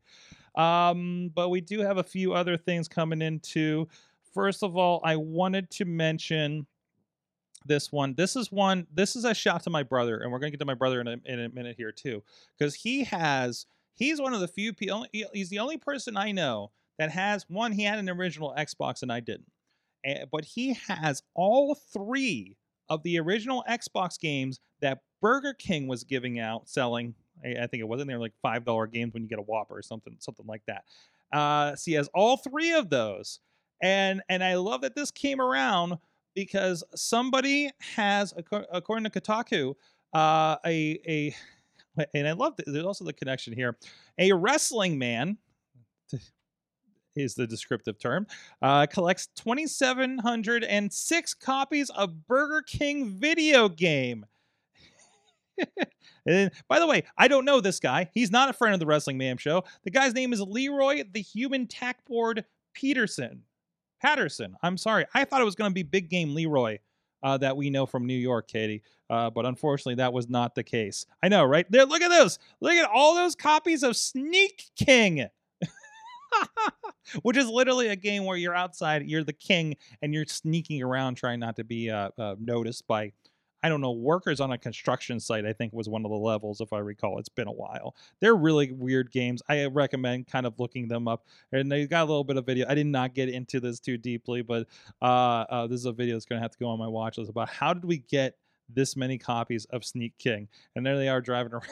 Um, 0.55 1.31
but 1.33 1.49
we 1.49 1.61
do 1.61 1.79
have 1.79 1.97
a 1.97 2.03
few 2.03 2.33
other 2.33 2.57
things 2.57 2.87
coming 2.87 3.21
into. 3.21 3.87
First 4.33 4.63
of 4.63 4.75
all, 4.75 5.01
I 5.03 5.15
wanted 5.15 5.69
to 5.71 5.85
mention 5.85 6.65
this 7.65 7.91
one. 7.91 8.15
This 8.15 8.35
is 8.35 8.51
one. 8.51 8.87
This 8.93 9.15
is 9.15 9.25
a 9.25 9.33
shout 9.33 9.63
to 9.63 9.69
my 9.69 9.83
brother, 9.83 10.19
and 10.19 10.31
we're 10.31 10.39
gonna 10.39 10.51
get 10.51 10.59
to 10.59 10.65
my 10.65 10.73
brother 10.73 11.01
in 11.01 11.07
a, 11.07 11.17
in 11.25 11.39
a 11.39 11.49
minute 11.49 11.75
here 11.77 11.91
too, 11.91 12.23
because 12.57 12.73
he 12.73 13.03
has. 13.03 13.65
He's 13.95 14.21
one 14.21 14.33
of 14.33 14.39
the 14.39 14.47
few 14.47 14.71
people. 14.71 15.05
He's 15.33 15.49
the 15.49 15.59
only 15.59 15.77
person 15.77 16.15
I 16.15 16.31
know 16.31 16.71
that 16.99 17.09
has 17.11 17.45
one. 17.47 17.71
He 17.71 17.83
had 17.83 17.97
an 17.97 18.09
original 18.09 18.53
Xbox, 18.55 19.01
and 19.01 19.11
I 19.11 19.21
didn't. 19.21 19.49
But 20.31 20.45
he 20.45 20.73
has 20.87 21.23
all 21.33 21.75
three 21.75 22.57
of 22.89 23.01
the 23.03 23.19
original 23.19 23.63
Xbox 23.67 24.19
games 24.19 24.59
that 24.81 24.99
Burger 25.21 25.53
King 25.53 25.87
was 25.87 26.03
giving 26.03 26.39
out, 26.39 26.69
selling. 26.69 27.15
I, 27.43 27.63
I 27.63 27.67
think 27.67 27.81
it 27.81 27.87
wasn't 27.87 28.09
there 28.09 28.19
like 28.19 28.33
five 28.41 28.65
dollar 28.65 28.85
games 28.85 29.13
when 29.13 29.23
you 29.23 29.29
get 29.29 29.39
a 29.39 29.43
Whopper 29.43 29.77
or 29.77 29.81
something, 29.81 30.15
something 30.19 30.45
like 30.45 30.61
that. 30.67 30.83
Uh, 31.33 31.75
so 31.75 31.83
he 31.85 31.93
has 31.93 32.09
all 32.13 32.37
three 32.37 32.73
of 32.73 32.89
those, 32.89 33.39
and 33.81 34.21
and 34.29 34.43
I 34.43 34.55
love 34.55 34.81
that 34.81 34.95
this 34.95 35.11
came 35.11 35.39
around 35.39 35.97
because 36.35 36.83
somebody 36.95 37.69
has, 37.95 38.33
according 38.71 39.09
to 39.09 39.09
Kotaku, 39.09 39.75
uh, 40.13 40.57
a 40.65 40.99
a, 41.07 41.35
and 42.13 42.27
I 42.27 42.33
love 42.33 42.55
that 42.57 42.65
there's 42.67 42.85
also 42.85 43.05
the 43.05 43.13
connection 43.13 43.53
here, 43.53 43.77
a 44.17 44.33
wrestling 44.33 44.97
man. 44.97 45.37
Is 47.15 47.35
the 47.35 47.47
descriptive 47.47 47.99
term 47.99 48.27
uh, 48.61 48.85
collects 48.85 49.27
2,706 49.35 51.33
copies 51.33 51.89
of 51.89 52.27
Burger 52.27 52.61
King 52.61 53.09
video 53.09 53.67
game. 53.67 54.25
and 56.25 56.51
by 56.67 56.79
the 56.79 56.87
way, 56.87 57.03
I 57.17 57.27
don't 57.27 57.45
know 57.45 57.61
this 57.61 57.79
guy. 57.79 58.09
He's 58.13 58.31
not 58.31 58.49
a 58.49 58.53
friend 58.53 58.73
of 58.73 58.79
the 58.79 58.85
Wrestling 58.85 59.17
Man 59.17 59.37
show. 59.37 59.63
The 59.83 59.91
guy's 59.91 60.13
name 60.13 60.33
is 60.33 60.41
Leroy 60.41 61.03
the 61.11 61.21
Human 61.21 61.67
Tackboard 61.67 62.45
Peterson. 62.73 63.43
Patterson. 64.01 64.55
I'm 64.63 64.77
sorry. 64.77 65.05
I 65.13 65.25
thought 65.25 65.41
it 65.41 65.45
was 65.45 65.55
going 65.55 65.71
to 65.71 65.75
be 65.75 65.83
Big 65.83 66.09
Game 66.09 66.33
Leroy 66.33 66.77
uh, 67.21 67.37
that 67.37 67.57
we 67.57 67.69
know 67.69 67.85
from 67.85 68.05
New 68.05 68.13
York, 68.13 68.47
Katie. 68.47 68.81
Uh, 69.09 69.29
but 69.29 69.45
unfortunately, 69.45 69.95
that 69.95 70.13
was 70.13 70.29
not 70.29 70.55
the 70.55 70.63
case. 70.63 71.05
I 71.21 71.27
know, 71.27 71.43
right? 71.43 71.69
There, 71.69 71.85
look 71.85 72.01
at 72.01 72.09
those. 72.09 72.39
Look 72.61 72.73
at 72.73 72.89
all 72.89 73.15
those 73.15 73.35
copies 73.35 73.83
of 73.83 73.97
Sneak 73.97 74.65
King. 74.77 75.27
Which 77.21 77.37
is 77.37 77.47
literally 77.47 77.87
a 77.87 77.95
game 77.95 78.25
where 78.25 78.37
you're 78.37 78.55
outside, 78.55 79.03
you're 79.05 79.23
the 79.23 79.33
king, 79.33 79.75
and 80.01 80.13
you're 80.13 80.25
sneaking 80.25 80.81
around 80.83 81.15
trying 81.15 81.39
not 81.39 81.55
to 81.57 81.63
be 81.63 81.89
uh, 81.89 82.09
uh, 82.17 82.35
noticed 82.39 82.87
by 82.87 83.11
I 83.61 83.69
don't 83.69 83.81
know, 83.81 83.91
workers 83.91 84.39
on 84.39 84.51
a 84.51 84.57
construction 84.57 85.19
site, 85.19 85.45
I 85.45 85.53
think 85.53 85.73
was 85.73 85.89
one 85.89 86.05
of 86.05 86.11
the 86.11 86.17
levels, 86.17 86.61
if 86.61 86.71
I 86.71 86.79
recall. 86.79 87.19
It's 87.19 87.29
been 87.29 87.47
a 87.47 87.53
while. 87.53 87.95
They're 88.21 88.35
really 88.35 88.71
weird 88.71 89.11
games. 89.11 89.41
I 89.49 89.65
recommend 89.65 90.27
kind 90.27 90.45
of 90.45 90.59
looking 90.59 90.87
them 90.87 91.07
up. 91.07 91.25
And 91.51 91.71
they 91.71 91.85
got 91.85 92.03
a 92.03 92.05
little 92.05 92.23
bit 92.23 92.37
of 92.37 92.45
video. 92.45 92.65
I 92.69 92.75
did 92.75 92.87
not 92.87 93.13
get 93.13 93.29
into 93.29 93.59
this 93.59 93.79
too 93.79 93.97
deeply, 93.97 94.41
but 94.41 94.67
uh, 95.01 95.45
uh, 95.49 95.67
this 95.67 95.79
is 95.79 95.85
a 95.85 95.91
video 95.91 96.15
that's 96.15 96.25
going 96.25 96.39
to 96.39 96.43
have 96.43 96.51
to 96.51 96.57
go 96.57 96.67
on 96.67 96.79
my 96.79 96.87
watch 96.87 97.17
list 97.17 97.29
about 97.29 97.49
how 97.49 97.73
did 97.73 97.83
we 97.83 97.97
get 97.97 98.37
this 98.69 98.95
many 98.95 99.17
copies 99.17 99.65
of 99.65 99.83
Sneak 99.83 100.17
King? 100.17 100.47
And 100.75 100.85
there 100.85 100.97
they 100.97 101.09
are 101.09 101.21
driving 101.21 101.53
around 101.53 101.65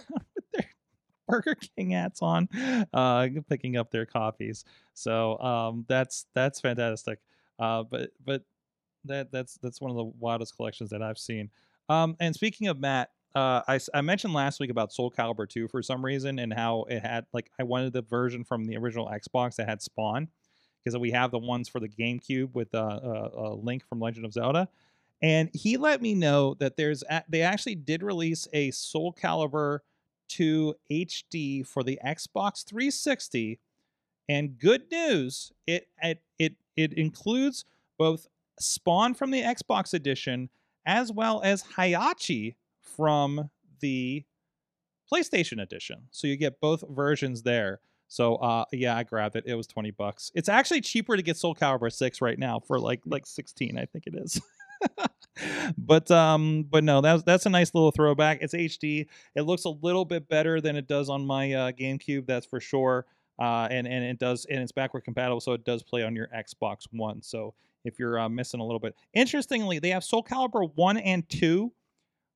Burger 1.30 1.56
King 1.76 1.92
hats 1.92 2.22
on, 2.22 2.50
uh, 2.94 3.28
picking 3.50 3.78
up 3.78 3.92
their 3.92 4.06
copies. 4.06 4.66
So 4.94 5.38
um, 5.40 5.86
that's 5.88 6.26
that's 6.34 6.60
fantastic. 6.62 7.20
Uh, 7.60 7.84
but 7.84 8.12
but 8.26 8.44
that 9.06 9.32
that's 9.32 9.56
that's 9.62 9.82
one 9.82 9.92
of 9.92 9.98
the 9.98 10.06
wildest 10.20 10.56
collections 10.56 10.90
that 10.92 11.02
I've 11.02 11.18
seen. 11.18 11.50
Um, 11.90 12.16
and 12.20 12.36
speaking 12.36 12.68
of 12.68 12.80
Matt, 12.80 13.12
uh, 13.36 13.62
I, 13.68 13.80
I 13.94 14.02
mentioned 14.02 14.34
last 14.34 14.60
week 14.60 14.70
about 14.72 14.92
Soul 14.92 15.12
Calibur 15.12 15.48
2 15.48 15.68
for 15.68 15.82
some 15.82 16.04
reason 16.04 16.40
and 16.40 16.54
how 16.54 16.86
it 16.90 17.00
had 17.00 17.26
like 17.34 17.52
I 17.60 17.64
wanted 17.64 17.94
the 17.94 18.02
version 18.02 18.44
from 18.44 18.66
the 18.66 18.78
original 18.78 19.08
Xbox 19.08 19.56
that 19.56 19.70
had 19.70 19.82
Spawn 19.82 20.28
because 20.84 20.98
we 20.98 21.12
have 21.12 21.32
the 21.32 21.40
ones 21.40 21.68
for 21.68 21.80
the 21.80 21.90
GameCube 21.90 22.54
with 22.54 22.74
uh, 22.74 22.78
uh, 22.78 23.30
uh, 23.38 23.54
Link 23.56 23.86
from 23.88 24.00
Legend 24.00 24.26
of 24.26 24.34
Zelda. 24.34 24.70
And 25.22 25.50
he 25.54 25.78
let 25.78 26.02
me 26.02 26.14
know 26.14 26.54
that 26.56 26.78
there's 26.78 27.04
a- 27.10 27.24
they 27.28 27.42
actually 27.42 27.76
did 27.76 28.04
release 28.04 28.48
a 28.54 28.72
Soul 28.72 29.14
Calibur 29.14 29.80
2 30.28 30.76
HD 30.92 31.66
for 31.66 31.84
the 31.84 32.00
Xbox 32.06 32.66
360. 32.66 33.60
And 34.30 34.60
good 34.60 34.84
news, 34.92 35.52
it 35.66 35.88
it 36.02 36.22
it, 36.38 36.56
it 36.76 36.94
includes 36.94 37.66
both 37.98 38.28
Spawn 38.60 39.14
from 39.14 39.32
the 39.32 39.42
Xbox 39.42 39.94
edition 39.94 40.50
as 40.86 41.12
well 41.12 41.42
as 41.44 41.64
Heihachi 41.64 42.56
from 42.82 43.50
the 43.80 44.24
PlayStation 45.12 45.62
edition. 45.62 46.04
So 46.12 46.28
you 46.28 46.36
get 46.36 46.60
both 46.60 46.84
versions 46.90 47.44
there. 47.44 47.80
So 48.10 48.36
uh 48.36 48.66
yeah, 48.72 48.98
I 48.98 49.04
grabbed 49.04 49.36
it. 49.36 49.46
It 49.46 49.56
was 49.56 49.68
20 49.68 49.92
bucks. 49.92 50.32
It's 50.36 50.50
actually 50.50 50.82
cheaper 50.82 51.16
to 51.16 51.24
get 51.24 51.38
Soul 51.38 51.56
Calibur 51.56 51.92
6 51.92 52.22
right 52.22 52.38
now 52.40 52.60
for 52.60 52.80
like 52.80 53.02
like 53.06 53.26
16, 53.26 53.78
I 53.78 53.86
think 53.86 54.08
it 54.08 54.16
is. 54.16 54.42
but 55.78 56.10
um 56.12 56.66
but 56.70 56.84
no, 56.84 57.02
that's 57.02 57.24
that's 57.24 57.46
a 57.46 57.50
nice 57.50 57.74
little 57.74 57.92
throwback. 57.92 58.40
It's 58.42 58.54
HD. 58.54 59.08
It 59.36 59.42
looks 59.42 59.66
a 59.66 59.70
little 59.70 60.06
bit 60.06 60.28
better 60.28 60.62
than 60.62 60.76
it 60.76 60.88
does 60.88 61.10
on 61.10 61.26
my 61.26 61.54
uh 61.54 61.72
GameCube, 61.72 62.26
that's 62.28 62.46
for 62.46 62.60
sure. 62.60 63.06
Uh 63.42 63.68
and 63.70 63.88
and 63.88 64.04
it 64.04 64.20
does 64.20 64.46
and 64.50 64.60
it's 64.60 64.72
backward 64.72 65.02
compatible 65.02 65.40
so 65.40 65.54
it 65.54 65.64
does 65.64 65.84
play 65.84 66.04
on 66.04 66.16
your 66.16 66.28
Xbox 66.36 66.88
1. 66.92 67.22
So 67.22 67.54
if 67.88 67.98
you're 67.98 68.20
uh, 68.20 68.30
missing 68.30 68.60
a 68.60 68.64
little 68.64 68.80
bit. 68.80 68.96
Interestingly, 69.14 69.80
they 69.80 69.90
have 69.90 70.04
Soul 70.04 70.24
Calibur 70.24 70.70
1 70.76 70.98
and 70.98 71.28
2, 71.30 71.72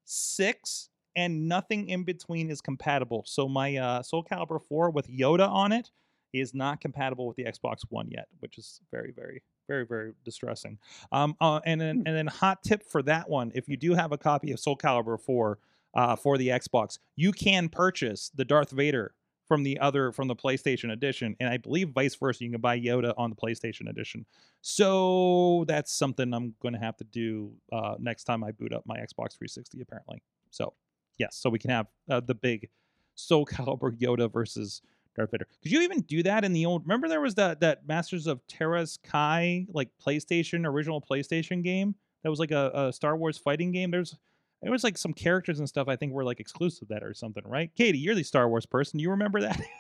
6, 0.06 0.90
and 1.16 1.48
nothing 1.48 1.90
in 1.90 2.04
between 2.04 2.50
is 2.50 2.62
compatible. 2.62 3.24
So 3.28 3.48
my 3.48 3.76
uh, 3.76 4.02
Soul 4.02 4.24
Calibur 4.24 4.62
4 4.62 4.90
with 4.90 5.08
Yoda 5.08 5.48
on 5.48 5.72
it 5.72 5.92
is 6.34 6.54
not 6.54 6.80
compatible 6.80 7.28
with 7.28 7.36
the 7.36 7.44
Xbox 7.44 7.80
One 7.90 8.10
yet, 8.10 8.28
which 8.40 8.58
is 8.58 8.80
very, 8.92 9.12
very, 9.12 9.44
very, 9.72 9.86
very 9.86 10.14
distressing. 10.26 10.78
Um, 11.12 11.36
uh, 11.40 11.62
and 11.66 11.80
then 11.80 12.04
and 12.06 12.16
then 12.16 12.28
hot 12.28 12.62
tip 12.64 12.84
for 12.84 13.02
that 13.04 13.30
one: 13.30 13.52
if 13.56 13.70
you 13.70 13.78
do 13.78 13.94
have 13.94 14.12
a 14.12 14.18
copy 14.18 14.52
of 14.52 14.60
Soul 14.60 14.78
Calibur 14.78 15.20
4 15.20 15.60
uh, 15.94 16.16
for 16.16 16.38
the 16.38 16.50
Xbox, 16.50 17.00
you 17.16 17.32
can 17.32 17.70
purchase 17.70 18.32
the 18.36 18.44
Darth 18.44 18.72
Vader 18.72 19.14
from 19.48 19.64
the 19.64 19.80
other 19.80 20.12
from 20.12 20.28
the 20.28 20.36
PlayStation 20.36 20.92
edition, 20.92 21.36
and 21.40 21.50
I 21.50 21.58
believe 21.58 21.90
vice 21.90 22.16
versa. 22.16 22.44
You 22.44 22.52
can 22.52 22.62
buy 22.62 22.80
Yoda 22.80 23.14
on 23.18 23.30
the 23.30 23.36
PlayStation 23.36 23.90
edition. 23.90 24.26
So 24.62 25.64
that's 25.68 25.94
something 25.94 26.34
I'm 26.34 26.54
going 26.62 26.74
to 26.74 26.80
have 26.80 26.98
to 26.98 27.06
do 27.06 27.54
uh, 27.72 27.96
next 28.00 28.26
time 28.26 28.44
I 28.44 28.52
boot 28.52 28.74
up 28.74 28.84
my 28.86 28.98
Xbox 28.98 29.38
360. 29.38 29.82
Apparently, 29.82 30.22
so 30.50 30.74
yes, 31.18 31.38
so 31.38 31.50
we 31.50 31.60
can 31.60 31.70
have 31.70 31.88
uh, 32.10 32.20
the 32.20 32.36
big 32.36 32.70
Soul 33.16 33.46
Calibur 33.46 33.98
Yoda 33.98 34.32
versus 34.32 34.82
Darth 35.16 35.32
Vader. 35.32 35.48
Could 35.62 35.72
you 35.72 35.82
even 35.82 36.02
do 36.02 36.24
that 36.24 36.44
in 36.46 36.54
the 36.54 36.66
old? 36.66 36.84
Remember 36.84 37.08
there 37.08 37.22
was 37.22 37.36
that 37.36 37.60
that 37.62 37.88
Masters 37.88 38.28
of 38.28 38.42
Teras 38.48 38.98
Kasi 39.04 39.68
like 39.74 39.90
PlayStation 40.06 40.66
original 40.66 41.02
PlayStation 41.02 41.64
game 41.64 41.96
that 42.24 42.30
was 42.30 42.40
like 42.40 42.52
a, 42.52 42.72
a 42.74 42.94
Star 42.94 43.18
Wars 43.18 43.38
fighting 43.38 43.72
game. 43.72 43.92
There's 43.92 44.16
there 44.62 44.72
was 44.72 44.84
like 44.84 44.98
some 44.98 45.14
characters 45.14 45.60
and 45.60 45.68
stuff 45.68 45.88
I 45.88 45.96
think 45.96 46.14
were 46.14 46.24
like 46.24 46.40
exclusive 46.40 46.88
that 46.90 47.04
or 47.04 47.14
something, 47.14 47.44
right? 47.46 47.72
Katie, 47.76 47.98
you're 47.98 48.16
the 48.16 48.24
Star 48.24 48.48
Wars 48.48 48.66
person. 48.66 49.00
You 49.00 49.12
remember 49.12 49.42
that? 49.42 49.60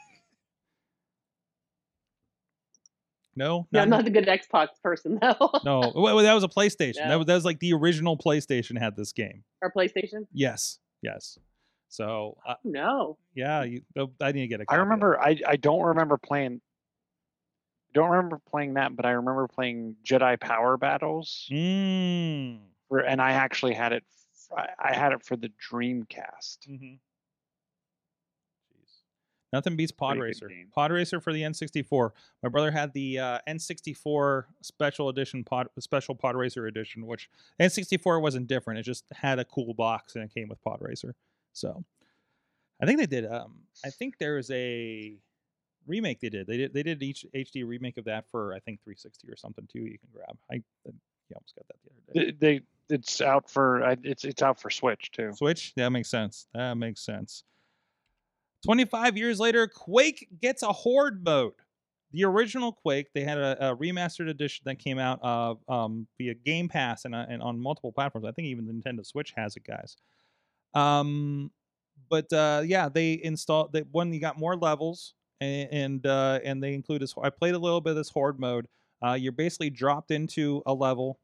no, 3.36 3.68
Yeah, 3.72 3.84
I'm 3.84 3.90
not 3.90 4.04
the 4.06 4.12
good 4.12 4.28
Xbox 4.28 4.70
person 4.84 5.20
though. 5.22 5.52
no, 5.64 5.92
well, 5.96 6.18
that 6.18 6.34
was 6.34 6.44
a 6.44 6.50
PlayStation. 6.50 7.08
That 7.08 7.16
was 7.16 7.28
that 7.28 7.36
was 7.36 7.46
like 7.46 7.60
the 7.60 7.74
original 7.74 8.18
PlayStation 8.18 8.78
had 8.78 8.96
this 8.96 9.14
game. 9.14 9.44
or 9.62 9.72
PlayStation. 9.72 10.26
Yes, 10.34 10.80
yes. 11.02 11.38
So 11.92 12.38
uh, 12.48 12.56
No. 12.64 13.18
yeah, 13.36 13.64
you, 13.64 13.82
oh, 13.98 14.10
I 14.22 14.32
need 14.32 14.42
to 14.42 14.48
get 14.48 14.62
a. 14.62 14.66
I 14.70 14.76
remember. 14.78 15.20
I 15.20 15.38
I 15.46 15.58
don't 15.58 15.84
remember 15.84 16.18
playing. 16.18 16.62
Don't 17.94 18.10
remember 18.10 18.40
playing 18.50 18.76
that, 18.76 18.96
but 18.96 19.06
I 19.06 19.12
remember 19.12 19.48
playing 19.50 19.98
Jedi 20.06 20.40
Power 20.40 20.78
Battles, 20.78 21.50
Mm. 21.52 22.60
for, 22.88 23.00
and 23.00 23.22
I 23.22 23.32
actually 23.34 23.74
had 23.74 23.92
it. 23.92 24.06
I 24.80 24.94
had 24.96 25.12
it 25.12 25.24
for 25.26 25.36
the 25.36 25.52
Dreamcast. 25.70 26.60
Mm-hmm. 26.70 26.94
Nothing 29.54 29.76
beats 29.76 29.92
Pod 29.92 30.18
Pretty 30.18 30.30
Racer. 30.30 30.50
Pod 30.74 30.92
Racer 30.92 31.20
for 31.20 31.34
the 31.34 31.42
N64. 31.42 32.12
My 32.42 32.48
brother 32.48 32.72
had 32.72 32.94
the 32.94 33.20
uh, 33.20 33.40
N64 33.50 34.46
Special 34.62 35.10
Edition 35.10 35.44
Pod 35.44 35.68
Special 35.80 36.16
Pod 36.16 36.38
Racer 36.38 36.68
Edition, 36.68 37.06
which 37.06 37.30
N64 37.60 38.22
wasn't 38.22 38.48
different. 38.48 38.80
It 38.80 38.84
just 38.84 39.04
had 39.12 39.40
a 39.40 39.46
cool 39.46 39.74
box 39.74 40.16
and 40.16 40.24
it 40.24 40.34
came 40.34 40.48
with 40.48 40.62
Pod 40.64 40.78
Racer. 40.82 41.16
So 41.54 41.84
I 42.82 42.86
think 42.86 43.00
they 43.00 43.06
did. 43.06 43.26
Um, 43.26 43.60
I 43.86 43.90
think 43.90 44.18
there 44.18 44.36
was 44.36 44.50
a 44.52 45.16
remake 45.88 46.20
they 46.20 46.30
did. 46.30 46.48
They 46.48 46.58
did. 46.58 46.74
They 46.74 46.84
did 46.84 47.04
each 47.04 47.26
HD 47.36 47.66
remake 47.66 47.98
of 47.98 48.06
that 48.06 48.26
for 48.30 48.54
I 48.54 48.60
think 48.60 48.80
360 48.84 49.30
or 49.30 49.36
something 49.36 49.68
too. 49.72 49.80
You 49.80 49.98
can 49.98 50.10
grab. 50.14 50.38
I, 50.52 50.56
I 50.56 50.92
yeah, 51.30 51.36
almost 51.36 51.56
got 51.56 51.68
that 51.68 51.78
the 51.84 51.90
other 51.92 52.26
day. 52.26 52.38
They, 52.40 52.58
they 52.58 52.62
it's 52.90 53.22
out 53.22 53.50
for 53.50 53.96
it's 54.04 54.26
it's 54.26 54.42
out 54.42 54.60
for 54.60 54.70
Switch 54.70 55.12
too. 55.12 55.32
Switch? 55.34 55.74
That 55.76 55.90
makes 55.92 56.10
sense. 56.10 56.48
That 56.54 56.76
makes 56.76 57.02
sense. 57.02 57.44
25 58.66 59.18
years 59.18 59.40
later, 59.40 59.68
Quake 59.68 60.28
gets 60.40 60.62
a 60.62 60.72
horde 60.72 61.24
mode. 61.24 61.54
The 62.12 62.26
original 62.26 62.74
Quake, 62.74 63.08
they 63.14 63.24
had 63.24 63.38
a, 63.38 63.72
a 63.72 63.76
remastered 63.76 64.30
edition 64.30 64.64
that 64.66 64.78
came 64.78 65.00
out 65.00 65.20
of 65.24 65.60
um, 65.68 66.06
via 66.18 66.34
Game 66.34 66.68
Pass 66.68 67.06
and, 67.06 67.16
uh, 67.16 67.26
and 67.28 67.42
on 67.42 67.60
multiple 67.60 67.92
platforms. 67.92 68.28
I 68.28 68.32
think 68.34 68.48
even 68.48 68.68
the 68.68 68.74
Nintendo 68.74 69.06
Switch 69.06 69.34
has 69.36 69.56
it, 69.56 69.64
guys. 69.64 69.96
Um, 70.74 71.52
but 72.10 72.32
uh, 72.34 72.62
yeah, 72.66 72.90
they 72.90 73.20
installed 73.24 73.74
that 73.74 73.88
one. 73.92 74.14
You 74.14 74.20
got 74.20 74.38
more 74.38 74.56
levels, 74.56 75.14
and 75.40 75.70
and, 75.72 76.06
uh, 76.06 76.40
and 76.44 76.62
they 76.62 76.74
include 76.74 77.02
this. 77.02 77.14
I 77.22 77.30
played 77.30 77.56
a 77.56 77.60
little 77.60 77.82
bit 77.82 77.92
of 77.92 77.96
this 77.98 78.10
horde 78.10 78.40
mode. 78.40 78.68
Uh, 79.04 79.14
you're 79.14 79.32
basically 79.32 79.70
dropped 79.70 80.12
into 80.12 80.62
a 80.66 80.74
level, 80.74 81.20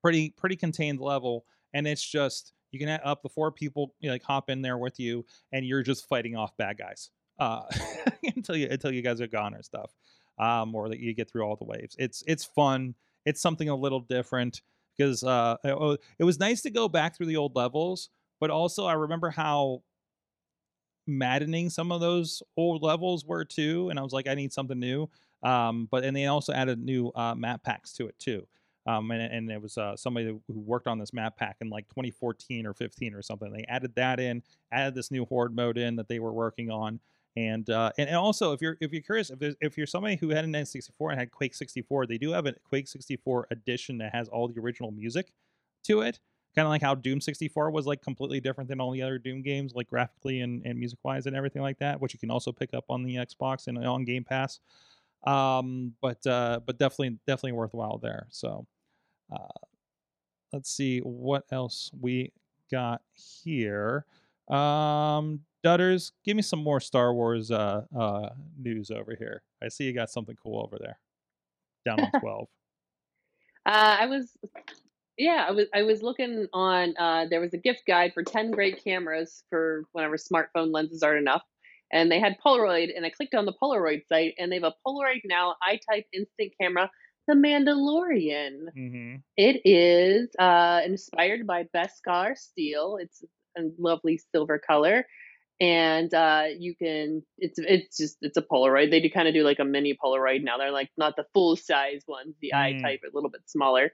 pretty 0.00 0.30
pretty 0.30 0.56
contained 0.56 1.00
level, 1.00 1.44
and 1.72 1.86
it's 1.86 2.02
just 2.02 2.52
you 2.70 2.78
can 2.78 2.88
add 2.88 3.00
up 3.04 3.22
the 3.22 3.28
four 3.28 3.52
people 3.52 3.94
you 4.00 4.08
know, 4.08 4.14
like 4.14 4.22
hop 4.22 4.50
in 4.50 4.62
there 4.62 4.78
with 4.78 4.98
you, 4.98 5.24
and 5.52 5.64
you're 5.64 5.82
just 5.82 6.08
fighting 6.08 6.36
off 6.36 6.56
bad 6.56 6.78
guys 6.78 7.10
uh, 7.38 7.62
until 8.36 8.56
you 8.56 8.68
until 8.70 8.92
you 8.92 9.02
guys 9.02 9.20
are 9.20 9.26
gone 9.26 9.54
or 9.54 9.62
stuff, 9.62 9.92
um, 10.38 10.74
or 10.74 10.88
that 10.88 11.00
you 11.00 11.14
get 11.14 11.30
through 11.30 11.42
all 11.42 11.56
the 11.56 11.64
waves. 11.64 11.96
It's 11.98 12.22
it's 12.26 12.44
fun. 12.44 12.94
It's 13.26 13.40
something 13.40 13.68
a 13.68 13.76
little 13.76 14.00
different 14.00 14.62
because 14.96 15.24
uh, 15.24 15.56
it, 15.64 16.00
it 16.18 16.24
was 16.24 16.38
nice 16.38 16.62
to 16.62 16.70
go 16.70 16.88
back 16.88 17.16
through 17.16 17.26
the 17.26 17.36
old 17.36 17.56
levels, 17.56 18.10
but 18.40 18.50
also 18.50 18.86
I 18.86 18.94
remember 18.94 19.30
how 19.30 19.82
maddening 21.06 21.70
some 21.70 21.92
of 21.92 22.00
those 22.00 22.42
old 22.56 22.82
levels 22.82 23.24
were 23.24 23.44
too, 23.44 23.88
and 23.90 23.98
I 23.98 24.02
was 24.02 24.12
like, 24.12 24.28
I 24.28 24.34
need 24.34 24.52
something 24.52 24.78
new. 24.78 25.08
Um, 25.42 25.88
but 25.90 26.04
and 26.04 26.16
they 26.16 26.26
also 26.26 26.52
added 26.52 26.78
new 26.78 27.08
uh, 27.14 27.34
map 27.34 27.62
packs 27.62 27.92
to 27.94 28.08
it 28.08 28.18
too. 28.18 28.46
Um, 28.86 29.10
and, 29.10 29.22
and 29.22 29.50
it 29.50 29.60
was 29.60 29.78
uh, 29.78 29.96
somebody 29.96 30.26
who 30.26 30.42
worked 30.48 30.86
on 30.86 30.98
this 30.98 31.12
map 31.12 31.36
pack 31.38 31.56
in 31.60 31.70
like 31.70 31.88
2014 31.88 32.66
or 32.66 32.74
15 32.74 33.14
or 33.14 33.22
something. 33.22 33.50
They 33.50 33.64
added 33.68 33.94
that 33.96 34.20
in, 34.20 34.42
added 34.72 34.94
this 34.94 35.10
new 35.10 35.24
horde 35.24 35.56
mode 35.56 35.78
in 35.78 35.96
that 35.96 36.08
they 36.08 36.18
were 36.18 36.32
working 36.32 36.70
on, 36.70 37.00
and 37.36 37.68
uh, 37.68 37.90
and, 37.98 38.08
and 38.08 38.16
also 38.16 38.52
if 38.52 38.62
you're 38.62 38.76
if 38.80 38.92
you're 38.92 39.02
curious 39.02 39.30
if 39.30 39.56
if 39.60 39.76
you're 39.76 39.86
somebody 39.86 40.16
who 40.16 40.30
had 40.30 40.44
an 40.44 40.52
N64 40.52 41.10
and 41.10 41.18
had 41.18 41.30
Quake 41.30 41.54
64, 41.54 42.06
they 42.06 42.18
do 42.18 42.32
have 42.32 42.46
a 42.46 42.54
Quake 42.64 42.88
64 42.88 43.48
edition 43.50 43.98
that 43.98 44.14
has 44.14 44.28
all 44.28 44.48
the 44.48 44.60
original 44.60 44.90
music 44.90 45.32
to 45.84 46.02
it. 46.02 46.20
Kind 46.54 46.66
of 46.66 46.70
like 46.70 46.82
how 46.82 46.94
Doom 46.94 47.20
64 47.20 47.70
was 47.70 47.86
like 47.86 48.00
completely 48.00 48.40
different 48.40 48.68
than 48.68 48.80
all 48.80 48.92
the 48.92 49.02
other 49.02 49.18
Doom 49.18 49.42
games, 49.42 49.74
like 49.74 49.88
graphically 49.88 50.40
and, 50.40 50.64
and 50.64 50.78
music 50.78 50.98
wise 51.02 51.26
and 51.26 51.34
everything 51.34 51.62
like 51.62 51.78
that, 51.78 52.00
which 52.00 52.14
you 52.14 52.20
can 52.20 52.30
also 52.30 52.52
pick 52.52 52.74
up 52.74 52.84
on 52.88 53.02
the 53.02 53.16
Xbox 53.16 53.66
and 53.66 53.78
on 53.84 54.04
Game 54.04 54.24
Pass. 54.24 54.60
Um, 55.24 55.94
but 56.00 56.24
uh, 56.26 56.60
but 56.64 56.78
definitely 56.78 57.18
definitely 57.26 57.52
worthwhile 57.52 57.98
there. 57.98 58.26
So 58.30 58.66
uh, 59.32 59.66
let's 60.52 60.70
see 60.70 61.00
what 61.00 61.44
else 61.50 61.90
we 62.00 62.32
got 62.70 63.02
here. 63.12 64.04
Um, 64.48 65.40
Dutters, 65.64 66.12
give 66.24 66.36
me 66.36 66.42
some 66.42 66.62
more 66.62 66.78
Star 66.78 67.14
Wars 67.14 67.50
uh, 67.50 67.82
uh, 67.96 68.28
news 68.58 68.90
over 68.90 69.16
here. 69.18 69.42
I 69.62 69.68
see 69.68 69.84
you 69.84 69.94
got 69.94 70.10
something 70.10 70.36
cool 70.42 70.62
over 70.62 70.76
there. 70.78 70.98
Down 71.86 72.00
on 72.00 72.10
12. 72.20 72.48
Uh, 73.66 73.96
I 74.00 74.06
was 74.06 74.36
Yeah, 75.16 75.44
I 75.48 75.52
was 75.52 75.66
I 75.72 75.82
was 75.82 76.02
looking 76.02 76.48
on 76.52 76.94
uh 76.98 77.26
there 77.30 77.40
was 77.40 77.54
a 77.54 77.58
gift 77.58 77.82
guide 77.86 78.12
for 78.14 78.22
10 78.24 78.50
great 78.50 78.82
cameras 78.82 79.44
for 79.48 79.84
whenever 79.92 80.16
smartphone 80.16 80.72
lenses 80.72 81.02
aren't 81.02 81.20
enough. 81.20 81.42
And 81.92 82.10
they 82.10 82.18
had 82.18 82.36
Polaroid 82.44 82.88
and 82.96 83.06
I 83.06 83.10
clicked 83.10 83.34
on 83.34 83.44
the 83.46 83.52
Polaroid 83.62 84.06
site 84.08 84.34
and 84.38 84.50
they 84.50 84.56
have 84.56 84.64
a 84.64 84.74
Polaroid 84.86 85.20
now 85.24 85.54
I-type 85.62 86.06
instant 86.12 86.52
camera, 86.60 86.90
The 87.28 87.34
Mandalorian. 87.34 88.66
Mm-hmm. 88.76 89.16
It 89.36 89.60
is 89.64 90.30
uh 90.38 90.80
inspired 90.84 91.46
by 91.46 91.64
Beskar 91.74 92.36
steel. 92.36 92.98
It's 93.00 93.22
a 93.56 93.62
lovely 93.78 94.18
silver 94.32 94.58
color. 94.58 95.06
And 95.60 96.12
uh 96.12 96.46
you 96.58 96.74
can 96.74 97.22
it's 97.38 97.60
it's 97.60 97.96
just 97.98 98.16
it's 98.22 98.36
a 98.36 98.42
Polaroid. 98.42 98.90
They 98.90 99.00
do 99.00 99.10
kind 99.10 99.28
of 99.28 99.34
do 99.34 99.44
like 99.44 99.60
a 99.60 99.64
mini 99.64 99.96
Polaroid 100.04 100.42
now. 100.42 100.58
They're 100.58 100.72
like 100.72 100.90
not 100.96 101.14
the 101.14 101.26
full 101.32 101.54
size 101.54 102.02
ones, 102.08 102.34
the 102.40 102.50
Mm. 102.52 102.58
I-type 102.58 103.00
a 103.04 103.14
little 103.14 103.30
bit 103.30 103.42
smaller 103.46 103.92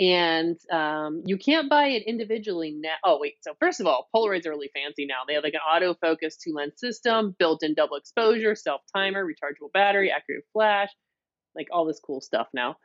and 0.00 0.58
um, 0.72 1.22
you 1.26 1.36
can't 1.36 1.68
buy 1.68 1.88
it 1.88 2.04
individually 2.04 2.72
now. 2.72 2.94
Oh 3.04 3.18
wait, 3.20 3.34
so 3.42 3.52
first 3.60 3.80
of 3.80 3.86
all, 3.86 4.08
Polaroids 4.14 4.46
are 4.46 4.50
really 4.50 4.70
fancy 4.74 5.04
now. 5.04 5.18
They 5.28 5.34
have 5.34 5.44
like 5.44 5.54
an 5.54 5.60
autofocus 5.70 6.38
two 6.42 6.54
lens 6.54 6.72
system, 6.78 7.36
built-in 7.38 7.74
double 7.74 7.96
exposure, 7.96 8.54
self 8.54 8.80
timer, 8.96 9.24
rechargeable 9.24 9.70
battery, 9.74 10.10
accurate 10.10 10.44
flash, 10.54 10.88
like 11.54 11.68
all 11.70 11.84
this 11.84 12.00
cool 12.00 12.22
stuff 12.22 12.48
now. 12.54 12.76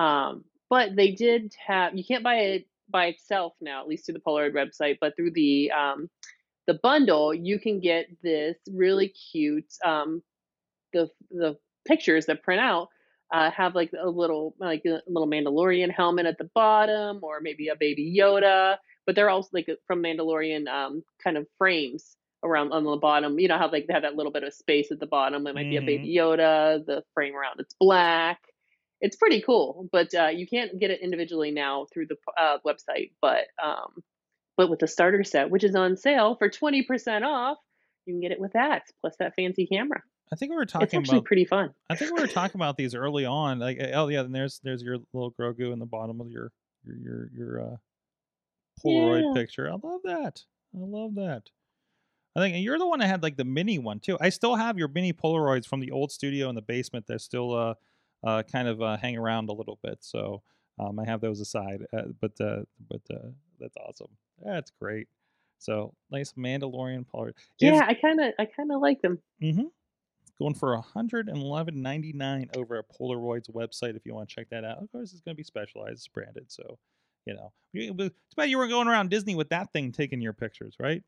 Um, 0.00 0.44
but 0.68 0.96
they 0.96 1.12
did 1.12 1.54
have 1.64 1.96
you 1.96 2.04
can't 2.04 2.24
buy 2.24 2.36
it 2.36 2.66
by 2.90 3.06
itself 3.06 3.54
now, 3.60 3.80
at 3.80 3.88
least 3.88 4.06
through 4.06 4.14
the 4.14 4.20
Polaroid 4.20 4.52
website, 4.52 4.98
but 5.00 5.14
through 5.14 5.30
the 5.30 5.70
um, 5.70 6.10
the 6.66 6.74
bundle, 6.82 7.32
you 7.32 7.60
can 7.60 7.78
get 7.78 8.06
this 8.22 8.56
really 8.72 9.08
cute 9.08 9.72
um, 9.84 10.22
the 10.92 11.08
the 11.30 11.56
pictures 11.86 12.26
that 12.26 12.42
print 12.42 12.60
out 12.60 12.88
uh, 13.34 13.50
have 13.50 13.74
like 13.74 13.90
a 14.00 14.08
little 14.08 14.54
like 14.60 14.82
a 14.86 15.00
little 15.08 15.28
Mandalorian 15.28 15.90
helmet 15.90 16.24
at 16.24 16.38
the 16.38 16.48
bottom, 16.54 17.18
or 17.22 17.40
maybe 17.40 17.66
a 17.66 17.74
baby 17.74 18.16
Yoda. 18.16 18.76
But 19.06 19.16
they're 19.16 19.28
also 19.28 19.48
like 19.52 19.68
from 19.88 20.02
Mandalorian 20.02 20.68
um, 20.68 21.02
kind 21.22 21.36
of 21.36 21.48
frames 21.58 22.16
around 22.44 22.72
on 22.72 22.84
the 22.84 22.96
bottom. 22.96 23.40
You 23.40 23.48
know 23.48 23.58
how 23.58 23.68
like 23.70 23.88
they 23.88 23.92
have 23.92 24.04
that 24.04 24.14
little 24.14 24.30
bit 24.30 24.44
of 24.44 24.54
space 24.54 24.92
at 24.92 25.00
the 25.00 25.06
bottom. 25.06 25.48
It 25.48 25.54
might 25.56 25.68
be 25.68 25.76
a 25.78 25.82
baby 25.82 26.14
Yoda. 26.16 26.86
The 26.86 27.02
frame 27.12 27.34
around 27.34 27.58
it's 27.58 27.74
black. 27.80 28.38
It's 29.00 29.16
pretty 29.16 29.42
cool, 29.42 29.88
but 29.90 30.14
uh, 30.14 30.28
you 30.28 30.46
can't 30.46 30.78
get 30.78 30.92
it 30.92 31.00
individually 31.00 31.50
now 31.50 31.86
through 31.92 32.06
the 32.06 32.16
uh, 32.40 32.58
website. 32.64 33.10
But 33.20 33.46
um, 33.60 34.04
but 34.56 34.70
with 34.70 34.78
the 34.78 34.86
starter 34.86 35.24
set, 35.24 35.50
which 35.50 35.64
is 35.64 35.74
on 35.74 35.96
sale 35.96 36.36
for 36.36 36.48
twenty 36.48 36.84
percent 36.84 37.24
off, 37.24 37.58
you 38.06 38.14
can 38.14 38.20
get 38.20 38.30
it 38.30 38.38
with 38.38 38.52
that 38.52 38.84
plus 39.00 39.16
that 39.18 39.34
fancy 39.34 39.66
camera. 39.66 40.02
I 40.34 40.36
think 40.36 40.50
we 40.50 40.56
were 40.56 40.66
talking. 40.66 40.86
It's 40.86 40.94
actually 40.94 41.18
about. 41.18 41.26
pretty 41.26 41.44
fun. 41.44 41.72
I 41.88 41.94
think 41.94 42.12
we 42.12 42.20
were 42.20 42.26
talking 42.26 42.60
about 42.60 42.76
these 42.76 42.92
early 42.92 43.24
on. 43.24 43.60
Like, 43.60 43.80
uh, 43.80 43.90
oh 43.94 44.08
yeah, 44.08 44.22
and 44.22 44.34
there's 44.34 44.58
there's 44.64 44.82
your 44.82 44.98
little 45.12 45.30
Grogu 45.30 45.72
in 45.72 45.78
the 45.78 45.86
bottom 45.86 46.20
of 46.20 46.28
your 46.28 46.50
your 46.84 46.96
your 46.96 47.30
your 47.32 47.60
uh, 47.60 47.76
Polaroid 48.84 49.22
Yeah. 49.22 49.40
picture. 49.40 49.68
I 49.68 49.76
love 49.80 50.00
that. 50.02 50.42
I 50.74 50.80
love 50.80 51.14
that. 51.14 51.50
I 52.34 52.40
think 52.40 52.56
and 52.56 52.64
you're 52.64 52.80
the 52.80 52.86
one 52.86 52.98
that 52.98 53.06
had 53.06 53.22
like 53.22 53.36
the 53.36 53.44
mini 53.44 53.78
one 53.78 54.00
too. 54.00 54.18
I 54.20 54.30
still 54.30 54.56
have 54.56 54.76
your 54.76 54.88
mini 54.88 55.12
Polaroids 55.12 55.68
from 55.68 55.78
the 55.78 55.92
old 55.92 56.10
studio 56.10 56.48
in 56.48 56.56
the 56.56 56.62
basement 56.62 57.06
that 57.06 57.20
still 57.20 57.54
uh, 57.54 57.74
uh 58.24 58.42
kind 58.42 58.66
of 58.66 58.82
uh, 58.82 58.96
hang 58.96 59.16
around 59.16 59.50
a 59.50 59.52
little 59.52 59.78
bit. 59.84 59.98
So 60.00 60.42
um, 60.80 60.98
I 60.98 61.04
have 61.04 61.20
those 61.20 61.38
aside. 61.38 61.86
Uh, 61.96 62.06
but 62.20 62.32
uh, 62.40 62.62
but 62.90 63.02
uh, 63.08 63.28
that's 63.60 63.76
awesome. 63.76 64.10
That's 64.44 64.72
great. 64.80 65.06
So 65.60 65.94
nice 66.10 66.32
Mandalorian 66.32 67.06
Polaroid. 67.06 67.34
Yeah, 67.60 67.84
I 67.86 67.94
kind 67.94 68.20
of 68.20 68.32
I 68.36 68.46
kind 68.46 68.72
of 68.72 68.80
like 68.80 69.00
them. 69.00 69.20
Mm-hmm. 69.40 69.66
Going 70.40 70.54
for 70.54 70.76
$111.99 70.76 72.56
over 72.56 72.76
at 72.76 72.88
Polaroid's 72.90 73.48
website 73.48 73.96
if 73.96 74.04
you 74.04 74.14
want 74.14 74.28
to 74.28 74.34
check 74.34 74.48
that 74.50 74.64
out. 74.64 74.78
Of 74.82 74.90
course, 74.90 75.12
it's 75.12 75.22
going 75.22 75.34
to 75.34 75.38
be 75.38 75.44
specialized, 75.44 75.98
it's 75.98 76.08
branded. 76.08 76.50
So, 76.50 76.78
you 77.24 77.34
know, 77.34 77.52
it's 77.72 78.34
bad 78.36 78.50
you 78.50 78.58
were 78.58 78.66
going 78.66 78.88
around 78.88 79.10
Disney 79.10 79.36
with 79.36 79.50
that 79.50 79.72
thing 79.72 79.92
taking 79.92 80.20
your 80.20 80.32
pictures, 80.32 80.74
right? 80.80 81.04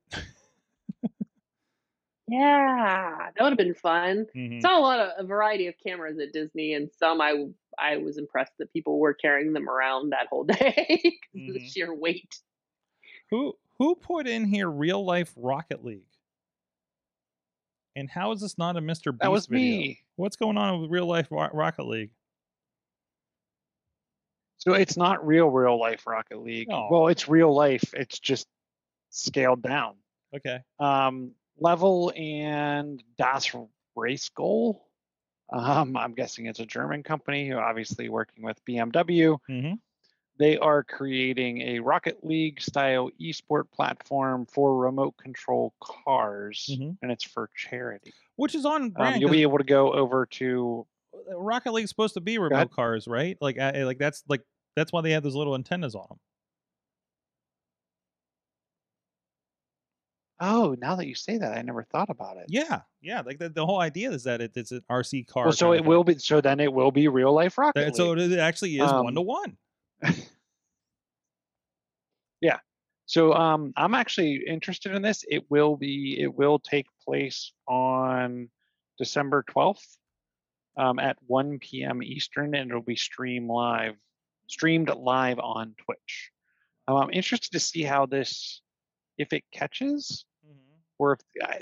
Yeah, 2.29 3.31
that 3.37 3.43
would 3.43 3.51
have 3.51 3.59
been 3.59 3.75
fun. 3.75 4.27
Mhm. 4.35 4.61
Saw 4.61 4.79
a 4.79 4.81
lot 4.81 4.99
of 5.01 5.13
a 5.19 5.27
variety 5.27 5.69
of 5.69 5.75
cameras 5.79 6.19
at 6.19 6.33
Disney, 6.33 6.75
and 6.75 6.91
some 6.93 7.21
I 7.21 7.47
I 7.79 7.99
was 7.99 8.19
impressed 8.19 8.53
that 8.59 8.73
people 8.73 8.99
were 8.99 9.15
carrying 9.15 9.53
them 9.53 9.69
around 9.69 10.11
that 10.11 10.27
whole 10.29 10.45
day 10.45 11.01
'cause 11.03 11.43
of 11.49 11.55
the 11.55 11.61
Mhm. 11.61 11.69
sheer 11.69 11.95
weight. 11.95 12.35
Who 13.31 13.57
who 13.79 13.95
put 13.95 14.27
in 14.27 14.47
here 14.47 14.69
real 14.69 15.05
life 15.05 15.33
Rocket 15.37 15.85
League? 15.85 16.16
And 17.97 18.11
how 18.11 18.31
is 18.33 18.43
this 18.43 18.59
not 18.59 18.77
a 18.77 18.81
Mr. 18.81 19.11
Beast 19.11 19.21
That 19.23 19.31
was 19.31 19.47
video? 19.47 19.65
me. 19.65 20.01
What's 20.17 20.37
going 20.37 20.59
on 20.59 20.83
with 20.83 20.91
real 20.91 21.07
life 21.07 21.29
Rocket 21.31 21.85
League? 21.85 22.11
So 24.59 24.75
it's 24.75 24.97
not 24.97 25.27
real, 25.27 25.47
real 25.49 25.81
life 25.81 26.07
Rocket 26.07 26.43
League. 26.43 26.69
Aw. 26.71 26.89
Well, 26.91 27.09
it's 27.09 27.29
real 27.29 27.55
life. 27.55 27.95
It's 27.95 28.19
just 28.19 28.47
scaled 29.11 29.63
down. 29.63 29.95
Okay. 30.35 30.59
Um, 30.79 31.33
level 31.59 32.13
and 32.15 33.03
Das 33.17 33.51
Race 33.95 34.29
Goal. 34.29 34.87
Um, 35.51 35.97
I'm 35.97 36.15
guessing 36.15 36.47
it's 36.47 36.61
a 36.61 36.67
German 36.67 37.03
company, 37.03 37.49
who 37.49 37.57
obviously 37.57 38.09
working 38.09 38.45
with 38.45 38.63
BMW. 38.67 39.39
Mm-hmm. 39.49 39.75
They 40.39 40.59
are 40.59 40.85
creating 40.85 41.63
a 41.63 41.81
Rocket 41.81 42.23
League 42.25 42.61
style 42.61 43.11
esport 43.21 43.71
platform 43.73 44.47
for 44.47 44.77
remote 44.77 45.17
control 45.17 45.73
cars, 45.81 46.69
Mhm. 46.71 46.99
and 47.01 47.11
it's 47.11 47.25
for 47.25 47.49
charity. 47.57 48.13
Which 48.37 48.55
is 48.55 48.67
on 48.67 48.83
Um, 48.83 48.91
brand. 48.91 49.21
you'll 49.21 49.31
be 49.31 49.43
able 49.43 49.59
to 49.59 49.65
go 49.65 49.93
over 49.93 50.27
to 50.27 50.87
Rocket 51.35 51.73
League's 51.73 51.89
supposed 51.89 52.15
to 52.15 52.21
be 52.21 52.37
remote 52.37 52.71
cars, 52.71 53.09
right? 53.09 53.39
Like, 53.41 53.59
uh, 53.59 53.73
like 53.85 53.99
that's 53.99 54.23
like 54.29 54.43
that's 54.75 54.93
why 54.93 55.01
they 55.01 55.13
have 55.13 55.23
those 55.23 55.35
little 55.35 55.55
antennas 55.55 55.95
on 55.95 56.07
them. 56.11 56.19
Oh, 60.39 60.77
now 60.79 60.97
that 60.97 61.07
you 61.07 61.15
say 61.15 61.39
that, 61.39 61.57
I 61.57 61.63
never 61.63 61.83
thought 61.85 62.11
about 62.11 62.37
it. 62.37 62.45
Yeah, 62.49 62.83
yeah. 63.01 63.23
Like 63.23 63.39
the, 63.39 63.49
the 63.49 63.65
whole 63.65 63.81
idea 63.81 64.11
is 64.11 64.25
that 64.25 64.43
it, 64.43 64.53
it's 64.55 64.71
an 64.71 64.83
RC 64.91 65.27
car. 65.27 65.45
Well, 65.45 65.53
so 65.53 65.73
it 65.73 65.83
will 65.83 66.05
be. 66.05 66.19
So 66.19 66.43
then 66.43 66.61
it 66.61 66.71
will 66.71 66.91
be 66.91 67.09
real 67.09 67.33
life 67.33 67.57
Rocket 67.57 67.81
That- 67.87 67.97
So 67.97 68.13
it 68.13 68.39
actually 68.39 68.75
is 68.79 68.93
one 68.93 69.15
to 69.15 69.21
Um, 69.21 69.27
one. 72.41 72.59
So 73.07 73.33
um, 73.33 73.73
I'm 73.77 73.95
actually 73.95 74.43
interested 74.47 74.95
in 74.95 75.03
this. 75.03 75.25
It 75.29 75.45
will 75.49 75.77
be. 75.77 76.21
It 76.21 76.35
will 76.35 76.59
take 76.59 76.87
place 77.05 77.53
on 77.69 78.49
December 78.99 79.45
12th 79.49 79.97
um, 80.77 80.99
at 80.99 81.17
1 81.27 81.59
p.m. 81.59 82.03
Eastern, 82.03 82.55
and 82.55 82.71
it'll 82.71 82.83
be 82.83 82.97
streamed 82.97 83.49
live, 83.49 83.95
streamed 84.49 84.91
live 84.91 85.39
on 85.39 85.75
Twitch. 85.85 86.31
Um, 86.89 86.97
I'm 86.97 87.11
interested 87.11 87.53
to 87.53 87.61
see 87.61 87.83
how 87.83 88.07
this, 88.07 88.61
if 89.19 89.33
it 89.33 89.45
catches, 89.53 90.25
or 90.99 91.13
if 91.13 91.21
I, 91.43 91.61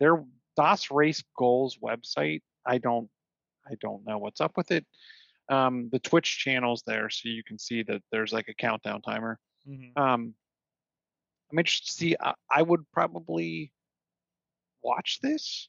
their 0.00 0.24
DOS 0.56 0.90
Race 0.90 1.22
Goals 1.36 1.78
website. 1.82 2.42
I 2.66 2.78
don't. 2.78 3.08
I 3.66 3.76
don't 3.80 4.06
know 4.06 4.18
what's 4.18 4.42
up 4.42 4.58
with 4.58 4.70
it. 4.70 4.84
Um, 5.48 5.88
the 5.92 5.98
Twitch 5.98 6.38
channel's 6.38 6.82
there, 6.86 7.10
so 7.10 7.28
you 7.28 7.44
can 7.44 7.58
see 7.58 7.82
that 7.82 8.02
there's 8.10 8.32
like 8.32 8.48
a 8.48 8.54
countdown 8.54 9.02
timer. 9.02 9.38
Mhm. 9.68 9.96
Um, 9.96 10.34
I'm 11.50 11.58
interested 11.58 11.86
to 11.88 11.92
see. 11.92 12.16
I, 12.20 12.34
I 12.50 12.62
would 12.62 12.90
probably 12.92 13.72
watch 14.82 15.20
this. 15.22 15.68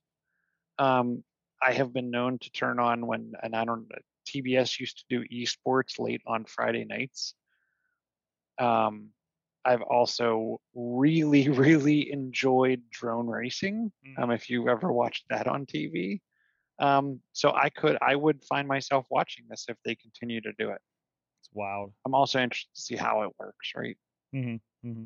Um, 0.79 1.23
I 1.61 1.73
have 1.73 1.93
been 1.93 2.09
known 2.11 2.39
to 2.39 2.51
turn 2.51 2.79
on 2.79 3.05
when, 3.07 3.33
and 3.41 3.55
I 3.55 3.65
don't. 3.65 3.89
TBS 4.27 4.79
used 4.79 4.97
to 4.99 5.05
do 5.09 5.27
esports 5.31 5.99
late 5.99 6.21
on 6.25 6.45
Friday 6.45 6.83
nights. 6.85 7.35
Um, 8.57 9.09
I've 9.63 9.81
also 9.81 10.59
really, 10.73 11.49
really 11.49 12.11
enjoyed 12.11 12.83
drone 12.89 13.27
racing. 13.27 13.91
Um, 14.17 14.31
if 14.31 14.49
you 14.49 14.69
ever 14.69 14.91
watched 14.91 15.25
that 15.29 15.47
on 15.47 15.65
TV, 15.65 16.21
um, 16.79 17.19
so 17.33 17.51
I 17.53 17.69
could, 17.69 17.97
I 18.01 18.15
would 18.15 18.43
find 18.43 18.67
myself 18.67 19.05
watching 19.09 19.45
this 19.49 19.65
if 19.69 19.77
they 19.85 19.95
continue 19.95 20.41
to 20.41 20.51
do 20.59 20.69
it. 20.69 20.81
It's 21.41 21.49
wild. 21.53 21.93
I'm 22.05 22.13
also 22.15 22.39
interested 22.39 22.73
to 22.75 22.81
see 22.81 22.95
how 22.95 23.21
it 23.23 23.31
works. 23.39 23.71
Right. 23.75 23.97
Mm-hmm. 24.33 24.87
Mm-hmm. 24.89 25.03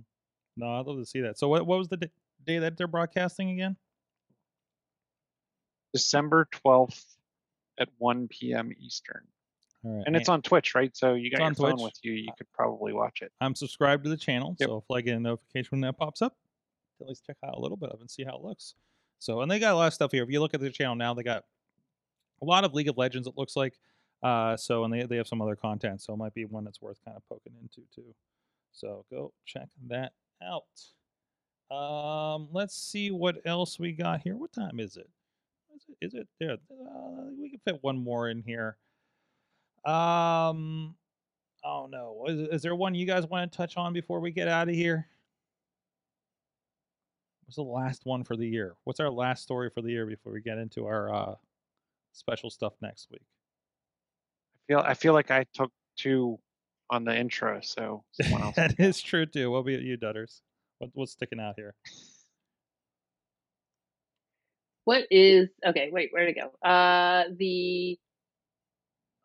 No, 0.58 0.80
I'd 0.80 0.86
love 0.86 0.98
to 0.98 1.06
see 1.06 1.22
that. 1.22 1.38
So 1.38 1.48
what 1.48 1.66
what 1.68 1.78
was 1.78 1.88
the 1.90 1.98
d- 1.98 2.10
day 2.46 2.60
that 2.60 2.78
they're 2.78 2.88
broadcasting 2.88 3.52
again? 3.52 3.76
December 5.94 6.48
12th 6.66 7.04
at 7.80 7.90
1 7.98 8.28
p.m. 8.28 8.72
Eastern. 8.80 9.26
All 9.86 9.98
right. 9.98 10.04
And 10.06 10.16
it's 10.16 10.30
on 10.30 10.42
Twitch, 10.42 10.76
right? 10.76 10.96
So 10.96 11.14
you 11.14 11.32
got 11.32 11.42
on 11.42 11.48
your 11.52 11.56
phone 11.56 11.72
Twitch. 11.78 11.84
with 11.84 11.94
you. 12.04 12.12
You 12.14 12.30
could 12.38 12.52
probably 12.54 12.94
watch 12.94 13.22
it. 13.22 13.32
I'm 13.42 13.56
subscribed 13.56 14.04
to 14.04 14.10
the 14.10 14.18
channel, 14.18 14.56
Yep. 14.60 14.68
so 14.70 14.78
if 14.78 14.96
I 14.96 15.02
get 15.02 15.16
a 15.16 15.20
notification 15.20 15.70
when 15.72 15.82
that 15.82 15.98
pops 15.98 16.22
up, 16.22 16.36
at 17.02 17.08
least 17.08 17.26
check 17.26 17.38
out 17.46 17.56
a 17.56 17.60
little 17.60 17.78
bit 17.78 17.90
of 17.90 18.00
it 18.00 18.02
and 18.02 18.12
see 18.12 18.24
how 18.26 18.36
it 18.36 18.44
looks. 18.44 18.76
So, 19.20 19.42
and 19.42 19.50
they 19.50 19.58
got 19.60 19.74
a 19.74 19.78
lot 19.78 19.88
of 19.88 19.94
stuff 19.94 20.12
here. 20.12 20.24
If 20.24 20.30
you 20.30 20.42
look 20.42 20.54
at 20.54 20.60
their 20.60 20.70
channel 20.70 20.96
now, 20.96 21.14
they 21.14 21.24
got 21.24 21.46
a 22.42 22.46
lot 22.46 22.64
of 22.64 22.74
League 22.74 22.88
of 22.88 22.98
Legends. 22.98 23.28
It 23.28 23.38
looks 23.38 23.56
like. 23.56 23.80
Uh, 24.22 24.58
so, 24.58 24.84
and 24.84 24.94
they 24.94 25.04
they 25.04 25.16
have 25.16 25.28
some 25.28 25.42
other 25.42 25.56
content, 25.56 26.02
so 26.02 26.14
it 26.14 26.18
might 26.18 26.34
be 26.34 26.44
one 26.44 26.66
that's 26.66 26.82
worth 26.82 26.98
kind 27.06 27.16
of 27.16 27.24
poking 27.30 27.54
into 27.62 27.82
too. 27.94 28.14
So 28.74 29.06
go 29.10 29.32
check 29.46 29.70
that 29.88 30.12
out. 30.44 30.66
Um, 31.76 32.50
let's 32.52 32.76
see 32.76 33.12
what 33.12 33.38
else 33.46 33.80
we 33.80 33.94
got 33.94 34.22
here. 34.22 34.36
What 34.36 34.52
time 34.52 34.80
is 34.80 34.98
it? 34.98 35.10
Is 35.74 35.86
it? 35.88 36.06
Is 36.06 36.14
it 36.16 36.28
there? 36.40 36.54
Uh, 36.54 37.30
we 37.40 37.50
can 37.50 37.60
fit 37.60 37.80
one 37.82 37.98
more 37.98 38.30
in 38.30 38.42
here. 38.42 38.76
Um, 39.86 40.96
Oh 41.64 41.88
no, 41.92 42.26
is, 42.28 42.40
is 42.40 42.62
there 42.62 42.76
one 42.76 42.96
you 42.96 43.06
guys 43.06 43.28
want 43.28 43.52
to 43.52 43.58
touch 43.58 43.76
on 43.76 43.94
before 43.94 44.20
we 44.20 44.32
get 44.32 44.48
out 44.48 44.70
of 44.70 44.76
here? 44.76 45.08
What's 47.46 47.58
the 47.58 47.64
last 47.64 48.06
one 48.06 48.24
for 48.24 48.38
the 48.38 48.48
year? 48.48 48.76
What's 48.84 49.00
our 49.00 49.10
last 49.10 49.44
story 49.44 49.70
for 49.70 49.82
the 49.82 49.90
year 49.90 50.06
before 50.06 50.32
we 50.32 50.42
get 50.42 50.58
into 50.58 50.86
our 50.86 51.14
uh, 51.14 51.36
special 52.20 52.50
stuff 52.50 52.74
next 52.82 53.08
week? 53.12 53.22
I 54.56 54.60
feel 54.68 54.80
I 54.80 54.94
feel 54.94 55.14
like 55.14 55.32
I 55.32 55.46
took 55.54 55.72
two 55.98 56.40
on 56.90 57.06
the 57.06 57.18
intro, 57.18 57.60
so 57.62 58.04
someone 58.12 58.44
else. 58.44 58.56
that 58.56 58.80
is 58.80 59.02
true 59.02 59.26
too. 59.26 59.52
What 59.52 59.60
about 59.60 59.82
you, 59.82 59.98
Dutters? 59.98 60.42
What, 60.80 60.92
what's 60.94 61.14
sticking 61.14 61.40
out 61.40 61.56
here? 61.56 61.76
What 64.86 65.04
is 65.12 65.50
okay? 65.66 65.90
Wait, 65.92 66.10
where 66.12 66.26
to 66.26 66.34
go? 66.34 66.68
Uh, 66.68 67.26
the 67.38 67.98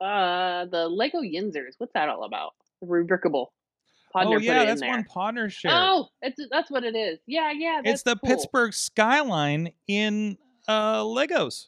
uh 0.01 0.66
the 0.66 0.88
Lego 0.88 1.20
Yinzers. 1.20 1.74
What's 1.78 1.92
that 1.95 2.09
all 2.09 2.24
about? 2.24 2.53
The 2.80 2.86
Rebrickable. 2.86 3.47
Podner 4.14 4.36
oh 4.36 4.38
yeah, 4.38 4.64
that's 4.64 4.82
one 4.82 5.05
Podner 5.05 5.51
shared. 5.51 5.74
Oh, 5.76 6.09
it's 6.22 6.38
that's 6.51 6.70
what 6.70 6.84
it 6.84 6.95
is. 6.95 7.18
Yeah, 7.26 7.51
yeah. 7.53 7.80
it's 7.84 8.03
the 8.03 8.16
cool. 8.16 8.30
Pittsburgh 8.30 8.72
skyline 8.72 9.72
in 9.88 10.38
uh, 10.68 11.03
Legos. 11.03 11.66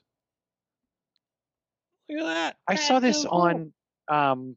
Look 2.09 2.21
at 2.21 2.25
that. 2.25 2.57
I 2.69 2.75
saw 2.77 2.99
this 3.01 3.23
so 3.23 3.29
cool. 3.31 3.41
on 3.41 3.73
um 4.09 4.57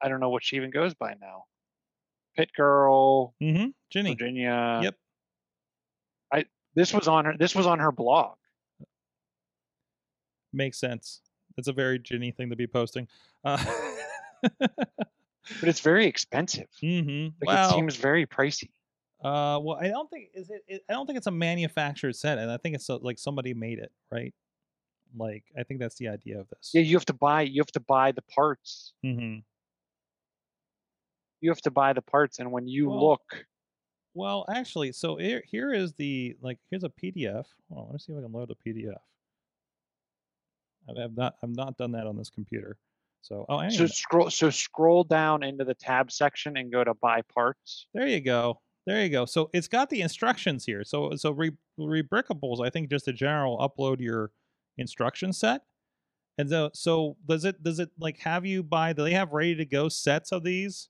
I 0.00 0.08
don't 0.08 0.20
know 0.20 0.30
what 0.30 0.44
she 0.44 0.56
even 0.56 0.70
goes 0.70 0.94
by 0.94 1.14
now. 1.20 1.44
PittGirl, 2.38 3.32
Mm-hmm. 3.42 3.66
Ginny. 3.90 4.10
Virginia. 4.12 4.80
Yep. 4.82 4.96
I 6.32 6.44
This 6.74 6.92
was 6.94 7.08
on 7.08 7.24
her 7.26 7.34
this 7.38 7.54
was 7.54 7.66
on 7.66 7.78
her 7.78 7.92
blog. 7.92 8.36
Makes 10.52 10.78
sense. 10.78 11.20
It's 11.56 11.68
a 11.68 11.72
very 11.72 11.98
Ginny 11.98 12.30
thing 12.30 12.50
to 12.50 12.56
be 12.56 12.66
posting. 12.66 13.08
Uh, 13.44 13.62
But 15.60 15.68
it's 15.68 15.80
very 15.80 16.06
expensive. 16.06 16.68
mm-hmm. 16.82 17.24
Like 17.44 17.56
Well, 17.56 17.70
it 17.70 17.74
seems 17.74 17.96
very 17.96 18.26
pricey. 18.26 18.70
uh, 19.24 19.58
well, 19.60 19.76
I 19.80 19.88
don't 19.88 20.08
think 20.08 20.30
is 20.34 20.50
it, 20.50 20.62
it. 20.68 20.84
I 20.88 20.92
don't 20.92 21.06
think 21.06 21.16
it's 21.16 21.26
a 21.26 21.32
manufactured 21.32 22.14
set, 22.14 22.38
and 22.38 22.50
I 22.50 22.56
think 22.58 22.74
it's 22.76 22.88
a, 22.88 22.96
like 22.96 23.18
somebody 23.18 23.52
made 23.52 23.78
it, 23.78 23.90
right? 24.10 24.32
Like 25.16 25.44
I 25.58 25.62
think 25.62 25.80
that's 25.80 25.96
the 25.96 26.08
idea 26.08 26.40
of 26.40 26.48
this. 26.48 26.70
Yeah, 26.74 26.82
you 26.82 26.96
have 26.96 27.06
to 27.06 27.12
buy 27.14 27.42
you 27.42 27.60
have 27.60 27.72
to 27.72 27.80
buy 27.80 28.12
the 28.12 28.22
parts. 28.22 28.94
Mm-hmm. 29.04 29.38
You 31.40 31.50
have 31.50 31.60
to 31.62 31.70
buy 31.70 31.92
the 31.92 32.02
parts 32.02 32.38
and 32.38 32.52
when 32.52 32.68
you 32.68 32.88
Well, 32.88 33.10
look 33.10 33.46
Well, 34.14 34.44
actually, 34.48 34.92
so 34.92 35.16
here, 35.16 35.42
here 35.46 35.72
is 35.72 35.94
the 35.94 36.36
like 36.40 36.58
here's 36.70 36.84
a 36.84 36.90
PDF. 36.90 37.46
On, 37.70 37.84
let 37.86 37.92
me 37.92 37.98
see 37.98 38.12
if 38.12 38.18
I 38.18 38.22
can 38.22 38.32
load 38.32 38.50
a 38.50 38.68
PDF. 38.68 38.98
I 40.88 41.00
have 41.00 41.16
not 41.16 41.34
I've 41.42 41.56
not 41.56 41.76
done 41.76 41.92
that 41.92 42.06
on 42.06 42.16
this 42.16 42.30
computer. 42.30 42.78
So 43.22 43.46
oh, 43.48 43.68
so 43.68 43.86
scroll 43.86 44.30
so 44.30 44.50
scroll 44.50 45.04
down 45.04 45.42
into 45.44 45.64
the 45.64 45.74
tab 45.74 46.10
section 46.10 46.56
and 46.56 46.72
go 46.72 46.82
to 46.82 46.94
buy 46.94 47.22
parts. 47.22 47.86
There 47.94 48.06
you 48.06 48.20
go. 48.20 48.60
There 48.84 49.00
you 49.00 49.10
go. 49.10 49.26
So 49.26 49.48
it's 49.52 49.68
got 49.68 49.90
the 49.90 50.00
instructions 50.00 50.64
here. 50.64 50.82
So 50.82 51.14
so 51.16 51.30
re, 51.30 51.52
rebrickables, 51.78 52.64
I 52.64 52.68
think 52.68 52.90
just 52.90 53.06
a 53.06 53.12
general 53.12 53.58
upload 53.58 54.00
your 54.00 54.32
instruction 54.78 55.32
set. 55.32 55.62
And 56.38 56.48
so 56.48 56.70
so 56.72 57.16
does 57.28 57.44
it 57.44 57.62
does 57.62 57.78
it 57.78 57.90
like 57.98 58.18
have 58.20 58.46
you 58.46 58.62
buy 58.62 58.92
do 58.92 59.04
they 59.04 59.12
have 59.12 59.32
ready 59.32 59.54
to 59.56 59.64
go 59.66 59.88
sets 59.88 60.32
of 60.32 60.42
these 60.42 60.88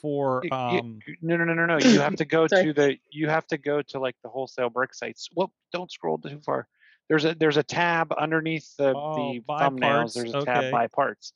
for 0.00 0.42
Y- 0.44 0.48
y- 0.50 0.78
um 0.78 0.98
no 1.22 1.36
no 1.36 1.44
no 1.44 1.54
no 1.54 1.66
no. 1.66 1.78
You 1.82 2.00
have 2.00 2.16
to 2.16 2.24
go 2.24 2.46
to 2.46 2.72
the 2.72 2.96
you 3.10 3.28
have 3.28 3.46
to 3.48 3.58
go 3.58 3.82
to 3.82 3.98
like 3.98 4.16
the 4.22 4.28
wholesale 4.28 4.70
brick 4.70 4.94
sites. 4.94 5.28
Well, 5.34 5.52
don't 5.72 5.90
scroll 5.90 6.18
too 6.18 6.40
far. 6.40 6.66
There's 7.08 7.24
a 7.24 7.34
there's 7.34 7.56
a 7.56 7.62
tab 7.62 8.12
underneath 8.18 8.74
the, 8.76 8.94
Oh, 8.94 9.32
the 9.34 9.40
thumbnails. 9.48 9.80
parts, 9.80 10.14
There's 10.14 10.34
a 10.34 10.38
okay. 10.38 10.52
tab 10.52 10.72
buy 10.72 10.86
parts. 10.88 11.32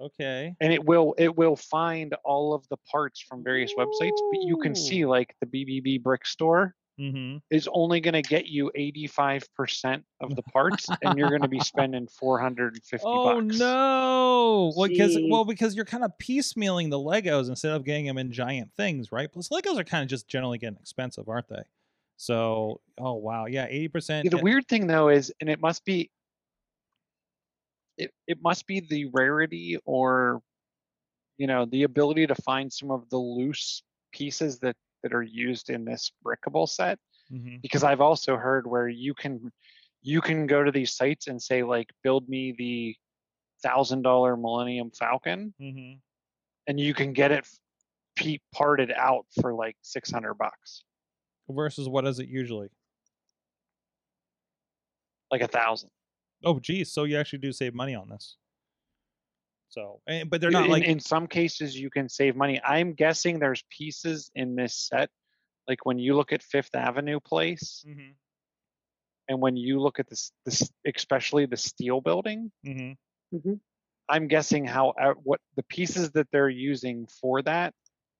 okay. 0.00 0.54
and 0.60 0.72
it 0.72 0.84
will 0.84 1.14
it 1.18 1.36
will 1.36 1.56
find 1.56 2.14
all 2.24 2.54
of 2.54 2.66
the 2.68 2.76
parts 2.90 3.20
from 3.20 3.42
various 3.44 3.72
websites 3.78 4.16
but 4.32 4.40
you 4.46 4.56
can 4.56 4.74
see 4.74 5.04
like 5.04 5.34
the 5.40 5.46
bbb 5.46 6.02
brick 6.02 6.24
store 6.26 6.74
Mm-hmm. 7.00 7.38
is 7.50 7.66
only 7.72 8.00
going 8.00 8.12
to 8.12 8.20
get 8.20 8.46
you 8.46 8.70
85% 8.76 10.02
of 10.20 10.36
the 10.36 10.42
parts 10.42 10.86
and 11.00 11.18
you're 11.18 11.30
going 11.30 11.40
to 11.40 11.48
be 11.48 11.60
spending 11.60 12.06
450 12.06 13.06
Oh 13.06 13.40
bucks 13.40 13.58
no! 13.58 14.72
Well, 14.76 14.86
because 14.86 15.16
well, 15.30 15.44
Jeez. 15.44 15.48
because 15.48 15.74
you're 15.74 15.86
kind 15.86 16.04
of 16.04 16.12
piecemealing 16.18 16.90
the 16.90 16.98
Legos 16.98 17.48
instead 17.48 17.72
of 17.72 17.84
getting 17.84 18.04
them 18.04 18.18
in 18.18 18.30
giant 18.30 18.70
things, 18.76 19.10
right? 19.12 19.32
Plus, 19.32 19.48
Legos 19.48 19.78
are 19.78 19.84
kind 19.84 20.02
of 20.02 20.10
just 20.10 20.28
generally 20.28 20.58
getting 20.58 20.78
expensive, 20.78 21.26
aren't 21.26 21.48
they? 21.48 21.62
So, 22.18 22.82
oh 22.98 23.14
wow, 23.14 23.46
yeah, 23.46 23.66
eighty 23.70 23.88
percent. 23.88 24.26
Yeah, 24.26 24.32
the 24.36 24.42
weird 24.42 24.68
thing 24.68 24.86
though 24.86 25.08
is 25.08 25.32
and 25.40 25.48
it 25.48 25.58
must 25.58 25.86
be 25.86 26.10
it, 27.96 28.10
it 28.26 28.38
must 28.42 28.66
be 28.66 28.80
the 28.80 29.06
rarity 29.06 29.78
or 29.86 30.42
you 31.38 31.46
know 31.46 31.64
the 31.64 31.84
ability 31.84 32.26
to 32.26 32.34
find 32.34 32.70
some 32.70 32.90
of 32.90 33.08
the 33.08 33.16
loose 33.16 33.82
pieces 34.12 34.58
that 34.58 34.76
that 35.02 35.12
are 35.12 35.22
used 35.22 35.70
in 35.70 35.84
this 35.84 36.12
brickable 36.24 36.68
set 36.68 36.98
hmm 37.30 37.56
because 37.62 37.84
I've 37.84 38.00
also 38.00 38.36
heard 38.36 38.66
where 38.66 38.88
you 38.88 39.14
can 39.14 39.52
you 40.02 40.20
can 40.20 40.46
go 40.46 40.64
to 40.64 40.70
these 40.72 40.94
sites 40.94 41.26
and 41.26 41.40
say 41.40 41.62
like 41.62 41.88
build 42.02 42.28
me 42.28 42.54
the 42.56 42.96
thousand 43.62 44.02
dollar 44.02 44.36
Millennium 44.36 44.90
Falcon 44.90 45.52
hmm 45.58 45.92
and 46.66 46.78
you 46.80 46.94
can 46.94 47.12
get 47.12 47.32
it 47.32 47.46
pe- 48.16 48.38
parted 48.54 48.90
out 48.92 49.26
for 49.40 49.52
like 49.54 49.76
six 49.82 50.10
hundred 50.10 50.34
bucks, 50.34 50.84
Versus 51.48 51.88
what 51.88 52.06
is 52.06 52.18
it 52.18 52.28
usually? 52.28 52.68
like 55.30 55.40
a 55.42 55.48
thousand. 55.48 55.90
Oh, 56.44 56.58
geez, 56.58 56.92
so 56.92 57.04
you 57.04 57.16
actually 57.16 57.38
do 57.38 57.52
save 57.52 57.74
money 57.74 57.94
on 57.94 58.08
this. 58.08 58.36
So, 59.70 60.00
and, 60.06 60.28
but 60.30 60.40
they're 60.40 60.50
not 60.50 60.64
in, 60.66 60.70
like 60.70 60.84
in 60.84 61.00
some 61.00 61.26
cases 61.26 61.78
you 61.78 61.90
can 61.90 62.08
save 62.08 62.36
money. 62.36 62.60
I'm 62.64 62.94
guessing 62.94 63.38
there's 63.38 63.64
pieces 63.70 64.30
in 64.34 64.56
this 64.56 64.76
set, 64.76 65.10
like 65.68 65.84
when 65.84 65.98
you 65.98 66.16
look 66.16 66.32
at 66.32 66.42
Fifth 66.42 66.74
Avenue 66.74 67.20
Place 67.20 67.86
Mhm, 67.86 68.14
and 69.28 69.40
when 69.40 69.56
you 69.56 69.80
look 69.80 69.98
at 70.00 70.08
this 70.08 70.32
this 70.44 70.70
especially 70.86 71.46
the 71.46 71.56
steel 71.56 72.00
building, 72.00 72.50
mhm. 73.32 73.60
I'm 74.08 74.28
guessing 74.28 74.64
how 74.66 74.90
uh, 74.90 75.14
what 75.22 75.40
the 75.56 75.62
pieces 75.64 76.12
that 76.12 76.28
they're 76.32 76.48
using 76.48 77.06
for 77.06 77.42
that 77.42 77.74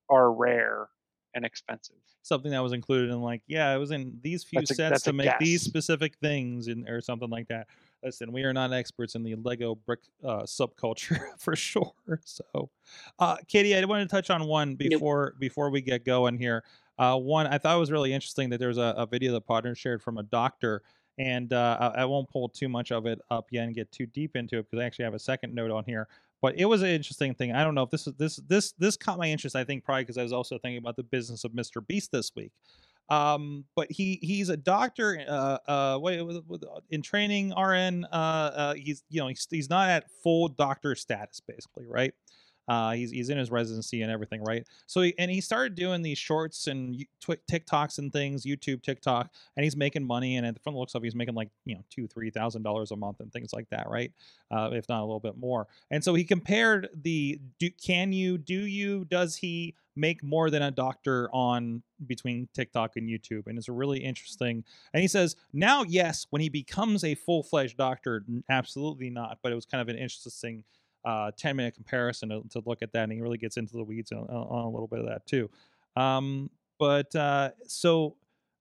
are 0.09 0.31
rare 0.33 0.89
and 1.33 1.45
expensive. 1.45 1.95
something 2.23 2.51
that 2.51 2.61
was 2.61 2.73
included 2.73 3.09
in 3.09 3.21
like 3.21 3.41
yeah 3.47 3.73
it 3.73 3.77
was 3.77 3.91
in 3.91 4.17
these 4.21 4.43
few 4.43 4.59
That's 4.59 4.75
sets 4.75 4.89
that's 4.89 5.03
to 5.03 5.09
a 5.11 5.13
make 5.13 5.39
these 5.39 5.61
specific 5.61 6.15
things 6.17 6.67
and 6.67 6.87
or 6.89 7.01
something 7.01 7.29
like 7.29 7.47
that 7.47 7.67
listen 8.03 8.31
we 8.31 8.43
are 8.43 8.53
not 8.53 8.73
experts 8.73 9.15
in 9.15 9.23
the 9.23 9.35
lego 9.35 9.75
brick 9.75 9.99
uh, 10.23 10.43
subculture 10.43 11.19
for 11.37 11.55
sure 11.55 11.93
so 12.25 12.69
uh 13.19 13.37
katie 13.47 13.75
i 13.75 13.83
wanted 13.85 14.09
to 14.09 14.15
touch 14.15 14.29
on 14.29 14.45
one 14.45 14.75
before 14.75 15.35
before 15.39 15.69
we 15.69 15.81
get 15.81 16.05
going 16.05 16.37
here 16.37 16.63
uh 16.99 17.17
one 17.17 17.47
i 17.47 17.57
thought 17.57 17.79
was 17.79 17.91
really 17.91 18.13
interesting 18.13 18.49
that 18.49 18.59
there's 18.59 18.77
a, 18.77 18.93
a 18.97 19.05
video 19.05 19.31
that 19.31 19.45
partner 19.45 19.73
shared 19.73 20.01
from 20.01 20.17
a 20.17 20.23
doctor 20.23 20.81
and 21.17 21.53
uh, 21.53 21.77
I, 21.79 22.01
I 22.01 22.05
won't 22.05 22.29
pull 22.29 22.49
too 22.49 22.69
much 22.69 22.91
of 22.91 23.05
it 23.05 23.19
up 23.29 23.47
yet 23.51 23.65
and 23.65 23.75
get 23.75 23.91
too 23.91 24.05
deep 24.05 24.35
into 24.35 24.57
it 24.57 24.69
because 24.69 24.81
I 24.81 24.85
actually 24.85 25.05
have 25.05 25.13
a 25.13 25.19
second 25.19 25.53
note 25.53 25.69
on 25.69 25.83
here. 25.85 26.07
But 26.41 26.57
it 26.57 26.65
was 26.65 26.81
an 26.81 26.89
interesting 26.89 27.35
thing. 27.35 27.51
I 27.53 27.63
don't 27.63 27.75
know 27.75 27.83
if 27.83 27.91
this 27.91 28.07
is 28.07 28.13
this 28.15 28.37
this 28.47 28.73
this 28.73 28.97
caught 28.97 29.19
my 29.19 29.27
interest. 29.27 29.55
I 29.55 29.63
think 29.63 29.83
probably 29.83 30.03
because 30.03 30.17
I 30.17 30.23
was 30.23 30.33
also 30.33 30.57
thinking 30.57 30.79
about 30.79 30.95
the 30.95 31.03
business 31.03 31.43
of 31.43 31.51
Mr. 31.51 31.85
Beast 31.85 32.11
this 32.11 32.31
week. 32.35 32.51
Um, 33.09 33.65
but 33.75 33.91
he 33.91 34.19
he's 34.21 34.49
a 34.49 34.57
doctor. 34.57 35.23
Uh, 35.27 35.57
uh, 35.67 35.99
wait, 36.01 36.21
with, 36.23 36.43
with, 36.47 36.63
in 36.89 37.01
training, 37.01 37.53
RN. 37.55 38.05
Uh, 38.05 38.15
uh, 38.15 38.73
he's 38.73 39.03
you 39.09 39.21
know 39.21 39.27
he's 39.27 39.45
he's 39.49 39.69
not 39.69 39.89
at 39.89 40.05
full 40.23 40.47
doctor 40.47 40.95
status 40.95 41.41
basically, 41.41 41.85
right? 41.87 42.13
Uh, 42.67 42.91
he's 42.91 43.11
he's 43.11 43.29
in 43.29 43.37
his 43.37 43.51
residency 43.51 44.01
and 44.01 44.11
everything, 44.11 44.43
right? 44.43 44.67
So 44.87 45.01
he, 45.01 45.13
and 45.17 45.29
he 45.29 45.41
started 45.41 45.75
doing 45.75 46.01
these 46.01 46.17
shorts 46.17 46.67
and 46.67 47.05
TikToks 47.21 47.97
and 47.97 48.13
things, 48.13 48.45
YouTube, 48.45 48.81
TikTok, 48.81 49.29
and 49.55 49.63
he's 49.63 49.75
making 49.75 50.05
money. 50.05 50.37
And 50.37 50.59
from 50.63 50.73
the 50.73 50.79
looks 50.79 50.95
of, 50.95 51.03
he's 51.03 51.15
making 51.15 51.35
like 51.35 51.49
you 51.65 51.75
know 51.75 51.83
two, 51.89 52.07
three 52.07 52.29
thousand 52.29 52.63
dollars 52.63 52.91
a 52.91 52.95
month 52.95 53.19
and 53.19 53.31
things 53.31 53.51
like 53.53 53.69
that, 53.69 53.89
right? 53.89 54.11
Uh, 54.51 54.69
if 54.73 54.87
not 54.89 54.99
a 54.99 55.05
little 55.05 55.19
bit 55.19 55.37
more. 55.37 55.67
And 55.89 56.03
so 56.03 56.13
he 56.13 56.23
compared 56.23 56.89
the 56.93 57.39
do, 57.59 57.69
can 57.71 58.11
you, 58.11 58.37
do 58.37 58.65
you, 58.65 59.05
does 59.05 59.37
he 59.37 59.75
make 59.95 60.23
more 60.23 60.49
than 60.49 60.61
a 60.61 60.71
doctor 60.71 61.29
on 61.33 61.83
between 62.05 62.47
TikTok 62.53 62.95
and 62.95 63.09
YouTube? 63.09 63.47
And 63.47 63.57
it's 63.57 63.69
a 63.69 63.73
really 63.73 63.99
interesting. 63.99 64.63
And 64.93 65.01
he 65.01 65.07
says 65.07 65.35
now, 65.53 65.83
yes, 65.83 66.27
when 66.29 66.41
he 66.41 66.49
becomes 66.49 67.03
a 67.03 67.15
full 67.15 67.43
fledged 67.43 67.77
doctor, 67.77 68.23
absolutely 68.49 69.09
not. 69.09 69.39
But 69.41 69.51
it 69.51 69.55
was 69.55 69.65
kind 69.65 69.81
of 69.81 69.89
an 69.89 69.97
interesting 69.97 70.63
uh, 71.05 71.31
10 71.37 71.55
minute 71.55 71.73
comparison 71.75 72.29
to, 72.29 72.41
to 72.49 72.61
look 72.65 72.81
at 72.81 72.91
that. 72.93 73.03
And 73.03 73.11
he 73.11 73.21
really 73.21 73.37
gets 73.37 73.57
into 73.57 73.77
the 73.77 73.83
weeds 73.83 74.11
on, 74.11 74.19
on 74.29 74.65
a 74.65 74.69
little 74.69 74.87
bit 74.87 74.99
of 74.99 75.05
that 75.07 75.25
too. 75.25 75.49
Um, 75.95 76.49
but 76.79 77.15
uh, 77.15 77.49
so, 77.67 78.15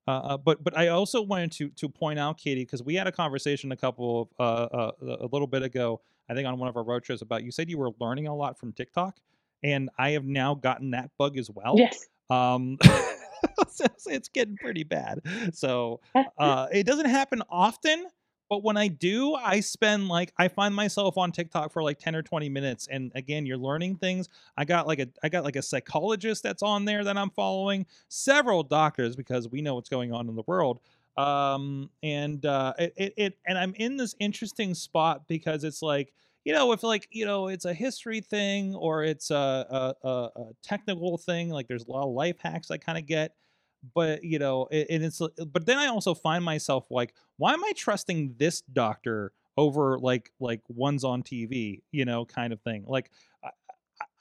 uh, 0.08 0.10
uh, 0.10 0.36
but 0.36 0.62
but 0.64 0.76
I 0.76 0.88
also 0.88 1.22
wanted 1.22 1.52
to 1.52 1.68
to 1.70 1.88
point 1.88 2.18
out, 2.18 2.38
Katie, 2.38 2.62
because 2.64 2.82
we 2.82 2.94
had 2.94 3.06
a 3.06 3.12
conversation 3.12 3.70
a 3.72 3.76
couple 3.76 4.22
of 4.22 4.28
uh, 4.72 4.76
uh, 4.76 5.16
a 5.20 5.26
little 5.30 5.46
bit 5.46 5.62
ago, 5.62 6.00
I 6.28 6.34
think 6.34 6.48
on 6.48 6.58
one 6.58 6.68
of 6.68 6.76
our 6.76 6.82
road 6.82 7.04
shows 7.06 7.22
about 7.22 7.44
you 7.44 7.50
said 7.50 7.68
you 7.70 7.78
were 7.78 7.90
learning 8.00 8.26
a 8.26 8.34
lot 8.34 8.58
from 8.58 8.72
TikTok, 8.72 9.16
and 9.62 9.88
I 9.98 10.10
have 10.10 10.24
now 10.24 10.54
gotten 10.54 10.90
that 10.92 11.10
bug 11.18 11.38
as 11.38 11.50
well. 11.50 11.74
Yes. 11.78 12.08
Um, 12.28 12.78
it's- 12.82 14.06
it's 14.06 14.28
getting 14.28 14.56
pretty 14.56 14.82
bad. 14.84 15.20
So 15.52 16.00
uh, 16.38 16.66
it 16.72 16.84
doesn't 16.86 17.08
happen 17.08 17.42
often, 17.48 18.06
but 18.50 18.62
when 18.64 18.76
I 18.76 18.88
do, 18.88 19.34
I 19.34 19.60
spend 19.60 20.08
like 20.08 20.32
I 20.36 20.48
find 20.48 20.74
myself 20.74 21.16
on 21.16 21.32
TikTok 21.32 21.72
for 21.72 21.82
like 21.82 21.98
10 21.98 22.16
or 22.16 22.22
20 22.22 22.50
minutes 22.50 22.88
and 22.90 23.12
again, 23.14 23.46
you're 23.46 23.56
learning 23.58 23.96
things. 23.96 24.28
I 24.56 24.66
got 24.66 24.86
like 24.88 24.98
a 24.98 25.08
I 25.22 25.30
got 25.30 25.44
like 25.44 25.56
a 25.56 25.62
psychologist 25.62 26.42
that's 26.42 26.62
on 26.62 26.84
there 26.84 27.04
that 27.04 27.16
I'm 27.16 27.30
following, 27.30 27.86
several 28.08 28.64
doctors 28.64 29.16
because 29.16 29.48
we 29.48 29.62
know 29.62 29.76
what's 29.76 29.88
going 29.88 30.12
on 30.12 30.28
in 30.28 30.34
the 30.36 30.44
world. 30.46 30.80
Um 31.16 31.90
and 32.02 32.44
uh 32.44 32.74
it 32.78 32.92
it, 32.96 33.14
it 33.16 33.38
and 33.46 33.56
I'm 33.58 33.74
in 33.76 33.96
this 33.96 34.14
interesting 34.18 34.74
spot 34.74 35.28
because 35.28 35.64
it's 35.64 35.82
like 35.82 36.12
you 36.44 36.52
know, 36.52 36.72
if 36.72 36.82
like 36.82 37.08
you 37.12 37.26
know, 37.26 37.48
it's 37.48 37.66
a 37.66 37.74
history 37.74 38.20
thing 38.20 38.74
or 38.74 39.04
it's 39.04 39.30
a 39.30 39.94
a, 40.04 40.08
a, 40.08 40.30
a 40.36 40.44
technical 40.62 41.18
thing, 41.18 41.50
like 41.50 41.68
there's 41.68 41.84
a 41.84 41.90
lot 41.90 42.04
of 42.04 42.12
life 42.12 42.38
hacks 42.40 42.70
I 42.70 42.78
kind 42.78 42.98
of 42.98 43.06
get, 43.06 43.34
but 43.94 44.22
you 44.24 44.38
know, 44.38 44.66
it, 44.70 44.86
and 44.90 45.04
it's 45.04 45.20
but 45.48 45.66
then 45.66 45.78
I 45.78 45.86
also 45.86 46.14
find 46.14 46.44
myself 46.44 46.90
like, 46.90 47.14
why 47.36 47.52
am 47.52 47.64
I 47.64 47.72
trusting 47.76 48.34
this 48.38 48.60
doctor 48.62 49.32
over 49.56 49.98
like 49.98 50.32
like 50.40 50.62
ones 50.68 51.04
on 51.04 51.22
TV, 51.22 51.82
you 51.92 52.04
know, 52.04 52.24
kind 52.24 52.52
of 52.52 52.60
thing. 52.62 52.84
Like 52.86 53.10
I, 53.42 53.50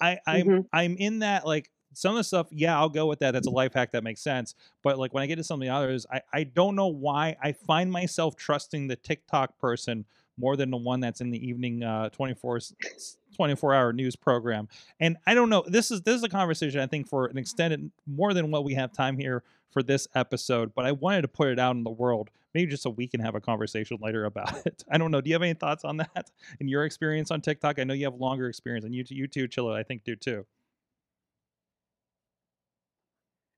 I 0.01 0.19
I'm 0.27 0.51
Mhm. 0.51 0.69
I'm 0.73 0.97
in 0.97 1.19
that 1.19 1.45
like 1.45 1.71
some 1.93 2.11
of 2.11 2.17
the 2.17 2.23
stuff, 2.23 2.47
yeah, 2.51 2.77
I'll 2.77 2.89
go 2.89 3.07
with 3.07 3.19
that. 3.19 3.31
That's 3.31 3.47
a 3.47 3.51
life 3.51 3.73
hack 3.73 3.91
that 3.91 4.03
makes 4.03 4.21
sense. 4.21 4.53
But 4.83 4.99
like 4.99 5.13
when 5.13 5.23
I 5.23 5.27
get 5.27 5.37
to 5.37 5.43
some 5.43 5.59
of 5.61 5.65
the 5.65 5.73
others, 5.73 6.05
I, 6.11 6.21
I 6.31 6.43
don't 6.43 6.75
know 6.75 6.87
why 6.87 7.35
I 7.41 7.51
find 7.51 7.91
myself 7.91 8.35
trusting 8.35 8.87
the 8.87 8.95
TikTok 8.95 9.57
person 9.57 10.05
more 10.39 10.55
than 10.55 10.71
the 10.71 10.77
one 10.77 10.99
that's 10.99 11.21
in 11.21 11.29
the 11.29 11.47
evening 11.47 11.83
uh 11.83 12.09
24 12.09 12.57
s- 12.57 12.73
s- 12.95 13.17
24 13.35 13.73
hour 13.73 13.93
news 13.93 14.15
program. 14.15 14.67
And 14.99 15.17
I 15.27 15.33
don't 15.33 15.49
know. 15.49 15.63
This 15.67 15.91
is 15.91 16.01
this 16.01 16.15
is 16.15 16.23
a 16.23 16.29
conversation 16.29 16.79
I 16.79 16.87
think 16.87 17.07
for 17.07 17.27
an 17.27 17.37
extended 17.37 17.91
more 18.07 18.33
than 18.33 18.49
what 18.51 18.63
we 18.63 18.73
have 18.73 18.91
time 18.91 19.17
here 19.17 19.43
for 19.71 19.83
this 19.83 20.07
episode, 20.15 20.73
but 20.73 20.85
I 20.85 20.91
wanted 20.93 21.21
to 21.21 21.27
put 21.27 21.49
it 21.49 21.59
out 21.59 21.75
in 21.75 21.83
the 21.83 21.91
world. 21.91 22.31
Maybe 22.55 22.71
just 22.71 22.81
so 22.81 22.89
we 22.89 23.07
can 23.07 23.19
have 23.19 23.35
a 23.35 23.39
conversation 23.41 23.97
later 24.01 24.25
about 24.25 24.53
it. 24.65 24.83
I 24.91 24.97
don't 24.97 25.11
know. 25.11 25.21
Do 25.21 25.29
you 25.29 25.35
have 25.35 25.43
any 25.43 25.53
thoughts 25.53 25.85
on 25.85 25.97
that 25.97 26.31
in 26.59 26.67
your 26.67 26.85
experience 26.85 27.29
on 27.29 27.41
TikTok? 27.41 27.77
I 27.77 27.83
know 27.83 27.93
you 27.93 28.05
have 28.05 28.15
longer 28.15 28.47
experience, 28.47 28.83
and 28.85 28.95
you, 28.95 29.03
you 29.09 29.27
too, 29.27 29.47
Chilla, 29.47 29.75
I 29.77 29.83
think 29.83 30.03
do 30.03 30.15
too. 30.15 30.45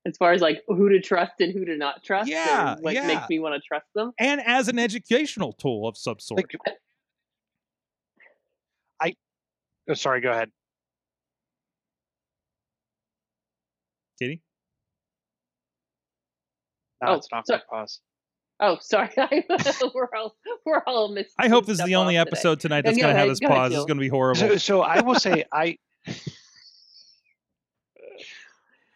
As 0.04 0.16
far 0.16 0.32
as 0.32 0.40
like 0.40 0.62
who 0.66 0.88
to 0.88 1.00
trust 1.00 1.34
and 1.40 1.52
who 1.52 1.64
to 1.64 1.76
not 1.76 2.02
trust, 2.02 2.28
or 2.28 2.32
Yeah, 2.32 2.74
what 2.80 2.92
yeah. 2.94 3.06
makes 3.06 3.28
me 3.28 3.38
want 3.38 3.54
to 3.54 3.60
trust 3.66 3.86
them. 3.94 4.12
And 4.18 4.40
as 4.44 4.66
an 4.68 4.78
educational 4.78 5.52
tool 5.52 5.86
of 5.86 5.96
some 5.96 6.18
sort. 6.18 6.38
Like, 6.38 6.76
I, 9.00 9.14
oh, 9.88 9.94
sorry, 9.94 10.20
go 10.20 10.30
ahead. 10.32 10.50
Katie? 14.20 14.40
No, 17.02 17.08
Oh, 17.10 17.14
it's 17.14 17.28
not 17.32 17.46
sorry. 17.46 17.60
for 17.60 17.76
pause. 17.76 18.00
Oh, 18.60 18.78
sorry, 18.80 19.10
we're 19.94 20.08
all 20.16 20.36
we're 20.64 20.82
all 20.86 21.08
missed. 21.08 21.34
I 21.38 21.48
hope 21.48 21.66
this 21.66 21.80
is 21.80 21.84
the 21.84 21.96
only 21.96 22.16
episode 22.16 22.60
tonight 22.60 22.82
that's 22.84 22.96
going 22.96 23.08
to 23.12 23.18
have 23.18 23.26
ahead, 23.26 23.30
this 23.30 23.40
ahead, 23.42 23.50
pause. 23.56 23.70
This 23.70 23.78
is 23.78 23.80
Jill. 23.80 23.86
going 23.86 23.96
to 23.96 24.00
be 24.02 24.08
horrible. 24.08 24.40
So, 24.40 24.56
so 24.56 24.80
I 24.82 25.00
will 25.00 25.16
say 25.16 25.44
I 25.52 25.78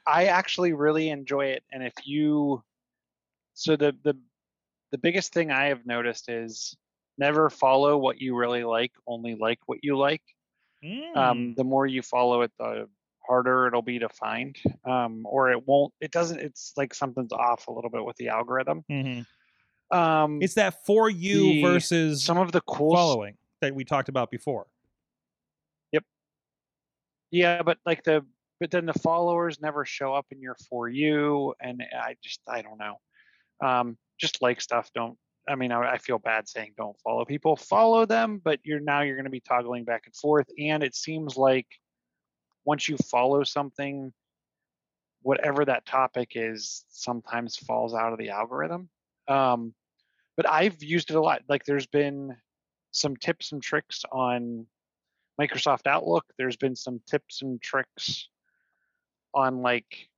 I 0.07 0.26
actually 0.26 0.72
really 0.72 1.09
enjoy 1.11 1.46
it 1.46 1.64
and 1.72 1.82
if 1.82 1.94
you 2.04 2.62
so 3.54 3.76
the 3.76 3.96
the 4.04 4.16
the 4.92 4.98
biggest 4.98 5.32
thing 5.32 5.50
I 5.50 5.66
have 5.66 5.84
noticed 5.86 6.28
is 6.28 6.76
never 7.18 7.50
follow 7.50 7.96
what 7.98 8.20
you 8.20 8.36
really 8.36 8.64
like, 8.64 8.92
only 9.07 9.34
like 9.34 9.59
what 9.66 9.78
you 9.82 9.96
like. 9.98 10.22
Um 11.14 11.54
Mm. 11.54 11.57
the 11.57 11.64
more 11.64 11.86
you 11.86 12.02
follow 12.02 12.42
it 12.42 12.52
the 12.59 12.88
harder 13.26 13.66
it'll 13.66 13.82
be 13.82 13.98
to 13.98 14.09
find 14.09 14.57
um 14.84 15.22
or 15.26 15.50
it 15.50 15.66
won't 15.66 15.92
it 16.00 16.12
doesn't 16.12 16.38
it's 16.40 16.72
like 16.76 16.94
something's 16.94 17.32
off 17.32 17.66
a 17.68 17.72
little 17.72 17.90
bit 17.90 18.04
with 18.04 18.16
the 18.16 18.28
algorithm. 18.28 18.84
Mhm. 18.90 19.26
Um 19.90 20.42
It's 20.42 20.54
that 20.54 20.84
for 20.86 21.11
you 21.11 21.54
the- 21.54 21.62
versus 21.62 22.22
some 22.24 22.38
of 22.38 22.52
the 22.52 22.61
cool 22.62 22.94
following 22.94 23.36
that 23.61 23.74
we 23.74 23.84
talked 23.84 24.09
about 24.09 24.30
before. 24.30 24.66
Yep. 25.92 26.04
Yeah, 27.32 27.62
but 27.62 27.78
like 27.84 28.04
the 28.04 28.24
but 28.61 28.70
then 28.70 28.86
the 28.86 28.94
followers 28.94 29.61
never 29.61 29.84
show 29.84 30.14
up 30.14 30.26
in 30.30 30.40
your 30.40 30.57
for 30.68 30.88
you, 30.88 31.54
and 31.61 31.82
I 31.92 32.16
just 32.22 32.40
I 32.48 32.62
don't 32.62 32.78
know. 32.78 32.96
Um, 33.61 33.96
just 34.18 34.42
like 34.42 34.61
stuff. 34.61 34.90
Don't. 34.94 35.18
I 35.48 35.54
mean, 35.54 35.72
I, 35.72 35.92
I 35.92 35.98
feel 35.98 36.18
bad 36.18 36.48
saying 36.48 36.74
don't 36.76 36.98
follow 37.00 37.24
people. 37.24 37.57
Follow 37.57 38.07
them, 38.07 38.40
but 38.42 38.61
you're 38.64 38.80
now 38.80 39.02
you're 39.02 39.16
going 39.16 39.24
to 39.24 39.30
be 39.30 39.40
toggling 39.40 39.84
back 39.84 40.02
and 40.07 40.16
forth, 40.16 40.46
and 40.59 40.82
it 40.82 40.94
seems 40.94 41.36
like 41.36 41.66
once 42.64 42.88
you 42.88 42.96
follow 42.96 43.44
something, 43.44 44.12
whatever 45.22 45.64
that 45.64 45.86
topic 45.86 46.32
is, 46.34 46.84
sometimes 46.88 47.57
falls 47.57 47.94
out 47.94 48.12
of 48.12 48.18
the 48.18 48.30
algorithm. 48.30 48.88
Um, 49.28 49.74
but 50.36 50.48
I've 50.48 50.82
used 50.82 51.11
it 51.11 51.16
a 51.16 51.20
lot. 51.20 51.42
Like 51.48 51.64
there's 51.64 51.86
been 51.86 52.36
some 52.90 53.16
tips 53.16 53.52
and 53.52 53.62
tricks 53.62 54.02
on 54.11 54.66
Microsoft 55.40 55.86
Outlook. 55.86 56.24
There's 56.38 56.57
been 56.57 56.76
some 56.76 57.00
tips 57.07 57.42
and 57.42 57.61
tricks 57.61 58.28
on 59.37 59.62
like 59.62 60.09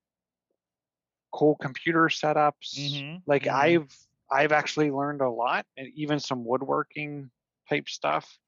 cool 1.33 1.57
computer 1.57 2.05
setups. 2.05 2.79
Mhm, 2.79 3.23
Like 3.27 3.45
mhm. 3.45 3.53
I've 3.53 3.97
I've 4.31 4.53
actually 4.53 4.91
learned 4.91 5.21
a 5.23 5.31
lot, 5.31 5.66
and 5.77 5.89
even 5.95 6.21
some 6.21 6.45
woodworking 6.45 7.31
type 7.69 7.89
stuff. 7.89 8.39